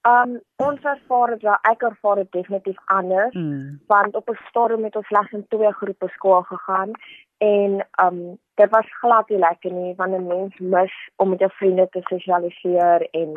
Um 0.07 0.41
ons 0.57 0.83
ervaar 0.83 1.35
dit, 1.35 1.45
ek 1.71 1.83
ervaar 1.83 2.21
dit 2.23 2.33
definitief 2.33 2.77
anders 2.87 3.35
mm. 3.35 3.81
want 3.87 4.15
op 4.15 4.31
'n 4.31 4.39
stadium 4.49 4.85
het 4.85 4.97
ons 4.97 5.07
slegs 5.07 5.33
in 5.33 5.47
twee 5.49 5.73
groepe 5.73 6.09
skool 6.09 6.43
gegaan 6.43 6.91
en 7.39 7.87
um 8.03 8.39
dit 8.55 8.71
was 8.71 8.99
glad 9.01 9.29
nie 9.29 9.39
lekker 9.39 9.73
nie 9.73 9.95
want 9.97 10.15
'n 10.15 10.27
mens 10.27 10.59
mis 10.59 10.95
om 11.17 11.29
met 11.29 11.39
jou 11.39 11.51
vriende 11.51 11.89
te 11.91 12.01
sosialiseer 12.03 13.09
en 13.11 13.33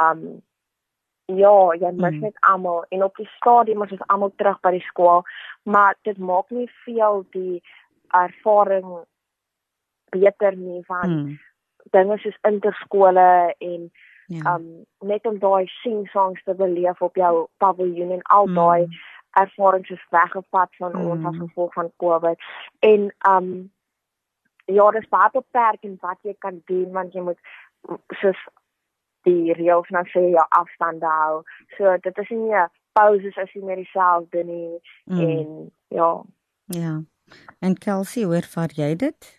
um 0.00 0.42
ja, 1.26 1.74
jy 1.74 1.90
mis 1.90 2.14
mm. 2.14 2.20
net 2.20 2.36
almal 2.40 2.84
en 2.88 3.02
op 3.02 3.16
die 3.16 3.28
stadium 3.36 3.82
is 3.82 3.90
ons 3.90 4.06
almal 4.06 4.32
terug 4.36 4.60
by 4.60 4.70
die 4.70 4.86
skool, 4.86 5.24
maar 5.62 5.96
dit 6.02 6.18
maak 6.18 6.50
nie 6.50 6.70
veel 6.84 7.24
die 7.34 7.62
ervaring 8.14 8.86
beter 10.14 10.56
nie 10.56 10.84
van 10.86 11.10
mm. 11.10 11.38
dinge 11.90 12.18
soos 12.18 12.38
interskole 12.46 13.54
en 13.58 13.90
ja. 14.26 14.56
um 14.56 14.84
net 15.08 15.26
om 15.26 15.38
daai 15.38 15.66
sing 15.82 16.08
songs 16.08 16.42
te 16.44 16.54
beleef 16.54 17.02
op 17.02 17.16
jou 17.16 17.46
paviljoen 17.62 18.10
en 18.18 18.22
al 18.22 18.46
mm. 18.46 18.54
daai 18.54 18.86
ervarings 19.36 19.90
is 19.90 20.04
weggevat 20.10 20.76
van 20.78 20.92
mm. 20.92 21.10
ons 21.14 21.26
as 21.30 21.40
gevolg 21.44 21.72
van 21.72 21.90
Covid 22.02 22.38
en 22.80 23.10
um 23.30 23.50
ja, 24.66 24.90
dis 24.90 25.08
baie 25.08 25.30
beperk 25.32 25.82
in 25.86 25.98
wat 26.02 26.18
jy 26.22 26.34
kan 26.38 26.62
doen 26.70 26.92
want 26.92 27.14
jy 27.14 27.22
moet 27.22 27.38
soos 28.20 28.38
die 29.26 29.54
reëls 29.58 29.90
nou 29.94 30.02
sê 30.10 30.22
jou 30.30 30.44
afstand 30.54 31.02
hou. 31.06 31.42
So 31.76 31.96
dit 32.02 32.18
is 32.22 32.32
nie 32.34 32.64
pauses 32.96 33.38
as 33.42 33.52
jy 33.54 33.62
meer 33.66 33.82
dieselfde 33.82 34.44
nie 34.46 34.78
mm. 35.04 35.20
en 35.20 35.70
ja. 35.94 36.10
Ja. 36.74 36.94
En 37.58 37.74
Kelsey, 37.74 38.22
hoe 38.22 38.38
ervaar 38.38 38.74
jy 38.74 38.94
dit? 38.94 39.30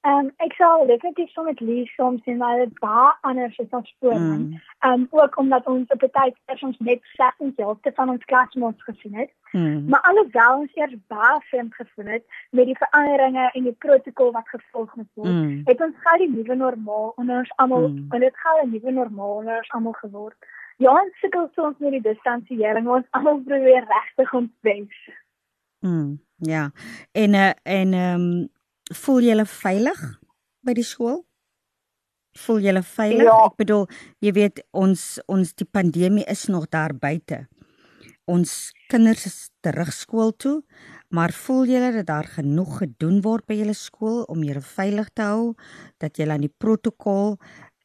Ehm 0.00 0.18
um, 0.18 0.28
ek 0.40 0.54
sal 0.56 0.86
definitief 0.88 1.28
so 1.30 1.42
met 1.44 1.58
Lee 1.60 1.86
soms 1.94 2.20
in 2.24 2.38
my 2.40 2.66
baie 2.80 3.12
anders 3.20 3.56
is 3.58 3.72
as 3.78 3.94
voor. 3.98 4.12
Ehm 4.12 4.30
mm. 4.32 4.60
um, 4.90 5.06
ook 5.10 5.38
omdat 5.38 5.66
ons 5.66 5.88
op 5.92 6.00
die 6.00 6.10
tyd 6.10 6.36
eers 6.46 6.62
ons 6.62 6.78
net 6.78 7.00
sessens 7.16 7.56
helfte 7.56 7.92
van 7.94 8.08
ons 8.08 8.24
klasmaats 8.24 8.82
gesien 8.82 9.14
het. 9.14 9.32
Mm. 9.52 9.84
Maar 9.88 10.00
alhoewel 10.00 10.56
ons 10.58 10.74
eers 10.74 10.94
baie 11.06 11.40
vreemd 11.50 11.74
gevoel 11.74 12.06
het 12.14 12.24
met 12.50 12.64
die 12.66 12.76
veranderinge 12.76 13.50
en 13.52 13.66
die 13.68 13.76
protokol 13.84 14.32
wat 14.32 14.48
gevolg 14.48 14.94
moet 14.94 15.10
word, 15.14 15.34
mm. 15.34 15.60
het 15.64 15.82
ons 15.84 15.98
gou 16.04 16.16
die 16.22 16.30
nuwe 16.30 16.56
normaal 16.62 17.12
onder 17.16 17.42
ons 17.42 17.52
almal 17.56 17.88
mm. 17.88 18.06
en 18.10 18.24
dit 18.24 18.38
gou 18.44 18.54
'n 18.62 18.70
nuwe 18.70 18.94
normaal 19.00 19.34
onder 19.34 19.56
ons 19.56 19.70
almal 19.70 19.98
geword. 19.98 20.48
Ja, 20.76 20.92
ons 20.92 21.18
sukkel 21.20 21.50
soms 21.54 21.76
met 21.78 21.90
die 21.90 22.06
distansiering, 22.08 22.88
ons 22.88 23.06
almal 23.10 23.42
probeer 23.44 23.84
regtig 23.84 24.32
ons 24.32 24.50
bes. 24.60 25.12
Mm. 25.80 26.20
Ja. 26.36 26.70
En 27.12 27.34
uh, 27.34 27.52
en 27.62 27.92
ehm 27.92 28.20
um, 28.20 28.48
voel 28.90 29.26
jy 29.28 29.44
veilig 29.46 30.00
by 30.66 30.74
die 30.76 30.86
skool? 30.86 31.22
Voel 32.38 32.62
jy 32.62 32.74
veilig? 32.86 33.26
Ja. 33.26 33.38
Ek 33.48 33.56
bedoel, 33.58 33.86
jy 34.22 34.32
weet 34.36 34.62
ons 34.76 35.18
ons 35.30 35.54
die 35.58 35.66
pandemie 35.66 36.26
is 36.30 36.46
nog 36.48 36.68
daar 36.70 36.94
buite. 36.94 37.46
Ons 38.30 38.70
kinders 38.90 39.26
is 39.26 39.38
terug 39.64 39.90
skool 39.94 40.30
toe, 40.38 40.60
maar 41.10 41.34
voel 41.34 41.66
jy 41.66 41.80
dat 41.96 42.06
daar 42.06 42.28
genoeg 42.30 42.84
gedoen 42.84 43.18
word 43.24 43.46
by 43.50 43.58
julle 43.58 43.74
skool 43.74 44.22
om 44.30 44.44
julle 44.46 44.62
veilig 44.62 45.10
te 45.14 45.26
hou, 45.26 45.54
dat 45.98 46.20
julle 46.20 46.36
aan 46.36 46.46
die 46.46 46.54
protokol 46.58 47.38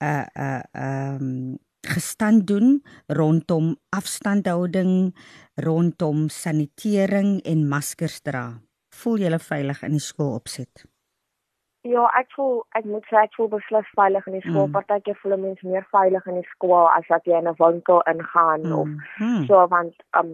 uh 0.03 0.25
uh 0.35 0.61
ehm 0.73 1.21
um, 1.21 1.57
gestand 1.85 2.47
doen 2.49 2.81
rondom 3.13 3.75
afstandhouding, 3.93 5.13
rondom 5.61 6.29
sanitering 6.29 7.41
en 7.45 7.67
maskers 7.69 8.21
dra? 8.25 8.59
Voel 8.89 9.25
jy 9.25 9.39
veilig 9.39 9.83
in 9.85 9.97
die 9.97 10.01
skool 10.01 10.33
opset? 10.33 10.85
Ja, 11.85 12.07
ek 12.17 12.31
voel 12.33 12.63
ek 12.77 12.85
moet 12.89 13.05
sê 13.11 13.17
ek 13.21 13.35
voel 13.37 13.51
beslis 13.51 13.89
veilig 13.97 14.27
in 14.27 14.37
die 14.39 14.45
skool. 14.47 14.67
Mm. 14.67 14.73
Partykeer 14.73 15.17
voel 15.21 15.37
mense 15.37 15.67
meer 15.69 15.85
veilig 15.93 16.27
in 16.31 16.39
die 16.39 16.49
skool 16.55 16.87
as 16.89 17.05
wat 17.13 17.27
jy 17.29 17.37
in 17.37 17.49
'n 17.49 17.59
winkel 17.59 18.01
ingaan 18.11 18.63
mm. 18.65 18.77
of 18.79 18.87
mm. 19.21 19.45
so 19.45 19.67
want 19.73 19.93
um 20.19 20.31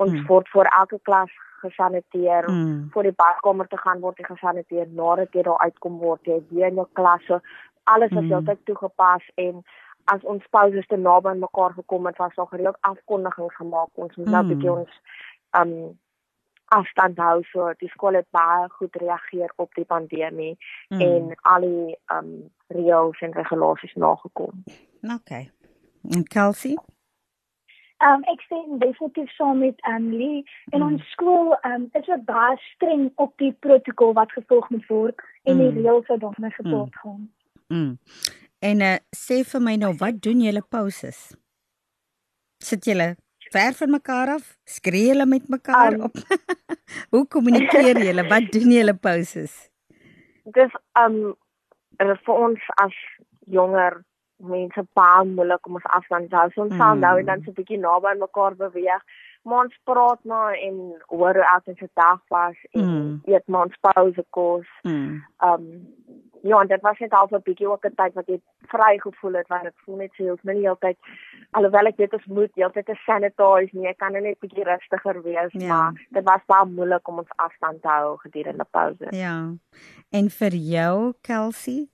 ons 0.00 0.12
mm. 0.12 0.26
word 0.28 0.48
vir 0.54 0.70
elke 0.80 0.98
klas 1.08 1.32
gesaniteer 1.60 2.48
mm. 2.48 2.90
voor 2.92 3.08
die 3.08 3.16
badkamer 3.22 3.68
te 3.68 3.80
gaan 3.82 4.00
word 4.00 4.18
jy 4.18 4.26
gesaniteer 4.28 4.86
nadat 5.00 5.34
jy 5.34 5.42
daar 5.48 5.64
uitkom 5.66 5.98
word 5.98 6.30
jy 6.30 6.38
weer 6.50 6.70
in 6.70 6.80
jou 6.80 6.88
klas 6.98 7.24
so 7.26 7.40
alles 7.94 8.10
is 8.10 8.20
mm. 8.20 8.30
heeltyd 8.32 8.62
toegepas 8.64 9.26
en 9.44 9.62
as 10.14 10.22
ons 10.34 10.46
pauses 10.56 10.86
te 10.86 10.96
naby 10.96 11.32
aan 11.32 11.42
mekaar 11.44 11.74
gekom 11.80 12.06
het 12.06 12.22
was 12.22 12.34
daar 12.38 12.52
gereeld 12.52 12.78
afkondigings 12.92 13.56
gemaak 13.56 13.90
ons 13.94 14.16
moet 14.16 14.32
nou 14.36 14.44
mm. 14.44 14.54
bietjie 14.54 14.72
ons 14.72 15.02
um 15.60 15.74
afstand 16.76 17.18
hou 17.18 17.40
so 17.50 17.72
die 17.82 17.90
skool 17.94 18.18
het 18.18 18.28
baie 18.36 18.68
goed 18.78 18.96
reageer 19.02 19.52
op 19.56 19.74
die 19.78 19.84
pandemie 19.84 20.54
mm. 20.88 21.00
en 21.00 21.34
al 21.52 21.66
die 21.66 21.96
um 22.14 22.30
reëls 22.76 23.20
en 23.26 23.34
regulasies 23.34 23.94
nagekom. 23.94 24.64
OK. 25.16 25.30
En 26.14 26.24
Kelsey? 26.34 26.76
Um 28.06 28.22
ek 28.32 28.44
sien 28.48 28.78
definitief 28.80 29.32
saam 29.36 29.58
met 29.64 29.80
Emily 29.88 30.40
um, 30.40 30.44
in 30.72 30.78
mm. 30.80 30.86
ons 30.86 31.10
skool 31.14 31.56
um 31.68 31.88
is 31.98 32.06
dit 32.06 32.24
baie 32.28 32.56
streng 32.70 33.10
op 33.14 33.34
die 33.42 33.52
protokol 33.66 34.14
wat 34.18 34.32
gevolg 34.38 34.70
moet 34.70 34.86
word 34.92 35.26
en 35.42 35.56
mm. 35.56 35.64
die 35.64 35.82
reëls 35.82 36.06
wat 36.12 36.22
daarmee 36.26 36.54
gepaard 36.58 36.94
mm. 36.94 37.00
gaan. 37.02 37.26
Mm. 37.68 37.98
En 38.70 38.80
uh, 38.84 38.96
sê 39.16 39.40
vir 39.48 39.62
my 39.64 39.74
nou 39.80 39.94
wat 40.00 40.22
doen 40.22 40.40
julle 40.44 40.62
pauses? 40.62 41.20
Sit 42.60 42.84
julle 42.88 43.14
ver 43.50 43.72
van 43.78 43.90
mekaar 43.90 44.28
af? 44.36 44.56
Skree 44.64 45.06
julle 45.10 45.26
met 45.26 45.48
mekaar 45.48 45.92
um, 45.92 46.02
op? 46.08 46.16
Hoe 47.12 47.26
kommunikeer 47.28 47.98
julle? 48.08 48.28
Wat 48.28 48.52
doen 48.52 48.70
julle 48.70 48.94
pauses? 48.94 49.56
Dis 50.44 50.76
um 50.98 51.18
vir 52.00 52.34
ons 52.34 52.70
as 52.82 52.94
jonger 53.50 54.00
mense 54.40 54.84
baie 54.96 55.24
moeilik 55.28 55.66
om 55.68 55.76
ons 55.80 55.90
afstand 55.96 56.30
te 56.30 56.38
hou. 56.38 56.48
Ons 56.64 56.76
sal 56.76 56.96
mm. 56.96 57.02
nou 57.04 57.18
en 57.20 57.26
dan 57.28 57.42
so 57.44 57.50
'n 57.50 57.58
bietjie 57.58 57.80
naby 57.80 58.12
aan 58.12 58.24
mekaar 58.24 58.56
beweeg. 58.56 59.02
Maar 59.42 59.64
ons 59.64 59.80
praat 59.84 60.24
maar 60.24 60.54
en 60.54 60.76
hoor 61.08 61.34
hoe 61.34 61.48
elkeen 61.54 61.76
se 61.76 61.88
dag 61.94 62.20
was 62.28 62.56
en 62.70 62.84
mm. 62.84 63.20
eet 63.24 63.46
maar 63.46 63.66
ons 63.66 63.78
pause 63.80 64.24
kos. 64.30 64.68
Mm. 64.82 65.24
Um 65.44 65.64
ja, 66.42 66.60
en 66.60 66.66
dit 66.66 66.80
was 66.80 66.98
net 66.98 67.12
al 67.12 67.28
'n 67.30 67.42
bietjie 67.42 67.68
ook 67.68 67.84
'n 67.86 67.94
tyd 67.94 68.14
wat 68.14 68.26
jy 68.26 68.40
vry 68.72 68.98
gevoel 68.98 69.32
het 69.32 69.48
want 69.48 69.62
dit 69.62 69.74
voel 69.84 69.96
net 69.96 70.12
so 70.14 70.24
heeltemal 70.24 70.54
nie 70.54 70.66
heeltyd 70.66 70.98
alhoewel 71.50 71.86
ek 71.86 71.96
weet 71.96 72.12
ons 72.12 72.26
moet 72.26 72.54
heeltyd 72.54 72.86
te 72.86 72.94
sanitize 72.94 73.76
nie, 73.76 73.88
ek 73.88 73.98
kan 73.98 74.12
net 74.12 74.24
'n 74.24 74.36
bietjie 74.40 74.64
rustiger 74.64 75.22
wees, 75.22 75.52
ja. 75.52 75.68
maar 75.68 76.06
dit 76.10 76.24
was 76.24 76.44
baie 76.46 76.66
moeilik 76.66 77.08
om 77.08 77.18
ons 77.18 77.36
afstand 77.36 77.82
te 77.82 77.88
hou 77.88 78.16
gedurende 78.16 78.66
pouse. 78.70 79.06
Ja. 79.10 79.54
En 80.10 80.30
vir 80.30 80.54
jou, 80.54 81.12
Kelsey? 81.20 81.88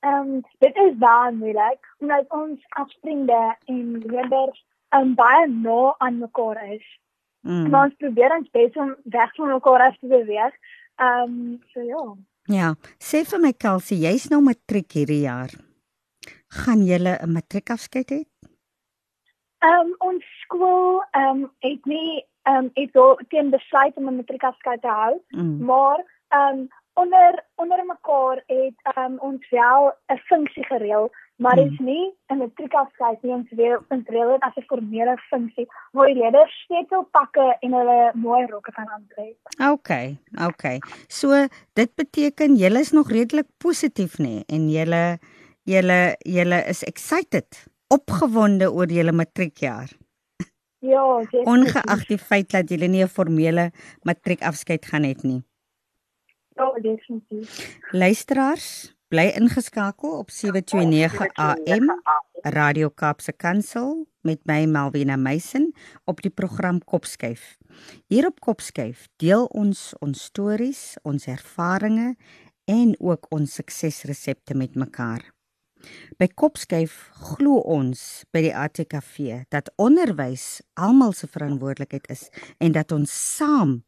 Ehm 0.00 0.14
um, 0.14 0.42
dit 0.58 0.76
is 0.76 0.94
baie 0.98 1.32
moeilik 1.32 1.82
omdat 1.98 2.24
ons 2.28 2.60
afspringde 2.68 3.56
en 3.64 3.98
leerders 4.06 4.64
um, 4.90 5.14
baie 5.14 5.48
nou 5.48 5.94
aan 5.98 6.18
mekaar 6.18 6.72
is. 6.72 7.00
Mm. 7.40 7.70
Maar 7.70 7.84
ons 7.84 7.96
probeer 7.96 8.36
ons 8.36 8.50
bes 8.50 8.72
om 8.74 8.94
weg 9.04 9.34
van 9.34 9.52
mekaar 9.52 9.96
te 10.00 10.06
beweeg. 10.06 10.54
Ehm 10.96 11.22
um, 11.22 11.62
so 11.72 11.80
ja. 11.80 12.16
Ja, 12.46 12.74
sê 13.02 13.24
vir 13.26 13.40
my 13.42 13.52
Kelsey, 13.52 13.98
jy's 14.06 14.28
nou 14.30 14.38
matriek 14.40 14.92
hierdie 14.94 15.24
jaar. 15.24 15.50
Gaan 16.62 16.86
jy 16.86 16.98
'n 16.98 17.32
matriekafskeid 17.32 18.10
hê? 18.10 18.22
Ehm 19.66 19.80
um, 19.80 19.94
ons 19.98 20.24
skool 20.42 21.02
ehm 21.12 21.44
um, 21.44 21.50
het 21.60 21.86
nie 21.86 22.22
ehm 22.46 22.66
um, 22.66 22.70
het 22.74 22.96
al 22.96 23.18
teen 23.28 23.50
besluit 23.50 23.96
om 23.96 24.08
'n 24.08 24.16
matriekafskeid 24.16 24.80
te 24.82 24.88
hou, 24.88 25.20
mm. 25.34 25.64
maar 25.64 25.98
ehm 26.28 26.58
um, 26.58 26.68
onder 26.94 27.44
onder 27.56 27.84
mekaar 27.86 28.42
het 28.46 28.78
ehm 28.94 29.12
um, 29.12 29.18
ons 29.18 29.48
wel 29.50 29.92
'n 30.12 30.18
funksie 30.30 30.64
gereël 30.64 31.10
maar 31.36 31.56
dit 31.56 31.70
is 31.70 31.76
hmm. 31.76 31.86
nie 31.86 32.06
'n 32.32 32.38
matriekafskeid 32.38 33.22
nie 33.22 33.32
ons 33.32 33.50
weer 33.50 33.80
ons 33.88 34.08
reël 34.08 34.30
dit 34.32 34.42
as 34.42 34.56
'n 34.56 34.66
formele 34.70 35.16
funksie 35.30 35.66
waar 35.92 36.06
die 36.06 36.18
leerders 36.20 36.54
sleutelpakke 36.66 37.56
en 37.60 37.72
hulle 37.72 38.10
mooi 38.14 38.46
rokke 38.46 38.72
kan 38.72 38.88
aantrek. 38.88 39.36
OK, 39.72 39.90
OK. 40.48 40.64
So 41.08 41.46
dit 41.72 41.94
beteken 41.94 42.56
julle 42.56 42.80
is 42.80 42.92
nog 42.92 43.10
redelik 43.10 43.48
positief 43.58 44.18
nê 44.18 44.42
en 44.48 44.68
julle 44.70 45.18
julle 45.64 46.16
julle 46.18 46.64
is 46.68 46.82
excited, 46.82 47.66
opgewonde 47.88 48.72
oor 48.72 48.86
julle 48.86 49.12
matriekjaar. 49.12 49.90
Ja, 50.86 51.02
ongeag 51.32 52.06
die 52.06 52.18
feit 52.18 52.50
dat 52.50 52.68
julle 52.70 52.86
nie 52.86 53.02
'n 53.02 53.08
formele 53.08 53.72
matriekafskeid 54.04 54.86
gaan 54.86 55.02
hê 55.02 55.14
nie. 55.22 55.42
Ja, 56.54 56.72
definitief. 56.80 57.80
Luisteraars, 57.90 58.95
Bly 59.08 59.28
ingeskakel 59.38 60.18
op 60.18 60.30
729 60.30 61.28
AM 61.34 62.02
Radio 62.42 62.88
Kaapse 62.88 63.32
Kansel 63.32 64.08
met 64.20 64.40
my 64.50 64.64
Malvina 64.66 65.14
Meisen 65.16 65.68
op 66.04 66.22
die 66.22 66.30
program 66.30 66.80
Kopskyf. 66.84 67.54
Hier 68.10 68.26
op 68.26 68.40
Kopskyf 68.40 69.06
deel 69.22 69.46
ons 69.46 69.92
ons 70.02 70.24
stories, 70.24 70.96
ons 71.06 71.28
ervarings 71.30 72.18
en 72.64 72.96
ook 72.98 73.30
ons 73.30 73.54
suksesresepte 73.54 74.58
met 74.58 74.74
mekaar. 74.74 75.22
By 76.18 76.26
Kopskyf 76.34 76.98
glo 77.30 77.62
ons 77.62 78.24
by 78.34 78.42
die 78.48 78.54
ATKV 78.58 79.44
dat 79.54 79.70
onderwys 79.78 80.64
almal 80.74 81.14
se 81.14 81.30
verantwoordelikheid 81.30 82.10
is 82.10 82.26
en 82.58 82.74
dat 82.74 82.90
ons 82.90 83.14
saam 83.36 83.84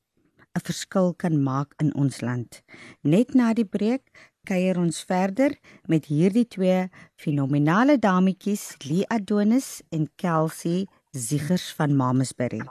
'n 0.55 0.63
verskil 0.63 1.15
kan 1.15 1.43
maak 1.43 1.75
in 1.83 1.95
ons 1.95 2.21
land. 2.21 2.63
Net 3.03 3.35
na 3.35 3.53
die 3.55 3.67
breek 3.67 4.11
kuier 4.49 4.79
ons 4.81 5.03
verder 5.05 5.53
met 5.93 6.07
hierdie 6.09 6.47
twee 6.49 6.87
fenominale 7.21 7.99
dametjies, 8.01 8.79
Lee 8.87 9.05
Adonis 9.13 9.83
en 9.93 10.07
Kelsey 10.17 10.87
Ziegers 11.13 11.67
van 11.77 11.97
Mamasbury. 11.97 12.63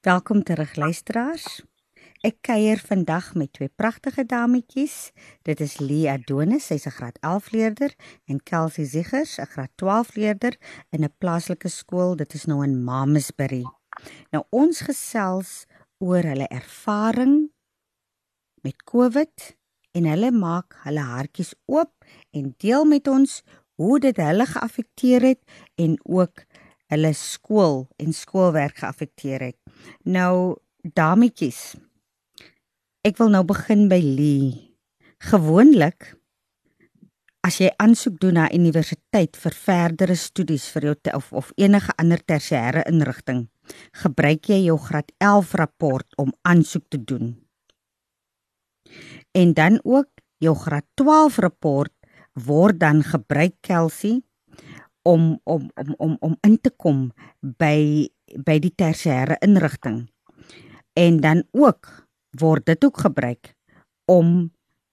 Welkom 0.00 0.40
terug 0.42 0.72
luisteraars. 0.80 1.60
Ek 2.24 2.38
kuier 2.46 2.80
vandag 2.80 3.32
met 3.36 3.52
twee 3.52 3.68
pragtige 3.68 4.24
dametjies. 4.24 5.10
Dit 5.44 5.60
is 5.60 5.78
Lee 5.82 6.08
Adonis, 6.08 6.70
sy's 6.70 6.86
'n 6.86 6.96
graad 6.96 7.18
11 7.20 7.50
leerder 7.52 7.92
en 8.24 8.42
Kelsey 8.42 8.84
Ziegers, 8.84 9.38
'n 9.38 9.52
graad 9.52 9.72
12 9.76 10.14
leerder 10.16 10.56
in 10.90 11.04
'n 11.04 11.14
plaaslike 11.18 11.68
skool. 11.68 12.16
Dit 12.16 12.34
is 12.34 12.44
nou 12.44 12.62
in 12.64 12.84
Mamasbury. 12.84 13.64
Nou 14.30 14.44
ons 14.50 14.80
gesels 14.80 15.66
oor 15.98 16.22
hulle 16.22 16.48
ervaring 16.48 17.50
met 18.62 18.82
COVID 18.84 19.56
en 19.96 20.08
hulle 20.08 20.32
maak 20.34 20.78
hulle 20.86 21.04
hartjies 21.12 21.54
oop 21.66 21.92
en 22.32 22.54
deel 22.64 22.84
met 22.88 23.08
ons 23.08 23.40
hoe 23.80 24.00
dit 24.00 24.16
hulle 24.16 24.46
geaffekteer 24.46 25.28
het 25.32 25.40
en 25.80 25.96
ook 26.04 26.44
hulle 26.92 27.12
skool 27.16 27.86
en 27.96 28.12
skoolwerk 28.12 28.82
geaffekteer 28.82 29.48
het. 29.50 29.58
Nou 30.04 30.58
dametjies 30.82 31.72
Ek 33.02 33.16
wil 33.18 33.32
nou 33.34 33.40
begin 33.42 33.88
by 33.90 33.98
Lee. 33.98 34.50
Gewoonlik 35.26 36.12
as 37.42 37.56
jy 37.58 37.72
aansoek 37.82 38.20
doen 38.22 38.36
na 38.38 38.44
universiteit 38.54 39.34
vir 39.42 39.56
verdere 39.58 40.14
studies 40.14 40.68
vir 40.70 40.86
jou 40.86 40.94
of 41.18 41.32
of 41.40 41.48
enige 41.58 41.90
ander 41.98 42.22
tersiêre 42.22 42.84
inrigting, 42.86 43.48
gebruik 44.04 44.46
jy 44.46 44.60
jou 44.68 44.76
graad 44.78 45.10
11 45.18 45.54
rapport 45.58 46.06
om 46.22 46.30
aansoek 46.46 46.86
te 46.94 47.02
doen. 47.02 47.34
En 49.32 49.54
dan 49.54 49.80
ook 49.82 50.08
jou 50.38 50.56
graad 50.56 50.84
12 50.94 51.36
rapport 51.36 51.92
word 52.32 52.80
dan 52.80 53.02
gebruik 53.02 53.54
Kelsey 53.60 54.22
om 55.02 55.40
om 55.44 55.70
om 55.74 55.94
om 55.96 56.16
om 56.20 56.36
in 56.40 56.58
te 56.60 56.70
kom 56.70 57.10
by 57.40 58.08
by 58.44 58.58
die 58.62 58.72
tersiêre 58.74 59.36
inrigting. 59.44 60.08
En 60.92 61.20
dan 61.20 61.44
ook 61.50 62.08
word 62.38 62.66
dit 62.66 62.84
ook 62.84 62.98
gebruik 63.04 63.54
om 64.04 64.52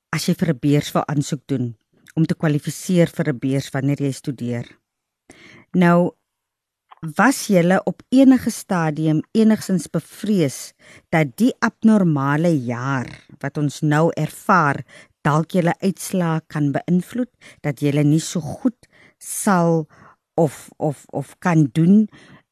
as 0.10 0.25
jy 0.28 0.36
vir 0.36 0.54
'n 0.54 0.60
beurs 0.60 0.91
wil 0.91 1.08
aansoek 1.08 1.43
doen 1.45 1.75
om 2.15 2.25
te 2.25 2.36
kwalifiseer 2.36 3.08
vir 3.08 3.30
'n 3.30 3.39
beurs 3.39 3.69
wanneer 3.69 4.02
jy 4.02 4.12
studeer. 4.12 4.65
Nou 5.71 6.12
was 6.99 7.47
jy 7.47 7.77
op 7.88 8.01
enige 8.12 8.51
stadium 8.51 9.21
enigsins 9.31 9.88
bevrees 9.88 10.73
dat 11.09 11.38
die 11.38 11.53
abnormale 11.59 12.51
jaar 12.51 13.07
wat 13.39 13.57
ons 13.57 13.79
nou 13.81 14.12
ervaar 14.15 14.83
dalk 15.23 15.55
julle 15.55 15.73
uitslaa 15.79 16.41
kan 16.47 16.71
beïnvloed 16.75 17.31
dat 17.63 17.79
jy 17.81 18.03
nie 18.03 18.19
so 18.19 18.41
goed 18.41 18.88
sal 19.17 19.88
of 20.35 20.69
of 20.77 21.05
of 21.12 21.35
kan 21.39 21.69
doen 21.71 22.07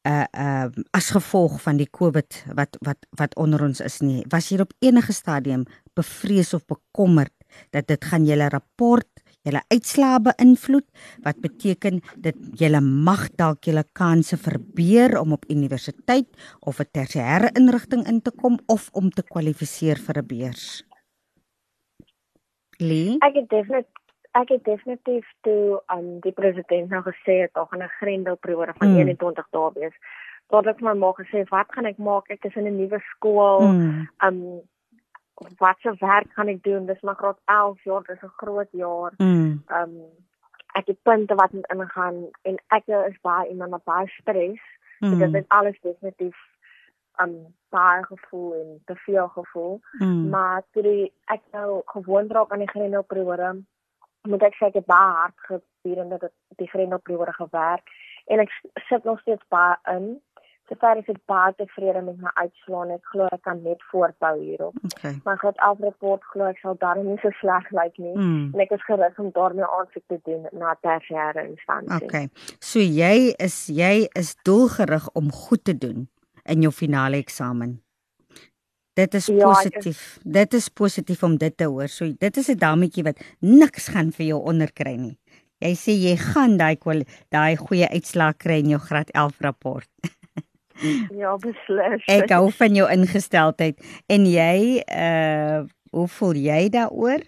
uh 0.08 0.24
uh 0.32 0.68
as 0.96 1.10
gevolg 1.10 1.60
van 1.60 1.76
die 1.76 1.90
COVID 1.90 2.44
wat 2.56 2.76
wat 2.80 3.06
wat 3.10 3.36
onder 3.36 3.62
ons 3.62 3.80
is 3.80 4.00
nie. 4.00 4.24
Was 4.28 4.48
jy 4.48 4.60
op 4.60 4.72
enige 4.80 5.12
stadium 5.12 5.64
bevrees 5.94 6.54
of 6.54 6.64
bekommerd 6.66 7.34
dat 7.70 7.88
dit 7.88 8.04
gaan 8.04 8.24
julle 8.24 8.48
rapport, 8.48 9.08
julle 9.46 9.62
uitslae 9.72 10.18
beïnvloed 10.20 10.86
wat 11.26 11.40
beteken 11.44 12.00
dit 12.16 12.38
julle 12.60 12.80
mag 12.80 13.28
dalk 13.36 13.64
julle 13.64 13.84
kansse 13.92 14.36
verbeur 14.36 15.18
om 15.20 15.32
op 15.32 15.44
universiteit 15.48 16.28
of 16.60 16.80
'n 16.80 16.90
tersiêre 16.92 17.50
inrigting 17.54 18.06
in 18.06 18.20
te 18.22 18.30
kom 18.30 18.58
of 18.66 18.90
om 18.92 19.10
te 19.10 19.22
kwalifiseer 19.22 19.98
vir 19.98 20.18
'n 20.18 20.26
beurs? 20.26 20.84
Lee? 22.78 23.16
Ek 23.20 23.34
het 23.34 23.48
definitief 23.48 23.98
ek 24.32 24.48
het 24.48 24.64
definitief 24.64 25.26
toe 25.40 25.82
aan 25.86 26.04
um, 26.04 26.20
die 26.20 26.32
president 26.32 26.90
nou 26.90 27.02
gesê 27.02 27.40
het 27.42 27.52
daar 27.52 27.66
gaan 27.70 27.82
'n 27.82 27.96
grendelperiode 27.98 28.72
van 28.78 28.88
mm. 28.88 28.96
21 28.96 29.46
dae 29.50 29.70
wees. 29.74 29.96
Tot 30.46 30.66
ek 30.66 30.80
my 30.80 30.94
ma 30.94 31.12
gesê 31.12 31.44
wat 31.48 31.66
gaan 31.74 31.86
ek 31.86 31.98
maak? 31.98 32.30
Ek 32.30 32.44
is 32.44 32.54
in 32.54 32.66
'n 32.66 32.76
nuwe 32.76 33.00
skool. 33.14 33.60
Mm. 33.60 34.08
Um 34.26 34.60
wat 35.56 35.76
se 35.78 35.94
werk 35.98 36.32
gaan 36.32 36.48
ek 36.48 36.62
doen? 36.62 36.86
Dis 36.86 37.00
maar 37.00 37.14
graad 37.14 37.38
11 37.44 37.84
jaar, 37.84 38.02
dis 38.02 38.22
'n 38.22 38.36
groot 38.36 38.68
jaar. 38.70 39.12
Mm. 39.16 39.62
Um 39.68 39.94
ek 40.72 40.86
het 40.86 41.02
punte 41.02 41.34
wat 41.34 41.52
moet 41.52 41.72
ingaan 41.72 42.30
en 42.42 42.56
ek 42.68 42.86
is 42.86 43.20
baie 43.20 43.48
iemand 43.48 43.70
wat 43.70 43.84
baie 43.84 44.08
stres. 44.08 44.60
Mm. 44.98 45.18
Dit 45.18 45.34
is 45.34 45.48
alles 45.48 45.80
definitief 45.80 46.36
um 47.22 47.54
baie 47.68 48.04
gevoel 48.04 48.54
en 48.54 48.82
te 48.84 48.94
veel 48.94 49.28
gevoel. 49.28 49.80
Mm. 49.98 50.28
Maar 50.28 50.62
toe 50.70 51.12
ek 51.24 51.42
nou 51.52 51.82
gewoon 51.84 52.28
raak 52.28 52.52
aan 52.52 52.58
die 52.64 52.70
grendelperiode 52.70 53.64
moet 54.22 54.42
ek 54.42 54.54
sê 54.54 54.66
ek 54.66 54.74
het 54.74 54.86
baie 54.86 55.12
hard 55.20 55.38
gedurende 55.50 56.30
die 56.56 56.68
grendelperiode 56.68 57.32
gewerk 57.32 57.90
en 58.26 58.38
ek 58.38 58.50
sit 58.88 59.04
nog 59.04 59.20
steeds 59.20 59.44
baie 59.48 59.76
in. 59.94 60.20
Sover 60.68 60.98
is 61.00 61.08
ek 61.08 61.20
baie 61.30 61.54
tevrede 61.56 62.02
met 62.04 62.18
my 62.20 62.32
uitslae. 62.36 62.98
Ek 62.98 63.12
glo 63.12 63.28
ek 63.32 63.42
kan 63.46 63.62
net 63.64 63.80
voortbou 63.90 64.34
hierop. 64.36 64.76
Okay. 64.90 65.14
Maar 65.24 65.40
God 65.40 65.56
af 65.64 65.80
rapport 65.80 66.24
glo 66.34 66.50
ek 66.50 66.60
sal 66.60 66.76
daar 66.82 67.00
nie 67.00 67.16
so 67.22 67.32
sleg 67.40 67.70
lyk 67.72 67.96
nie. 67.96 68.12
Mm. 68.12 68.52
En 68.52 68.64
ek 68.66 68.74
is 68.76 68.84
gerus 68.84 69.16
om 69.22 69.32
daarmee 69.36 69.64
aansoek 69.78 70.04
te 70.12 70.20
doen 70.28 70.44
na 70.52 70.76
tersiêre 70.84 71.46
instansie. 71.48 72.04
Okay. 72.04 72.28
So 72.60 72.84
jy 72.84 73.32
is 73.40 73.56
jy 73.72 74.08
is 74.18 74.34
doelgerig 74.48 75.08
om 75.18 75.32
goed 75.32 75.64
te 75.64 75.76
doen 75.76 76.08
in 76.44 76.64
jou 76.64 76.72
finale 76.72 77.20
eksamen. 77.22 77.78
Dit 78.98 79.14
is 79.14 79.28
ja, 79.30 79.46
positief. 79.46 80.00
Is... 80.18 80.22
Dit 80.24 80.54
is 80.58 80.68
positief 80.68 81.22
om 81.22 81.36
dit 81.38 81.56
te 81.56 81.68
hoor. 81.70 81.88
So 81.88 82.12
dit 82.12 82.36
is 82.36 82.48
'n 82.50 82.58
dametjie 82.58 83.04
wat 83.08 83.20
niks 83.40 83.88
gaan 83.94 84.12
vir 84.12 84.26
jou 84.34 84.40
onderkry 84.42 84.96
nie. 84.96 85.16
Jy 85.58 85.74
sê 85.74 85.92
jy 85.96 86.14
gaan 86.16 86.56
daai 86.58 86.76
daai 87.30 87.56
goeie 87.56 87.88
uitslag 87.88 88.36
kry 88.36 88.58
in 88.62 88.70
jou 88.76 88.80
graad 88.80 89.10
11 89.10 89.40
rapport. 89.40 89.88
ja, 91.22 91.36
beslis. 91.42 92.04
Ek 92.18 92.30
hou 92.36 92.50
van 92.60 92.78
jou 92.78 92.86
ingesteldheid 92.92 93.82
en 94.06 94.28
jy 94.28 94.84
uh 94.84 95.66
hoe 95.88 96.04
voel 96.18 96.36
jy 96.36 96.68
daaroor? 96.68 97.22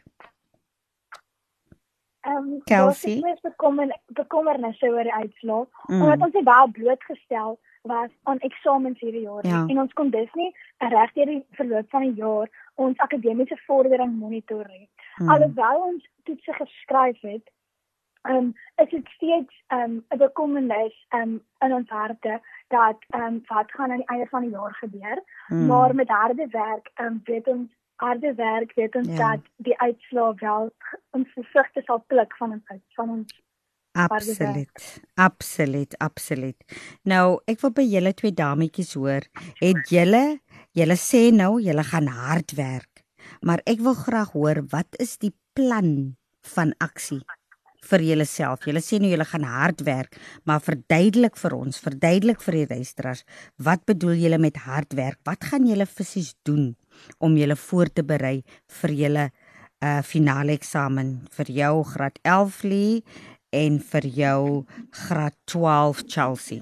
Ehm 2.20 2.36
um, 2.36 2.48
Kelsey, 2.68 3.16
ek 3.24 3.38
is 3.38 3.40
bekommer 3.46 3.88
bekommernisse 4.18 4.90
oor 4.92 5.08
die 5.08 5.14
uitslag. 5.14 5.68
Mm. 5.88 6.02
Omdat 6.02 6.26
ons 6.26 6.34
dit 6.36 6.44
baie 6.44 6.70
blootgestel 6.76 7.56
was 7.88 8.10
aan 8.22 8.38
eksamens 8.38 9.00
hierdie 9.00 9.22
jaar 9.24 9.46
ja. 9.46 9.64
en 9.68 9.78
ons 9.80 9.92
kon 9.92 10.10
dus 10.10 10.32
nie 10.36 10.50
reg 10.78 11.12
deur 11.16 11.30
die 11.32 11.44
verloop 11.56 11.88
van 11.90 12.04
die 12.04 12.20
jaar 12.20 12.50
ons 12.74 12.98
akademiese 12.98 13.56
vordering 13.66 14.12
monitor 14.18 14.66
nie. 14.68 14.88
Hmm. 15.16 15.28
Alhoewel 15.28 15.80
ons 15.86 16.04
toetse 16.28 16.52
geskryf 16.52 17.20
het, 17.20 17.50
um, 18.22 18.54
is 18.76 18.90
dit 18.90 19.08
steeds 19.16 19.64
ehm 19.66 19.90
um, 19.90 20.04
'n 20.08 20.18
bekommernis 20.18 21.06
ehm 21.08 21.22
um, 21.22 21.42
in 21.58 21.72
ons 21.72 21.88
harte 21.88 22.40
dat 22.68 22.98
um, 23.14 23.42
wat 23.46 23.72
gaan 23.72 23.90
aan 23.90 23.96
die 23.96 24.06
einde 24.06 24.26
van 24.26 24.42
die 24.42 24.50
jaar 24.50 24.74
gebeur. 24.74 25.22
Hmm. 25.46 25.66
Maar 25.66 25.94
met 25.94 26.08
harde 26.08 26.46
werk 26.50 26.90
um, 27.00 27.20
weet 27.24 27.46
ons 27.46 27.70
harde 27.96 28.34
werk 28.34 28.72
weet 28.74 28.94
ons 28.94 29.08
ja. 29.08 29.30
dat 29.30 29.40
die 29.56 29.78
uitslae 29.78 30.34
wel 30.34 30.72
ons 31.10 31.28
versigtig 31.32 31.84
sal 31.84 32.04
pluk 32.06 32.36
van 32.36 32.52
ons 32.52 32.82
van 32.94 33.10
ons 33.10 33.40
Absoluut. 33.92 35.02
Absoluut, 35.14 35.98
absoluut. 35.98 36.64
Nou, 37.02 37.40
ek 37.50 37.58
wil 37.60 37.72
by 37.74 37.82
julle 37.82 38.12
twee 38.14 38.30
dametjies 38.32 38.94
hoor. 38.94 39.26
Het 39.58 39.90
julle 39.90 40.38
julle 40.78 40.96
sê 40.96 41.22
nou 41.34 41.58
julle 41.58 41.82
gaan 41.82 42.06
hard 42.06 42.54
werk. 42.54 43.02
Maar 43.42 43.60
ek 43.66 43.82
wil 43.82 43.98
graag 43.98 44.30
hoor 44.32 44.62
wat 44.70 44.94
is 45.02 45.18
die 45.18 45.34
plan 45.58 46.14
van 46.54 46.70
aksie 46.78 47.20
vir 47.90 48.04
julleself? 48.04 48.66
Julle 48.68 48.82
sê 48.84 49.00
nou 49.00 49.10
julle 49.10 49.26
gaan 49.28 49.46
hard 49.48 49.84
werk, 49.86 50.18
maar 50.44 50.60
verduidelik 50.64 51.36
vir 51.40 51.56
ons, 51.56 51.80
verduidelik 51.80 52.42
vir 52.44 52.60
die 52.60 52.66
luisteraars, 52.74 53.24
wat 53.58 53.86
bedoel 53.86 54.20
julle 54.20 54.38
met 54.38 54.60
hard 54.66 54.96
werk? 54.98 55.20
Wat 55.24 55.44
gaan 55.52 55.66
julle 55.68 55.86
fisies 55.86 56.34
doen 56.44 56.74
om 57.18 57.38
julle 57.38 57.56
voor 57.56 57.92
te 57.92 58.04
berei 58.04 58.42
vir 58.82 58.96
julle 59.04 59.30
uh 59.80 60.02
finale 60.04 60.52
eksamen 60.58 61.12
vir 61.32 61.50
jou 61.56 61.74
graad 61.94 62.18
11 62.28 62.62
lee 62.68 63.00
en 63.56 63.78
vir 63.92 64.06
jou 64.20 64.64
graad 65.06 65.36
12 65.48 66.04
Chelsea? 66.06 66.60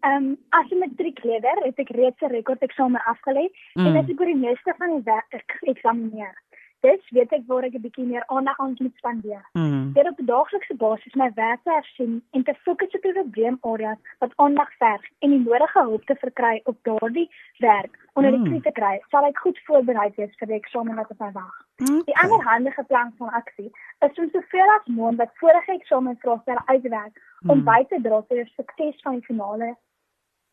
Ehm 0.00 0.16
um, 0.16 0.36
as 0.48 0.70
'n 0.72 0.78
matriekleerder 0.78 1.64
het 1.64 1.78
ek 1.78 1.90
reeds 1.94 2.20
'n 2.22 2.32
rekord 2.32 2.62
eksamen 2.62 3.00
afgelê 3.12 3.46
mm. 3.74 3.86
en 3.86 3.96
ek 3.96 4.08
het 4.08 4.20
oor 4.20 4.32
die 4.32 4.44
meeste 4.46 4.74
van 4.78 4.90
die 4.96 5.04
werk 5.04 5.58
eksamineer. 5.72 6.34
Dis 6.80 7.10
weet 7.10 7.32
ek 7.36 7.42
waar 7.46 7.64
ek 7.68 7.74
'n 7.76 7.84
bietjie 7.84 8.06
meer 8.06 8.24
aandag 8.26 8.58
aan 8.58 8.74
moet 8.78 8.96
spandeer. 8.96 9.44
Mm. 9.52 9.92
Dit 9.92 10.08
op 10.10 10.18
'n 10.18 10.24
daaglikse 10.24 10.76
basis 10.76 11.14
my 11.14 11.30
werk 11.34 11.60
te 11.62 11.70
hersien 11.70 12.22
en 12.30 12.42
te 12.42 12.54
fokus 12.64 12.94
op 12.96 13.02
die 13.02 13.12
probleemareas 13.12 14.00
wat 14.18 14.32
aandag 14.36 14.70
verg 14.78 15.04
en 15.18 15.30
die 15.30 15.44
nodige 15.44 15.80
hulp 15.80 16.04
te 16.04 16.14
verkry 16.14 16.60
op 16.64 16.76
daardie 16.82 17.28
werk 17.58 17.98
onder 18.12 18.30
die 18.30 18.40
mm. 18.40 18.62
te 18.62 18.72
kry, 18.72 19.00
sal 19.10 19.24
ek 19.24 19.38
goed 19.38 19.58
voorberei 19.66 20.08
wees 20.16 20.34
vir 20.38 20.46
die 20.46 20.56
eksamen 20.56 20.96
wat 20.96 21.10
op 21.10 21.20
my 21.20 21.32
wag. 21.32 21.54
Okay. 21.80 22.02
Die 22.04 22.18
ander 22.22 22.42
handige 22.44 22.84
plan 22.84 23.12
van 23.18 23.30
aksie 23.30 23.70
is 24.06 24.18
om 24.18 24.28
soveel 24.32 24.70
as 24.76 24.86
moontlik 24.86 25.30
vorige 25.34 25.72
eksamenvraestelle 25.72 26.62
uit 26.64 26.82
te 26.82 26.88
werk 26.88 27.14
mm. 27.40 27.50
om 27.50 27.64
by 27.64 27.84
te 27.88 28.00
dra 28.00 28.20
tot 28.20 28.36
die 28.40 28.52
sukses 28.56 29.00
van 29.02 29.20
die 29.20 29.28
finale 29.28 29.76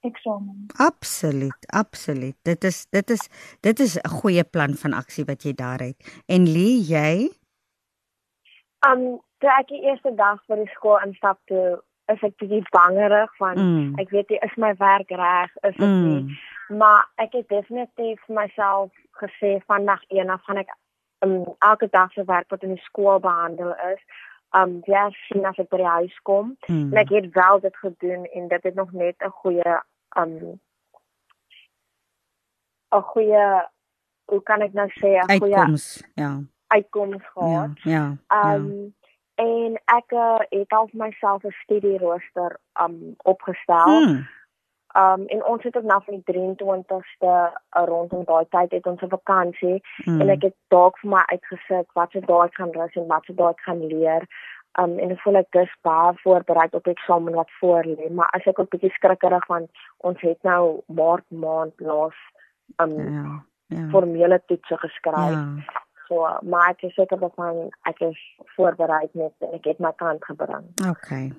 eksamen. 0.05 0.67
Absoluut, 0.77 1.67
absoluut. 1.67 2.35
Dit 2.41 2.63
is 2.63 2.85
dit 2.89 3.09
is 3.09 3.29
dit 3.61 3.79
is 3.79 3.97
'n 3.97 4.09
goeie 4.09 4.43
plan 4.43 4.73
van 4.73 4.93
aksie 4.93 5.25
wat 5.25 5.43
jy 5.43 5.53
daar 5.53 5.79
het. 5.79 6.23
En 6.25 6.43
Lee, 6.51 6.81
jy? 6.81 7.29
Um, 8.87 9.19
toe 9.37 9.49
ek 9.59 9.67
die 9.67 9.81
eerste 9.81 10.15
dag 10.15 10.43
vir 10.45 10.55
die 10.55 10.71
skool 10.73 10.99
instap 11.05 11.39
toe, 11.45 11.81
is 12.05 12.21
ek 12.21 12.37
bietjie 12.41 12.63
bangerig 12.71 13.35
van 13.37 13.57
mm. 13.59 13.99
ek 13.99 14.09
weet 14.09 14.29
nie 14.29 14.39
is 14.47 14.55
my 14.55 14.73
werk 14.79 15.09
reg, 15.09 15.51
is 15.61 15.75
dit 15.75 15.87
mm. 15.87 16.03
nie. 16.07 16.39
Maar 16.77 17.07
ek 17.15 17.31
het 17.31 17.47
definitief 17.47 18.19
myself 18.27 18.91
gesê 19.21 19.57
vandag 19.65 20.01
een 20.07 20.29
af 20.29 20.43
gaan 20.43 20.57
ek 20.57 20.71
um, 21.25 21.43
elke 21.59 21.87
dag 21.91 22.11
se 22.13 22.23
werk 22.23 22.49
wat 22.49 22.63
in 22.63 22.75
die 22.75 22.85
skool 22.85 23.19
behandel 23.19 23.73
is, 23.91 24.01
um 24.55 24.79
ja, 24.85 25.09
sien 25.27 25.45
as 25.45 25.57
ek 25.57 25.69
by 25.69 25.77
die 25.81 25.93
huis 25.93 26.19
kom. 26.27 26.55
Hmm. 26.65 26.91
En 26.91 27.01
ek 27.03 27.09
het 27.09 27.31
wel 27.35 27.59
dit 27.59 27.77
gedoen 27.77 28.25
en 28.25 28.47
dit 28.47 28.63
het 28.63 28.75
nog 28.75 28.91
net 28.91 29.15
'n 29.19 29.33
goeie 29.41 29.81
um 30.19 30.59
'n 32.95 33.01
goeie 33.01 33.65
hoe 34.25 34.43
kan 34.43 34.61
ek 34.61 34.73
nou 34.73 34.89
sê 34.89 35.17
'n 35.17 35.39
goeie 35.39 35.55
uitkoms, 35.55 36.03
ja. 36.13 36.41
Uitkoms 36.67 37.23
gehad. 37.33 37.81
Ja. 37.83 38.17
ja 38.27 38.55
um 38.55 38.93
ja. 39.35 39.45
en 39.45 39.81
ek 39.85 40.11
uh, 40.11 40.39
het 40.49 40.71
al 40.71 40.87
vir 40.87 41.05
myself 41.05 41.43
'n 41.43 41.55
studie 41.63 41.97
rooster 41.97 42.59
um 42.79 43.15
opgestel. 43.17 43.85
Hmm. 43.85 44.27
Um 44.97 45.25
en 45.25 45.45
ons 45.45 45.63
het 45.63 45.77
ook 45.77 45.83
nou 45.83 46.01
van 46.03 46.21
die 46.21 46.35
23ste 46.35 47.33
uh, 47.77 47.83
rondom 47.85 48.23
daai 48.25 48.45
tyd 48.49 48.71
het 48.71 48.85
ons 48.85 49.01
'n 49.01 49.09
vakansie 49.09 49.81
hmm. 50.03 50.21
en 50.21 50.29
ek 50.29 50.41
het 50.41 50.55
dalk 50.67 50.97
vir 50.99 51.09
my 51.09 51.23
uitgesit 51.25 51.87
wat 51.93 52.11
se 52.11 52.19
daai 52.19 52.49
gaan 52.51 52.71
rus 52.71 52.95
en 52.95 53.07
wat 53.07 53.25
se 53.25 53.33
daai 53.33 53.53
gaan 53.55 53.85
leer. 53.87 54.23
Um 54.81 54.97
en 54.99 55.11
ek 55.11 55.21
voel 55.21 55.35
ek 55.35 55.51
dis 55.51 55.75
baie 55.81 56.13
voorberei 56.23 56.67
op 56.71 56.87
eksamen 56.87 57.33
wat 57.33 57.51
voor 57.59 57.83
lê, 57.83 58.09
maar 58.09 58.29
as 58.31 58.45
ek 58.45 58.59
ook 58.59 58.69
bietjie 58.69 58.91
skrikkerig 58.97 59.45
van 59.45 59.67
ons 59.97 60.21
het 60.21 60.43
nou 60.43 60.81
maart 60.85 61.25
maand 61.29 61.73
laas 61.77 62.17
um 62.77 62.97
ja, 62.97 63.43
ja. 63.67 63.87
formele 63.89 64.41
toetse 64.45 64.77
geskryf. 64.77 65.33
Ja. 65.33 65.85
So 66.07 66.37
maar 66.41 66.69
ek 66.69 66.81
is 66.81 66.93
seker 66.93 67.19
dat 67.19 67.33
van 67.35 67.69
ek 67.81 67.99
is 67.99 68.21
voorberei 68.55 69.09
net 69.11 69.33
en 69.39 69.53
ek 69.53 69.65
het 69.65 69.79
my 69.79 69.93
kant 69.95 70.25
gebring. 70.25 70.65
Okay. 70.89 71.31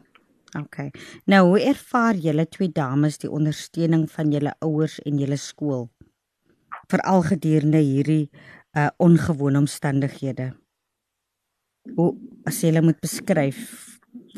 Okay. 0.57 0.91
Nou, 1.29 1.43
hoe 1.49 1.61
ervaar 1.61 2.17
julle 2.17 2.47
twee 2.49 2.71
dames 2.73 3.19
die 3.21 3.31
ondersteuning 3.31 4.07
van 4.11 4.33
julle 4.33 4.55
ouers 4.65 4.97
en 5.05 5.19
julle 5.21 5.37
skool? 5.37 5.89
Veral 6.89 7.23
gedurende 7.23 7.83
hierdie 7.85 8.31
uh 8.77 8.89
ongewone 8.97 9.59
omstandighede. 9.59 10.53
Hoe 11.97 12.15
as 12.49 12.63
jy 12.63 12.81
moet 12.81 13.01
beskryf, 13.01 13.61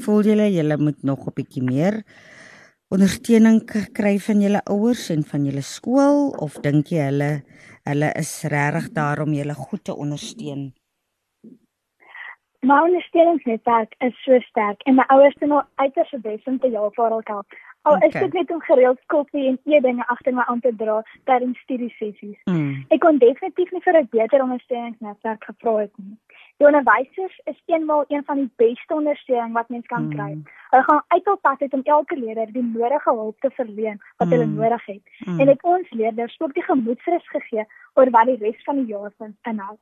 voel 0.03 0.23
julle 0.33 0.51
julle 0.51 0.77
moet 0.79 1.03
nog 1.03 1.27
'n 1.27 1.35
bietjie 1.35 1.63
meer 1.63 2.03
ondersteuning 2.91 3.61
kry 3.95 4.19
van 4.19 4.41
julle 4.43 4.61
ouers 4.67 5.11
en 5.15 5.23
van 5.23 5.45
julle 5.47 5.63
skool 5.63 6.31
of 6.43 6.59
dink 6.65 6.91
jy 6.91 7.05
hulle 7.07 7.31
hulle 7.87 8.09
is 8.19 8.33
regtig 8.51 8.91
daar 8.93 9.23
om 9.23 9.33
julle 9.33 9.55
goed 9.55 9.85
te 9.85 9.95
ondersteun? 9.95 10.73
My 12.61 12.83
ondersteuningsnetwerk 12.83 13.95
is 13.99 14.23
so 14.25 14.39
sterk 14.41 14.83
en 14.83 14.95
my 14.95 15.05
ouers 15.09 15.35
doen 15.41 15.51
al 15.51 15.63
uiters 15.75 16.15
bes 16.21 16.45
om 16.45 16.59
te 16.59 16.69
help 16.69 16.95
vir 16.95 17.05
almal. 17.05 17.45
Al 17.83 17.97
okay. 17.97 18.09
is 18.09 18.15
dit 18.15 18.33
net 18.33 18.51
om 18.51 18.61
gereeld 18.61 18.99
koffie 19.07 19.47
en 19.49 19.59
eetdinge 19.65 20.07
agter 20.07 20.35
my 20.35 20.45
aan 20.47 20.61
te 20.61 20.73
dra 20.77 20.99
tydens 21.25 21.59
studiesessies. 21.65 22.37
Mm. 22.45 22.85
Ek 22.93 23.01
kon 23.01 23.19
definitief 23.19 23.73
nie 23.73 23.81
vir 23.87 24.01
'n 24.01 24.09
beter 24.11 24.43
ondersteuningsnetwerk 24.43 25.45
gevra 25.45 25.77
het 25.77 25.93
nie. 25.97 26.19
Die 26.61 26.69
onderwysers 26.69 27.41
is 27.45 27.63
eenmal 27.67 28.05
een 28.09 28.25
van 28.25 28.37
die 28.37 28.51
beste 28.57 28.95
ondersteuning 28.95 29.53
wat 29.53 29.69
mens 29.69 29.87
kan 29.87 30.03
mm. 30.03 30.11
kry. 30.11 30.33
Hulle 30.71 30.83
gaan 30.83 31.05
uit 31.09 31.25
hul 31.25 31.39
pad 31.47 31.63
uit 31.63 31.73
om 31.73 31.81
elke 31.83 32.19
leerder 32.19 32.53
die 32.53 32.65
nodige 32.65 33.15
hulp 33.21 33.41
te 33.41 33.51
verleen 33.51 33.97
wat 34.17 34.29
mm. 34.29 34.35
hulle 34.35 34.47
nodig 34.51 34.85
het. 34.91 35.01
Mm. 35.25 35.41
En 35.41 35.47
dit 35.47 35.65
ons 35.73 35.95
leerders 36.03 36.37
ook 36.39 36.53
die 36.55 36.67
gemoedsrus 36.69 37.31
gegee 37.33 37.65
oor 37.95 38.13
wat 38.19 38.29
die 38.29 38.37
res 38.45 38.61
van 38.69 38.83
die 38.83 38.93
jaar 38.93 39.09
van 39.17 39.33
inhou. 39.49 39.79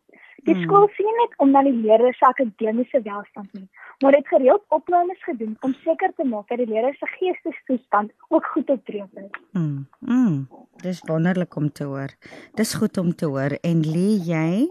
Die 0.47 0.55
mm. 0.55 0.63
skool 0.63 0.89
sien 0.95 1.21
net 1.25 1.37
om 1.43 1.51
na 1.51 1.67
die 1.67 1.75
leerders 1.81 2.23
se 2.23 2.31
akademiese 2.31 3.03
welstand 3.11 3.53
nie, 3.59 3.67
maar 3.99 4.15
dit 4.21 4.33
gereeld 4.37 4.63
opnames 4.81 5.23
gedoen 5.27 5.57
om 5.67 5.75
seker 5.83 6.15
te 6.15 6.31
maak 6.31 6.47
dat 6.47 6.63
die 6.63 6.71
leerders 6.71 7.03
se 7.03 7.11
geestesstoestand 7.19 8.15
ook 8.29 8.47
goed 8.55 8.71
op 8.71 8.85
dreef 8.87 9.23
is. 9.27 9.31
Mm. 9.51 9.87
Mm. 9.99 10.47
Dis 10.87 11.03
wonderlik 11.11 11.57
om 11.59 11.73
te 11.73 11.91
hoor. 11.91 12.15
Dis 12.55 12.79
goed 12.79 13.03
om 13.03 13.15
te 13.15 13.27
hoor 13.27 13.59
en 13.67 13.83
lê 13.83 14.11
jy 14.31 14.69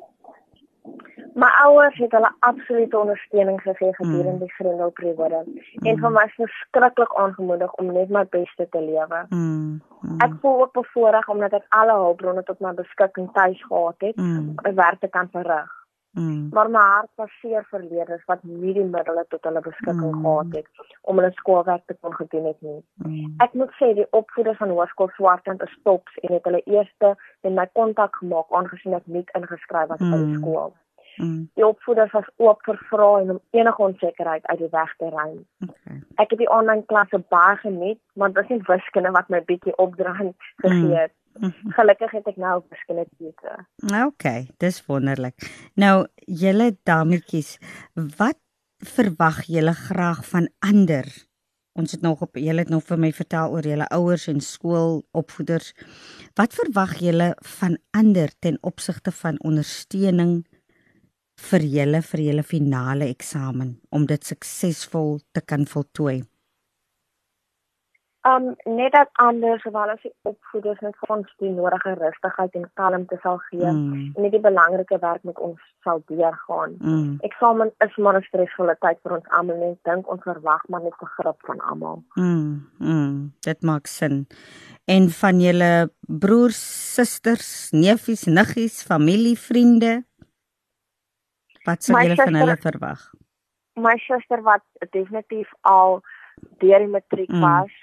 My 1.38 1.50
ouers 1.64 1.98
het 2.02 2.12
hulle 2.18 2.30
absolute 2.40 2.98
ondersteuning 2.98 3.62
gegee 3.62 3.94
gedurende 3.94 4.32
mm. 4.32 4.40
die 4.40 4.54
grendelperiode 4.58 5.44
mm. 5.46 5.86
en 5.86 6.00
vir 6.04 6.14
my 6.16 6.26
verskriklik 6.36 7.14
aangemoedig 7.24 7.74
om 7.82 7.92
net 7.94 8.10
my 8.10 8.24
beste 8.34 8.66
te 8.74 8.82
lewe. 8.82 9.20
Mm. 9.30 9.82
Mm. 10.02 10.16
Ek 10.26 10.34
voel 10.42 10.62
ook 10.66 10.74
bevoorreg 10.80 11.30
omdat 11.30 11.60
ek 11.60 11.68
alle 11.80 11.98
hulpbronne 12.02 12.44
tot 12.48 12.64
my 12.66 12.72
beskikking 12.80 13.30
tuis 13.36 13.62
gehad 13.68 14.08
het 14.08 14.18
mm. 14.18 14.56
om 14.56 14.80
werk 14.82 15.04
te 15.04 15.12
kan 15.14 15.30
verrig. 15.36 15.70
Mm. 16.18 16.48
Maar 16.52 16.70
my 16.70 16.80
hart 16.80 17.12
was 17.22 17.38
seer 17.42 17.68
vir 17.70 17.86
leerders 17.86 18.26
wat 18.26 18.42
nie 18.44 18.74
die 18.74 18.88
middele 18.96 19.26
tot 19.30 19.46
hulle 19.46 19.62
beskikking 19.62 20.16
mm. 20.16 20.26
gehad 20.26 20.58
het 20.58 20.90
om 21.02 21.22
hulle 21.22 21.32
skoolwerk 21.38 21.86
te 21.86 21.98
kon 22.02 22.18
gedoen 22.18 22.50
het 22.50 22.62
nie. 22.66 22.82
Mm. 23.06 23.38
Ek 23.46 23.54
moet 23.54 23.78
sê 23.78 23.92
die 24.00 24.08
opvoeders 24.18 24.58
van 24.58 24.74
Hoërskool 24.74 25.14
Swartland 25.20 25.62
is 25.68 25.78
tops 25.86 26.18
en 26.24 26.34
het 26.40 26.50
hulle 26.50 26.66
eerste 26.66 27.14
met 27.46 27.54
my 27.62 27.70
kontak 27.78 28.18
gemaak 28.24 28.50
aangesien 28.50 28.98
ek 28.98 29.06
nie 29.06 29.26
ingeskryf 29.38 29.94
was 29.94 30.02
mm. 30.02 30.10
by 30.10 30.22
die 30.26 30.34
mm. 30.34 30.42
skool. 30.42 30.74
Mm. 30.74 30.87
Die 31.58 31.66
opvoeders 31.66 32.12
was 32.14 32.28
oop 32.38 32.62
vir 32.66 32.80
vrae 32.90 33.22
en 33.22 33.32
om 33.36 33.40
enige 33.58 33.82
onsekerheid 33.82 34.46
uit 34.46 34.60
die 34.60 34.72
weg 34.72 34.96
te 34.98 35.10
ruim. 35.10 35.40
Okay. 35.68 36.00
Ek 36.24 36.34
het 36.34 36.42
die 36.42 36.50
aanlyn 36.54 36.86
klasse 36.86 37.20
baie 37.34 37.56
geniet, 37.62 38.02
maar 38.14 38.34
dit 38.34 38.42
was 38.42 38.52
net 38.54 38.68
wiskunde 38.68 39.14
wat 39.16 39.30
my 39.34 39.42
bietjie 39.50 39.76
opdraand 39.78 40.36
gegee 40.64 40.96
het. 40.96 41.14
Mm. 41.38 41.54
Gelukkig 41.78 42.12
het 42.18 42.28
ek 42.32 42.38
nou 42.42 42.58
wiskunde 42.70 43.06
teë. 43.18 43.58
Okay, 44.08 44.48
dis 44.62 44.82
wonderlik. 44.90 45.48
Nou, 45.78 46.08
julle 46.26 46.72
dametjies, 46.90 47.58
wat 48.18 48.40
verwag 48.98 49.44
julle 49.50 49.74
graag 49.74 50.24
van 50.26 50.50
ander? 50.66 51.06
Ons 51.78 51.94
het 51.94 52.02
nog 52.02 52.22
op 52.26 52.38
julle 52.42 52.64
het 52.66 52.74
nog 52.74 52.88
vir 52.90 52.98
my 52.98 53.12
vertel 53.14 53.54
oor 53.54 53.66
julle 53.66 53.86
ouers 53.94 54.26
en 54.32 54.40
skoolopvoeders. 54.42 55.74
Wat 56.40 56.58
verwag 56.58 56.96
julle 57.06 57.36
van 57.60 57.78
ander 57.94 58.34
ten 58.42 58.58
opsigte 58.66 59.14
van 59.14 59.38
ondersteuning? 59.46 60.40
Vir 61.38 61.66
julle 61.78 62.02
vir 62.02 62.24
julle 62.30 62.44
finale 62.44 63.10
eksamen 63.14 63.78
om 63.92 64.08
dit 64.10 64.24
suksesvol 64.24 65.20
te 65.34 65.42
kan 65.42 65.66
voltooi? 65.66 66.24
Um 68.28 68.56
net 68.66 68.92
dat 68.92 69.10
anders 69.14 69.64
wel 69.64 69.90
as 69.94 70.02
die 70.04 70.12
opvoeders 70.28 70.80
net 70.84 70.96
vir 71.02 71.12
ons 71.16 71.30
die 71.44 71.52
nodige 71.54 71.94
rustigheid 72.00 72.56
en 72.60 72.66
kalmte 72.80 73.20
sal 73.24 73.38
gee 73.46 73.64
mm. 73.64 73.94
en 74.16 74.26
net 74.26 74.34
die 74.34 74.42
belangrike 74.44 74.98
werk 75.04 75.24
met 75.30 75.38
ons 75.40 75.62
sal 75.86 76.02
deurgaan. 76.12 76.76
Mm. 76.80 77.14
Eksamen 77.30 77.72
is 77.86 77.96
maar 77.96 78.18
'n 78.20 78.26
stresvolle 78.28 78.76
tyd 78.82 79.00
vir 79.04 79.16
ons 79.20 79.30
almal 79.40 79.62
en 79.62 79.78
ek 79.78 79.92
dink 79.92 80.12
ons 80.12 80.24
verwag 80.24 80.66
maar 80.68 80.84
net 80.84 80.98
begrip 81.00 81.40
van 81.48 81.62
almal. 81.72 82.04
Mm. 82.16 82.68
Mm. 82.80 83.32
Dit 83.48 83.62
maak 83.62 83.88
sin. 83.88 84.28
En 84.86 85.10
van 85.10 85.40
julle 85.40 85.92
broers, 86.02 86.64
susters, 86.96 87.72
neefies, 87.72 88.26
niggies, 88.26 88.84
familie, 88.84 89.38
vriende, 89.38 90.07
Wat 91.68 91.84
sou 91.84 92.00
jy 92.00 92.16
van 92.16 92.40
hulle 92.42 92.56
verwag? 92.64 93.04
My 93.78 93.98
suster 94.06 94.42
wat 94.46 94.64
definitief 94.96 95.52
al 95.62 96.02
deur 96.64 96.80
die 96.86 96.94
matriek 96.94 97.34
mm. 97.34 97.44
was, 97.44 97.74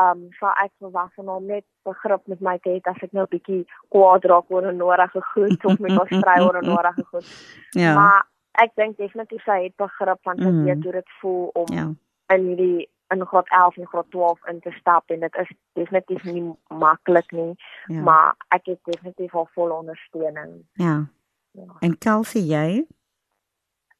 um 0.00 0.28
sou 0.38 0.52
ek 0.62 0.70
verwag 0.80 1.10
van 1.18 1.28
hom 1.34 1.48
net 1.50 1.64
begrip 1.84 2.22
met 2.32 2.40
my 2.40 2.54
te 2.64 2.70
hê 2.72 2.80
as 2.88 3.02
ek 3.04 3.12
nou 3.12 3.26
'n 3.26 3.32
bietjie 3.34 3.64
kwaad 3.92 4.24
raak 4.24 4.48
oor 4.50 4.68
'n 4.70 4.78
nodige 4.78 5.20
goed 5.32 5.64
of 5.64 5.78
met 5.78 5.98
ons 5.98 6.12
stry 6.20 6.38
oor 6.40 6.58
'n 6.62 6.70
nodige 6.70 7.04
goed. 7.10 7.28
Ja. 7.82 7.94
Maar 7.94 8.24
ek 8.64 8.72
dink 8.76 8.96
definitief 8.96 9.44
sy 9.44 9.58
het 9.64 9.76
begrip 9.76 10.20
van 10.22 10.38
sy 10.38 10.48
mm. 10.48 10.64
weet 10.64 10.82
hoe 10.84 10.92
dit 10.92 11.10
voel 11.20 11.50
om 11.54 11.68
ja. 11.72 11.86
in 12.34 12.46
hierdie 12.48 12.88
in 13.12 13.26
graad 13.26 13.48
11 13.48 13.76
en 13.76 13.86
graad 13.86 14.10
12 14.10 14.46
in 14.48 14.60
te 14.60 14.70
stap 14.70 15.10
en 15.10 15.20
dit 15.20 15.34
is 15.36 15.50
definitief 15.72 16.24
nie 16.24 16.44
maklik 16.68 17.32
nie, 17.32 17.54
ja. 17.86 18.00
maar 18.00 18.36
ek 18.48 18.66
het 18.72 18.80
definitief 18.84 19.34
al 19.34 19.48
vol 19.54 19.70
ondersteuning. 19.70 20.62
Ja. 20.72 21.04
Ja. 21.52 21.76
En 21.80 21.98
Kelsey, 21.98 22.42
jy? 22.42 22.86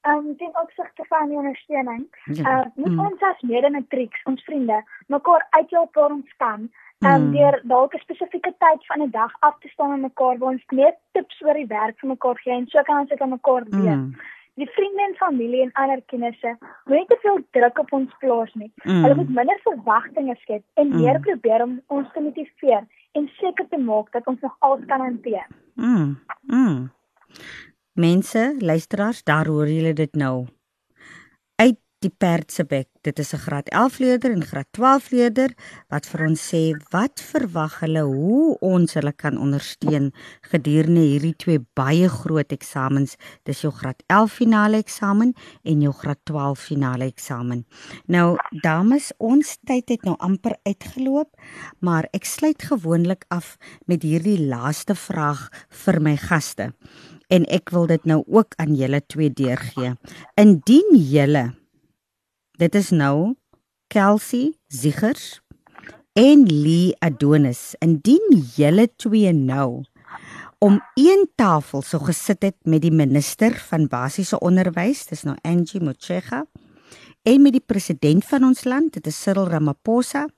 Ehm 0.03 0.27
um, 0.27 0.37
ten 0.37 0.61
opsigte 0.63 1.05
van 1.09 1.29
die 1.29 1.37
ondersteuning, 1.37 2.07
ja. 2.25 2.61
uh 2.61 2.67
moet 2.75 2.93
mm. 2.93 3.01
ons 3.07 3.21
as 3.21 3.41
mede-matrieks, 3.41 4.23
ons 4.25 4.45
vriende, 4.45 4.83
mekaar 5.07 5.47
uithelp 5.51 5.95
waar 5.95 6.11
ons 6.11 6.35
kan. 6.37 6.71
Ehm 6.99 7.15
um, 7.15 7.27
mm. 7.27 7.33
deur 7.37 7.61
dalk 7.65 7.95
'n 7.95 7.99
spesifieke 7.99 8.55
tyd 8.59 8.87
van 8.87 9.03
'n 9.03 9.11
dag 9.11 9.33
af 9.39 9.59
te 9.59 9.69
staan 9.69 9.91
met 9.91 10.01
mekaar 10.01 10.39
waar 10.39 10.53
ons 10.53 10.65
net 10.69 10.97
tips 11.13 11.43
oor 11.43 11.55
die 11.55 11.67
werk 11.67 11.99
vir 11.99 12.09
mekaar 12.09 12.39
gee 12.39 12.53
en 12.53 12.67
so 12.67 12.83
kan 12.83 12.99
ons 12.99 13.09
dit 13.09 13.21
aan 13.21 13.37
mekaar 13.39 13.63
leer. 13.69 13.97
Mm. 13.97 14.15
Die 14.55 14.71
vriende 14.71 15.03
en 15.03 15.15
familie 15.15 15.63
en 15.63 15.73
ander 15.73 16.03
kennisse 16.07 16.57
moet 16.85 17.09
te 17.09 17.19
veel 17.21 17.39
druk 17.51 17.79
op 17.79 17.93
ons 17.93 18.17
plaas 18.19 18.55
nie. 18.55 18.73
Mm. 18.85 19.03
Hulle 19.03 19.15
moet 19.15 19.29
minder 19.29 19.61
verwagtinge 19.63 20.35
skep 20.35 20.65
en 20.75 20.89
mm. 20.89 20.97
meer 21.01 21.21
probeer 21.21 21.63
om 21.63 21.81
ons 21.87 22.09
te 22.13 22.21
motiveer 22.21 22.85
en 23.13 23.31
seker 23.39 23.69
te 23.69 23.79
maak 23.79 24.13
dat 24.13 24.27
ons 24.27 24.41
nog 24.41 24.57
alles 24.59 24.85
kan 24.87 25.01
hanteer. 25.01 25.47
Mm. 25.75 26.19
Mm. 26.41 26.91
Mense, 27.93 28.57
luisteraars, 28.59 29.23
daar 29.23 29.47
hoor 29.47 29.69
julle 29.69 29.93
dit 29.93 30.15
nou. 30.15 30.47
Uit 31.61 31.77
die 32.03 32.11
Perdsebek. 32.11 32.89
Dit 33.03 33.19
is 33.19 33.33
'n 33.35 33.45
graad 33.47 33.69
11 33.69 33.99
leerder 33.99 34.31
en 34.31 34.45
graad 34.45 34.67
12 34.71 35.11
leerder 35.11 35.51
wat 35.89 36.07
vir 36.07 36.27
ons 36.27 36.41
sê 36.51 36.63
wat 36.91 37.21
verwag 37.21 37.81
hulle 37.81 38.03
hoe 38.03 38.59
ons 38.61 38.95
hulle 38.95 39.13
kan 39.13 39.39
ondersteun 39.39 40.13
gedurende 40.41 41.01
hierdie 41.01 41.37
twee 41.37 41.59
baie 41.75 42.09
groot 42.09 42.53
eksamens. 42.53 43.17
Dis 43.43 43.61
jou 43.61 43.73
graad 43.73 44.03
11 44.07 44.33
finale 44.33 44.77
eksamen 44.77 45.35
en 45.63 45.81
jou 45.81 45.93
graad 45.93 46.19
12 46.25 46.59
finale 46.59 47.05
eksamen. 47.05 47.67
Nou 48.07 48.37
dames, 48.63 49.13
ons 49.19 49.59
tyd 49.65 49.89
het 49.89 50.03
nou 50.03 50.17
amper 50.19 50.57
uitgeloop, 50.63 51.31
maar 51.81 52.09
ek 52.13 52.25
sluit 52.25 52.63
gewoonlik 52.63 53.25
af 53.29 53.57
met 53.87 54.03
hierdie 54.03 54.47
laaste 54.47 54.95
vraag 54.95 55.49
vir 55.69 56.01
my 56.01 56.17
gaste. 56.17 56.73
En 57.33 57.47
ek 57.49 57.73
wil 57.73 57.89
dit 57.89 58.05
nou 58.05 58.21
ook 58.29 58.53
aan 58.61 58.77
julle 58.77 59.01
twee 59.09 59.33
deurgee. 59.33 59.95
Indien 60.37 60.93
julle 60.93 61.49
Dit 62.61 62.77
is 62.77 62.91
nou 62.93 63.35
Kelsey 63.91 64.53
Ziegers 64.69 65.41
en 66.13 66.45
Lee 66.47 66.93
Adonis. 67.01 67.73
Indien 67.81 68.45
julle 68.57 68.87
twee 69.01 69.33
nou 69.33 69.83
om 70.63 70.77
een 70.95 71.25
tafel 71.35 71.83
sou 71.83 71.99
gesit 72.05 72.45
het 72.47 72.59
met 72.71 72.85
die 72.85 72.93
minister 72.95 73.57
van 73.73 73.89
basiese 73.91 74.39
onderwys, 74.39 75.09
dis 75.11 75.25
nou 75.27 75.35
Angie 75.43 75.81
Motshega, 75.83 76.45
en 77.27 77.43
met 77.43 77.57
die 77.57 77.65
president 77.67 78.23
van 78.31 78.47
ons 78.47 78.63
land, 78.65 78.93
dit 78.95 79.11
is 79.11 79.19
Cyril 79.25 79.51
Ramaphosa, 79.51 80.29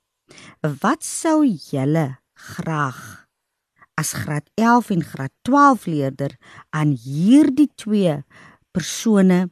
wat 0.80 1.05
sou 1.05 1.42
julle 1.45 2.07
graag 2.32 3.24
as 4.01 4.12
graad 4.12 4.51
11 4.55 4.90
en 4.90 5.03
graad 5.03 5.32
12 5.42 5.86
leerder 5.86 6.36
aan 6.70 6.97
hierdie 6.99 7.70
twee 7.74 8.22
persone 8.74 9.49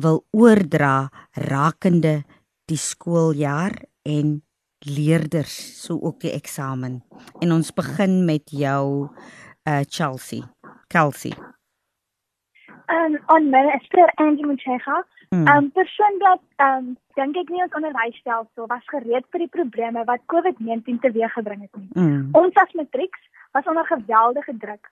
wil 0.00 0.24
oordra 0.32 1.10
rakende 1.50 2.22
die 2.68 2.80
skooljaar 2.80 3.76
en 4.02 4.40
leerders 4.84 5.54
so 5.82 5.98
ook 6.00 6.20
die 6.20 6.32
eksamen. 6.32 7.02
En 7.40 7.52
ons 7.52 7.72
begin 7.72 8.24
met 8.24 8.50
jou 8.50 9.08
uh 9.64 9.80
Chelsea. 9.88 10.44
Kelsey. 10.88 11.32
Um 12.92 13.16
on 13.32 13.50
minister 13.50 14.12
Angie 14.20 14.46
Mutshega. 14.46 15.04
Hmm. 15.30 15.46
Um 15.48 15.70
persoonlik 15.72 16.42
um 16.66 16.96
dink 17.18 17.36
ek 17.36 17.52
nie 17.52 17.62
ons 17.62 17.76
onderwysstelsel 17.78 18.66
was 18.70 18.90
gereed 18.92 19.26
vir 19.30 19.44
die 19.44 19.52
probleme 19.56 20.04
wat 20.10 20.24
COVID-19 20.32 21.00
teweeggebring 21.04 21.60
het 21.66 21.76
nie. 21.76 21.90
Mm. 21.94 22.28
Ons 22.32 22.58
as 22.62 22.72
matrieks 22.74 23.22
was 23.54 23.68
onder 23.70 23.86
geweldige 23.86 24.56
druk. 24.58 24.90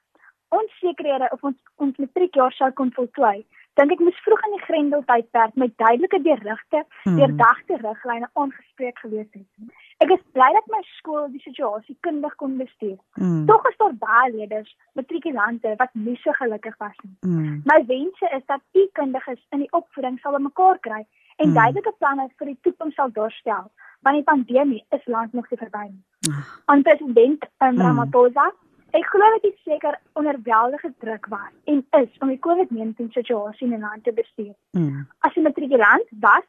Onsekerhede 0.49 1.29
of 1.33 1.43
ons 1.43 1.59
ons 1.77 1.97
matriekjaar 1.97 2.53
sou 2.53 2.71
kon 2.79 2.93
voltooi 2.95 3.43
dink 3.81 3.95
ek 3.95 4.03
moes 4.05 4.19
vroeg 4.25 4.43
in 4.47 4.55
die 4.57 4.65
Grendeltydperk 4.67 5.55
met 5.61 5.73
duidelike 5.81 6.21
berigte, 6.25 6.83
hmm. 7.05 7.17
deurdagte 7.17 7.79
riglyne 7.81 8.29
aangespreek 8.33 8.99
gewees 9.05 9.29
het. 9.33 9.73
Ek 10.05 10.13
is 10.17 10.23
bly 10.37 10.49
dat 10.57 10.69
my 10.73 10.81
skool 10.99 11.29
die 11.33 11.43
situasie 11.45 11.97
kundig 12.05 12.35
kon 12.43 12.59
bestuur. 12.61 12.99
Hmm. 13.19 13.45
Tog 13.49 13.69
is 13.71 13.79
daar 13.81 13.95
baie 14.03 14.33
leerders, 14.35 14.73
matrikulante 14.99 15.75
wat 15.81 15.95
nie 15.97 16.19
so 16.21 16.35
gelukkig 16.41 16.77
was 16.85 16.97
nie. 17.03 17.17
Hmm. 17.25 17.61
My 17.71 17.81
wense 17.89 18.33
is 18.37 18.45
dat 18.53 18.65
u 18.77 18.87
kundiges 18.99 19.41
in 19.57 19.65
die 19.65 19.73
opvoeding 19.73 20.19
sal 20.21 20.37
bymekaar 20.37 20.81
kry 20.85 21.01
en 21.41 21.49
hmm. 21.49 21.57
duidelike 21.57 21.95
planne 21.99 22.29
vir 22.37 22.53
die 22.53 22.59
toekoms 22.67 22.99
sal 22.99 23.15
doorstel, 23.17 23.71
want 24.05 24.21
die 24.21 24.29
pandemie 24.29 24.83
is 24.93 25.07
lank 25.07 25.33
nog 25.33 25.49
nie 25.49 25.61
verby 25.61 25.87
nie. 25.89 26.03
Hmm. 26.27 26.45
Aan 26.71 26.85
president 26.87 27.49
um, 27.65 27.81
Ramaphosa 27.81 28.51
hmm 28.51 28.62
Ek 28.93 29.07
glo 29.09 29.29
dat 29.35 29.43
dit 29.43 29.59
seker 29.65 29.97
onderweldige 30.21 30.93
druk 31.01 31.27
was 31.33 31.53
en 31.65 31.87
is 32.01 32.19
om 32.21 32.29
die 32.29 32.41
COVID-19 32.47 33.13
situasie 33.17 33.67
in 33.67 33.75
'n 33.75 33.81
land 33.81 34.05
te 34.05 34.13
bestuur. 34.13 34.55
Mm. 34.71 35.07
As 35.19 35.37
'n 35.37 35.43
matrikulant 35.43 36.09
was, 36.21 36.45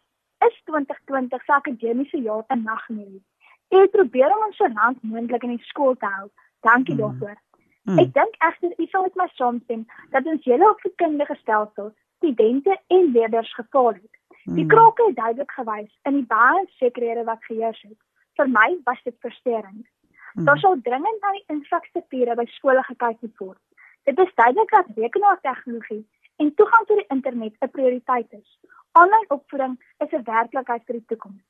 is 0.48 0.62
2020 0.66 1.44
se 1.44 1.54
akademiese 1.54 2.22
jaar 2.22 2.44
'n 2.48 2.64
nagmerrie. 2.64 3.24
Ek 3.70 3.92
probeer 3.92 4.36
om 4.36 4.44
ons 4.48 4.56
so 4.56 4.68
lank 4.68 4.98
moontlik 5.02 5.44
in 5.44 5.56
die 5.56 5.66
skool 5.66 5.96
te 5.96 6.06
hou. 6.06 6.30
Dankie 6.60 6.94
mm. 6.94 7.00
daarvoor. 7.00 7.38
Mm. 7.84 8.00
Ek 8.00 8.14
dink 8.14 8.36
egter 8.38 8.74
u 8.78 8.86
sal 8.86 9.02
met 9.02 9.16
my 9.16 9.28
saamstem 9.34 9.88
dat 10.12 10.26
ons 10.26 10.46
hele 10.46 10.70
opvoedkundige 10.70 11.36
stelsel 11.36 11.94
studente 12.18 12.78
en 12.88 13.12
leerders 13.12 13.54
gefaal 13.54 13.94
het. 13.94 14.16
Die 14.44 14.64
mm. 14.64 14.68
krake 14.68 15.04
het 15.08 15.16
duidelik 15.16 15.52
gewys 15.52 16.00
in 16.04 16.14
die 16.14 16.28
baie 16.28 16.66
sekerhede 16.68 17.24
wat 17.24 17.44
geheers 17.44 17.82
het. 17.82 18.00
Vir 18.36 18.50
my 18.50 18.78
was 18.84 19.02
dit 19.04 19.16
versterend. 19.20 19.88
Mm. 20.34 20.46
Daar 20.46 20.58
sou 20.58 20.82
dringend 20.82 21.22
na 21.22 21.32
die 21.32 21.44
infrastrukture 21.48 22.36
by 22.36 22.46
skole 22.46 22.84
gekyk 22.84 23.22
moet 23.22 23.38
word. 23.38 23.62
Dit 24.04 24.20
is 24.20 24.36
duidelik 24.36 24.70
dat 24.70 24.86
rekenaartegnologie 24.96 26.06
en 26.42 26.54
toegang 26.56 26.86
tot 26.88 26.98
die 26.98 27.12
internet 27.16 27.54
'n 27.60 27.70
prioriteit 27.70 28.32
is. 28.32 28.60
Aanlyn 28.92 29.26
opvoeding 29.28 29.76
is 29.98 30.12
'n 30.12 30.24
werklikheid 30.24 30.84
vir 30.86 30.96
die 30.96 31.06
toekoms. 31.08 31.44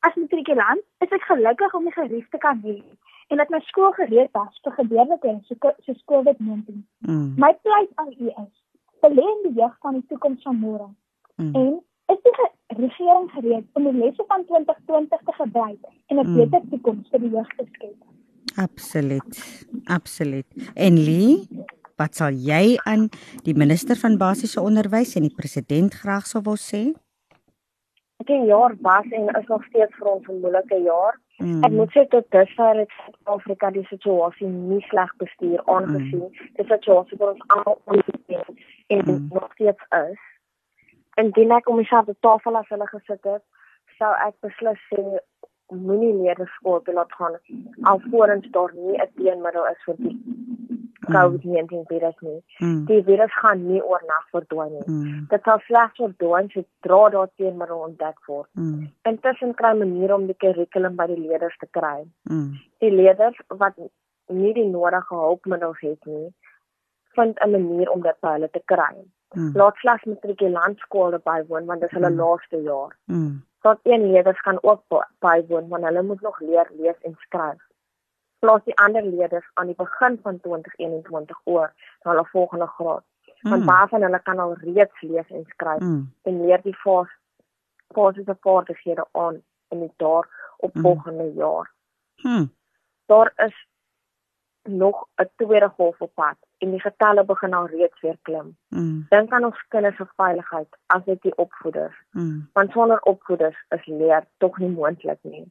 As 0.00 0.14
matrikulant 0.14 0.82
is 1.04 1.10
ek 1.10 1.22
gelukkig 1.22 1.74
om 1.74 1.84
die 1.84 1.92
gerief 1.92 2.28
te 2.28 2.38
kan 2.38 2.60
hê 2.64 2.82
en 3.28 3.36
dat 3.36 3.48
my 3.48 3.60
skool 3.60 3.92
gereed 3.92 4.30
was 4.32 4.60
vir 4.62 4.72
gebeurtenisse 4.72 5.56
soos 5.86 6.04
COVID-19. 6.04 6.86
Mm. 6.98 7.34
My 7.36 7.52
pleit 7.62 7.90
aan 7.94 8.14
u 8.18 8.26
is: 8.26 8.54
belê 9.00 9.26
die 9.42 9.54
jeug 9.60 9.76
van 9.80 9.92
die 9.92 10.06
toekoms 10.06 10.42
van 10.42 10.58
môre. 10.60 10.88
Mm. 11.36 11.54
En 11.54 11.82
is 12.14 12.22
die 12.22 12.34
regering 12.66 13.30
gereed 13.30 13.66
om 13.72 13.84
die 13.84 13.92
lesse 13.92 14.24
van 14.26 14.44
2020 14.44 15.20
te 15.24 15.32
gebruik 15.32 15.82
en 16.06 16.16
'n 16.16 16.26
mm. 16.26 16.36
beter 16.36 16.62
toekoms 16.70 17.08
vir 17.08 17.20
die 17.20 17.30
jeug 17.30 17.50
te 17.56 17.66
skep? 17.72 17.98
Absoluut. 18.58 19.32
Absoluut. 19.84 20.46
En 20.74 20.98
Lee, 20.98 21.46
wat 21.96 22.14
sal 22.18 22.34
jy 22.34 22.78
aan 22.90 23.08
die 23.46 23.54
minister 23.54 23.98
van 23.98 24.18
basiese 24.18 24.60
onderwys 24.60 25.14
en 25.18 25.26
die 25.26 25.34
president 25.34 25.94
graag 26.02 26.26
sou 26.26 26.42
wou 26.46 26.56
sê? 26.58 26.82
Ek 28.18 28.26
dink 28.30 28.48
jaar 28.50 28.74
was 28.82 29.06
en 29.14 29.30
is 29.38 29.50
nog 29.50 29.64
steeds 29.70 29.94
vir 29.98 30.08
ons 30.12 30.26
'n 30.26 30.40
moeilike 30.42 30.78
jaar. 30.82 31.18
Mm. 31.38 31.62
Ek 31.64 31.72
moet 31.72 31.90
sê 31.94 32.02
tot 32.10 32.26
dusver 32.34 32.78
het 32.82 32.90
Suid-Afrika 32.98 33.70
die 33.70 33.86
situasie 33.90 34.46
nie 34.46 34.82
sleg 34.90 35.12
bestuur 35.22 35.62
aangesien 35.64 36.26
mm. 36.26 36.48
die 36.58 36.66
situasie 36.66 37.18
vir 37.18 37.28
ons 37.28 37.44
almal 37.46 37.78
onbekend 37.84 38.58
en 38.86 39.04
mm. 39.04 39.28
nog 39.30 39.52
steeds 39.52 39.84
is. 40.10 40.20
En 41.14 41.30
dit 41.30 41.46
net 41.46 41.66
om 41.66 41.76
myself 41.76 42.08
op 42.08 42.20
tafel 42.20 42.56
as 42.56 42.68
hulle 42.74 42.86
gesit 42.86 43.22
het, 43.22 43.44
sou 43.98 44.10
ek 44.26 44.34
beslis 44.46 44.82
sê 44.90 45.04
moenie 45.68 46.14
leerders 46.14 46.52
skool 46.56 46.80
toe 46.82 46.94
laat 46.94 47.12
gaan 47.12 47.36
alvorens 47.82 48.50
daar 48.50 48.72
nie 48.74 48.96
'n 48.96 49.10
teenmiddel 49.16 49.66
is 49.66 49.82
vir 49.86 49.96
die 49.98 50.16
COVID-19 51.08 51.86
virus 51.86 52.14
nie. 52.20 52.42
Mm. 52.58 52.84
Die 52.84 53.02
virus 53.02 53.34
gaan 53.40 53.66
nie 53.66 53.82
oornag 53.82 54.26
verdwyn 54.30 54.72
nie. 54.72 54.86
Mm. 54.86 55.26
Dit 55.28 55.42
sal 55.42 55.60
slegs 55.66 55.96
verdwyn 55.96 56.50
sodra 56.52 57.08
daar 57.08 57.30
teenmiddel 57.36 57.78
ontdek 57.78 58.18
word. 58.26 58.48
Mm. 58.52 58.88
Intussen 59.02 59.54
kry 59.54 59.72
maniere 59.78 60.14
om 60.14 60.26
die 60.26 60.36
kurrikulum 60.36 60.96
by 60.96 61.06
die 61.06 61.20
leerders 61.20 61.56
te 61.58 61.68
kry. 61.70 62.04
Mm. 62.30 62.58
Die 62.84 62.90
leerders 62.90 63.40
wat 63.48 63.76
nie 64.26 64.54
die 64.54 64.68
nodige 64.68 65.14
hulpmiddels 65.14 65.80
het 65.80 66.04
nie, 66.06 66.28
vind 67.16 67.38
'n 67.44 67.50
manier 67.50 67.90
om 67.90 68.02
dit 68.02 68.20
by 68.20 68.32
hulle 68.36 68.50
te 68.50 68.62
kry. 68.64 68.94
Mm. 69.34 69.52
Laat 69.54 69.76
slegs 69.76 70.04
matrikulantskole 70.04 71.18
bywoon 71.18 71.66
want 71.66 71.80
dit 71.80 71.90
is 71.90 71.96
hulle 71.96 72.10
mm. 72.10 72.16
laaste 72.16 72.62
jaar. 72.62 72.96
Mm 73.06 73.42
tot 73.68 73.78
een 73.82 74.10
leerders 74.10 74.40
kan 74.40 74.58
ook 74.62 74.82
bywoon 75.18 75.68
want 75.68 75.84
hulle 75.84 76.02
moet 76.02 76.20
nog 76.20 76.40
leer 76.40 76.70
lees 76.76 77.00
en 77.02 77.14
skryf. 77.18 77.62
Plaas 78.38 78.64
die 78.64 78.76
ander 78.76 79.02
leerders 79.02 79.50
aan 79.54 79.66
die 79.66 79.74
begin 79.74 80.18
van 80.22 80.40
2021 80.40 81.40
oor 81.44 81.72
na 82.02 82.10
hulle 82.10 82.26
volgende 82.32 82.66
graad. 82.66 83.04
Want 83.40 83.62
hmm. 83.62 83.66
baie 83.66 83.88
van 83.88 84.02
hulle 84.02 84.22
kan 84.22 84.38
al 84.38 84.54
reeds 84.54 85.00
lees 85.00 85.28
en 85.28 85.44
skryf 85.48 85.78
hmm. 85.78 86.12
en 86.22 86.44
leer 86.46 86.62
die 86.62 86.74
fase 86.74 87.16
fase 87.94 88.22
se 88.24 88.36
vaardighede 88.40 89.06
aan 89.12 89.42
in 89.68 89.80
die 89.80 89.92
daar 89.96 90.54
op 90.56 90.72
hmm. 90.72 90.82
volgende 90.82 91.32
jaar. 91.32 91.72
Hmm. 92.14 92.52
Daar 93.06 93.32
is 93.36 93.67
nog 94.68 95.06
'n 95.16 95.28
tweede 95.36 95.68
golf 95.68 96.00
op 96.00 96.14
pad 96.14 96.36
en 96.58 96.70
die 96.70 96.80
getalle 96.80 97.24
begin 97.24 97.54
al 97.54 97.66
reeds 97.66 98.00
weer 98.00 98.18
klim. 98.22 98.56
Mm. 98.68 99.06
Dink 99.08 99.32
aan 99.32 99.44
ons 99.44 99.64
kinders 99.68 99.96
se 99.96 100.06
veiligheid 100.16 100.76
as 100.86 101.04
dit 101.04 101.22
die 101.22 101.36
opvoeders. 101.36 101.96
Mm. 102.10 102.48
Want 102.52 102.70
sonder 102.70 103.00
opvoeders 103.02 103.64
is 103.68 103.86
leer 103.86 104.24
tog 104.36 104.58
nie 104.58 104.70
moontlik 104.70 105.18
nie. 105.22 105.46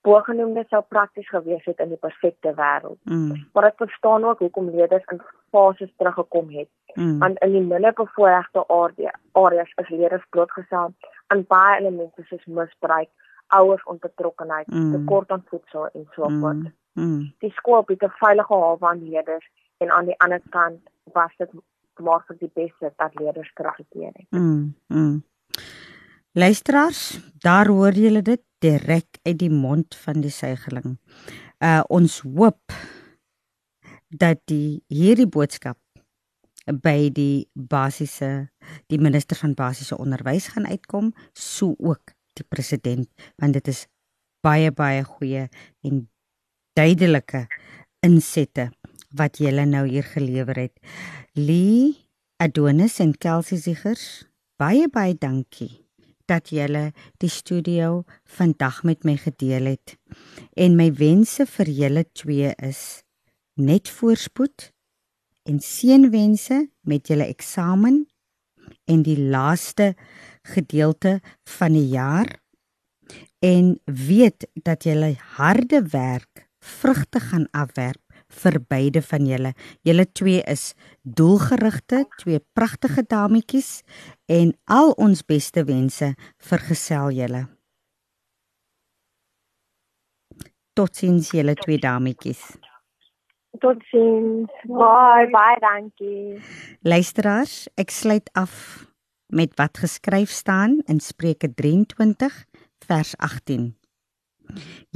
Bogenoemde 0.00 0.64
sou 0.68 0.82
prakties 0.88 1.28
gewees 1.28 1.64
het 1.64 1.78
in 1.78 1.88
die 1.88 2.00
perfekte 2.00 2.52
wêreld. 2.54 2.98
Mm. 3.02 3.48
Maar 3.52 3.64
ek 3.64 3.76
verstaan 3.76 4.24
ook 4.24 4.38
hoekom 4.38 4.70
leerders 4.70 5.04
in 5.12 5.20
fases 5.50 5.92
teruggekom 5.96 6.50
het. 6.50 6.68
Mm. 6.94 7.18
Want 7.18 7.38
in 7.38 7.52
die 7.52 7.62
minder 7.62 7.92
bevoorregte 7.92 8.64
areas 9.32 9.72
is 9.82 9.88
leerders 9.88 10.26
blootgestel 10.30 10.94
aan 11.26 11.44
baie 11.46 11.80
elemente 11.80 12.22
soos 12.22 12.44
misbruik, 12.44 13.10
ouers 13.46 13.84
onbetrokkenheid, 13.84 14.66
mm. 14.66 14.92
tekort 14.92 15.30
aan 15.30 15.44
voedsel 15.46 15.86
en 15.86 16.06
so 16.14 16.22
voort. 16.22 16.56
Mm. 16.56 16.74
Mm. 16.98 17.32
Die 17.44 17.50
skool 17.60 17.84
bied 17.86 18.02
'n 18.02 18.18
veilige 18.18 18.54
hawe 18.54 18.86
aan 18.90 19.02
leerders 19.04 19.46
en 19.78 19.90
aan 19.90 20.10
die 20.10 20.18
ander 20.18 20.42
kant 20.50 20.80
was 21.14 21.32
dit 21.38 21.50
maar 21.98 22.22
vir 22.26 22.36
die 22.38 22.50
beste 22.54 22.92
dat 22.96 23.14
leerders 23.18 23.50
teruggekeer 23.54 24.12
het. 24.14 24.26
Mm. 24.30 24.74
mm. 24.86 25.22
Luisteraars, 26.32 27.18
daar 27.42 27.66
hoor 27.66 27.92
julle 27.92 28.22
dit 28.22 28.42
direk 28.58 29.18
uit 29.22 29.38
die 29.38 29.50
mond 29.50 29.96
van 29.96 30.20
die 30.20 30.30
suigeling. 30.30 30.98
Uh 31.58 31.82
ons 31.88 32.20
hoop 32.20 32.74
dat 34.08 34.40
die 34.44 34.82
hierdie 34.86 35.26
boodskap 35.26 35.78
by 36.68 37.08
die 37.14 37.48
basiese 37.54 38.50
die 38.92 39.00
minister 39.00 39.36
van 39.40 39.54
basiese 39.54 39.96
onderwys 39.96 40.50
gaan 40.52 40.66
uitkom, 40.66 41.12
so 41.32 41.74
ook 41.78 42.12
die 42.38 42.46
president, 42.48 43.08
want 43.36 43.52
dit 43.52 43.68
is 43.68 43.86
baie 44.44 44.70
baie 44.72 45.02
goeie 45.04 45.48
en 45.82 46.06
duidelike 46.78 47.46
insette 48.06 48.68
wat 49.18 49.40
julle 49.42 49.64
nou 49.66 49.84
hier 49.88 50.06
gelewer 50.06 50.60
het. 50.60 50.76
Lee 51.34 51.96
Adonis 52.38 53.00
en 53.02 53.16
Kelsey 53.18 53.58
Ziegers, 53.58 54.04
baie 54.60 54.86
baie 54.86 55.16
dankie 55.18 55.88
dat 56.28 56.52
julle 56.52 56.92
die 57.22 57.30
studio 57.32 58.04
vandag 58.38 58.82
met 58.84 59.06
my 59.08 59.16
gedeel 59.18 59.72
het. 59.72 59.96
En 60.54 60.76
my 60.78 60.90
wense 60.94 61.48
vir 61.48 61.70
julle 61.72 62.04
twee 62.12 62.52
is 62.62 63.02
net 63.58 63.88
voorspoed 63.90 64.68
en 65.48 65.62
seënwense 65.64 66.60
met 66.86 67.08
julle 67.10 67.26
eksamen 67.26 68.04
en 68.86 69.02
die 69.02 69.18
laaste 69.18 69.94
gedeelte 70.46 71.18
van 71.58 71.74
die 71.74 71.88
jaar 71.96 72.36
en 73.42 73.78
weet 73.86 74.46
dat 74.62 74.84
julle 74.84 75.16
harde 75.38 75.82
werk 75.90 76.47
vrugte 76.68 77.20
gaan 77.20 77.46
afwerp 77.56 78.02
vir 78.42 78.58
beide 78.68 79.02
van 79.02 79.26
julle. 79.26 79.52
Julle 79.86 80.06
twee 80.12 80.42
is 80.44 80.74
doelgerigte, 81.02 82.04
twee 82.20 82.40
pragtige 82.52 83.04
dametjies 83.08 83.82
en 84.28 84.52
al 84.64 84.92
ons 85.00 85.24
beste 85.24 85.64
wense 85.64 86.12
vir 86.50 86.64
gesel 86.70 87.14
julle. 87.16 87.46
Totsiens 90.76 91.32
julle 91.34 91.56
twee 91.58 91.80
dametjies. 91.82 92.42
Totsiens. 93.58 94.52
Bye, 94.68 95.26
bye, 95.32 95.56
dankie. 95.64 96.38
Luisteraars, 96.86 97.64
ek 97.80 97.90
sluit 97.90 98.28
af 98.38 98.84
met 99.34 99.56
wat 99.58 99.80
geskryf 99.82 100.30
staan 100.30 100.78
in 100.86 101.00
Spreuke 101.00 101.50
23 101.54 102.44
vers 102.86 103.16
18. 103.18 103.72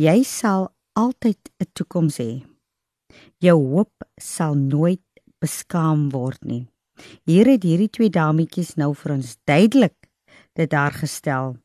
Jy 0.00 0.22
sal 0.24 0.70
altyd 0.92 1.40
'n 1.58 1.70
toekoms 1.72 2.16
hê. 2.18 2.42
Jou 3.38 3.58
hoop 3.72 3.94
sal 4.20 4.54
nooit 4.54 5.04
beskaam 5.40 6.10
word 6.10 6.44
nie. 6.44 6.68
Hier 7.24 7.46
het 7.46 7.62
hierdie 7.62 7.90
twee 7.90 8.10
dametjies 8.10 8.74
nou 8.76 8.94
vir 8.94 9.12
ons 9.12 9.36
duidelik 9.44 9.96
dit 10.54 10.70
daar 10.70 10.92
gestel 10.92 11.56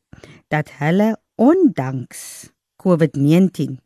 dat 0.48 0.70
hulle 0.80 1.16
ondanks 1.36 2.50
COVID-19 2.82 3.78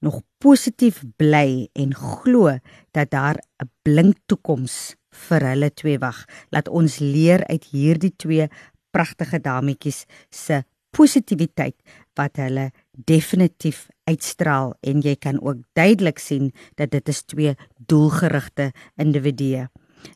nog 0.00 0.22
positief 0.38 1.02
bly 1.16 1.68
en 1.72 1.94
glo 1.94 2.58
dat 2.90 3.10
daar 3.10 3.36
'n 3.62 3.70
blink 3.82 4.16
toekoms 4.26 4.94
vir 5.10 5.40
hulle 5.40 5.70
twee 5.74 5.98
wag. 5.98 6.24
Laat 6.50 6.68
ons 6.68 6.98
leer 6.98 7.44
uit 7.46 7.64
hierdie 7.64 8.14
twee 8.16 8.48
pragtige 8.90 9.40
dametjies 9.40 10.04
se 10.30 10.64
positiwiteit 10.90 11.76
wat 12.14 12.36
hulle 12.36 12.70
definitief 13.04 13.86
uitstraal 14.04 14.74
en 14.80 15.02
jy 15.04 15.14
kan 15.16 15.40
ook 15.40 15.62
duidelik 15.72 16.18
sien 16.18 16.52
dat 16.74 16.90
dit 16.90 17.08
is 17.08 17.22
twee 17.22 17.54
doelgerigte 17.86 18.72
individue. 18.96 19.68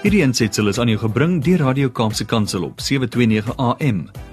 Hierdie 0.03 0.21
ensitsel 0.21 0.67
is 0.67 0.77
aan 0.77 0.89
jou 0.91 0.99
gebring 0.99 1.37
deur 1.43 1.61
Radio 1.63 1.89
Kaapse 1.89 2.25
Kansel 2.25 2.63
op 2.63 2.81
729 2.83 3.55
AM. 3.55 4.32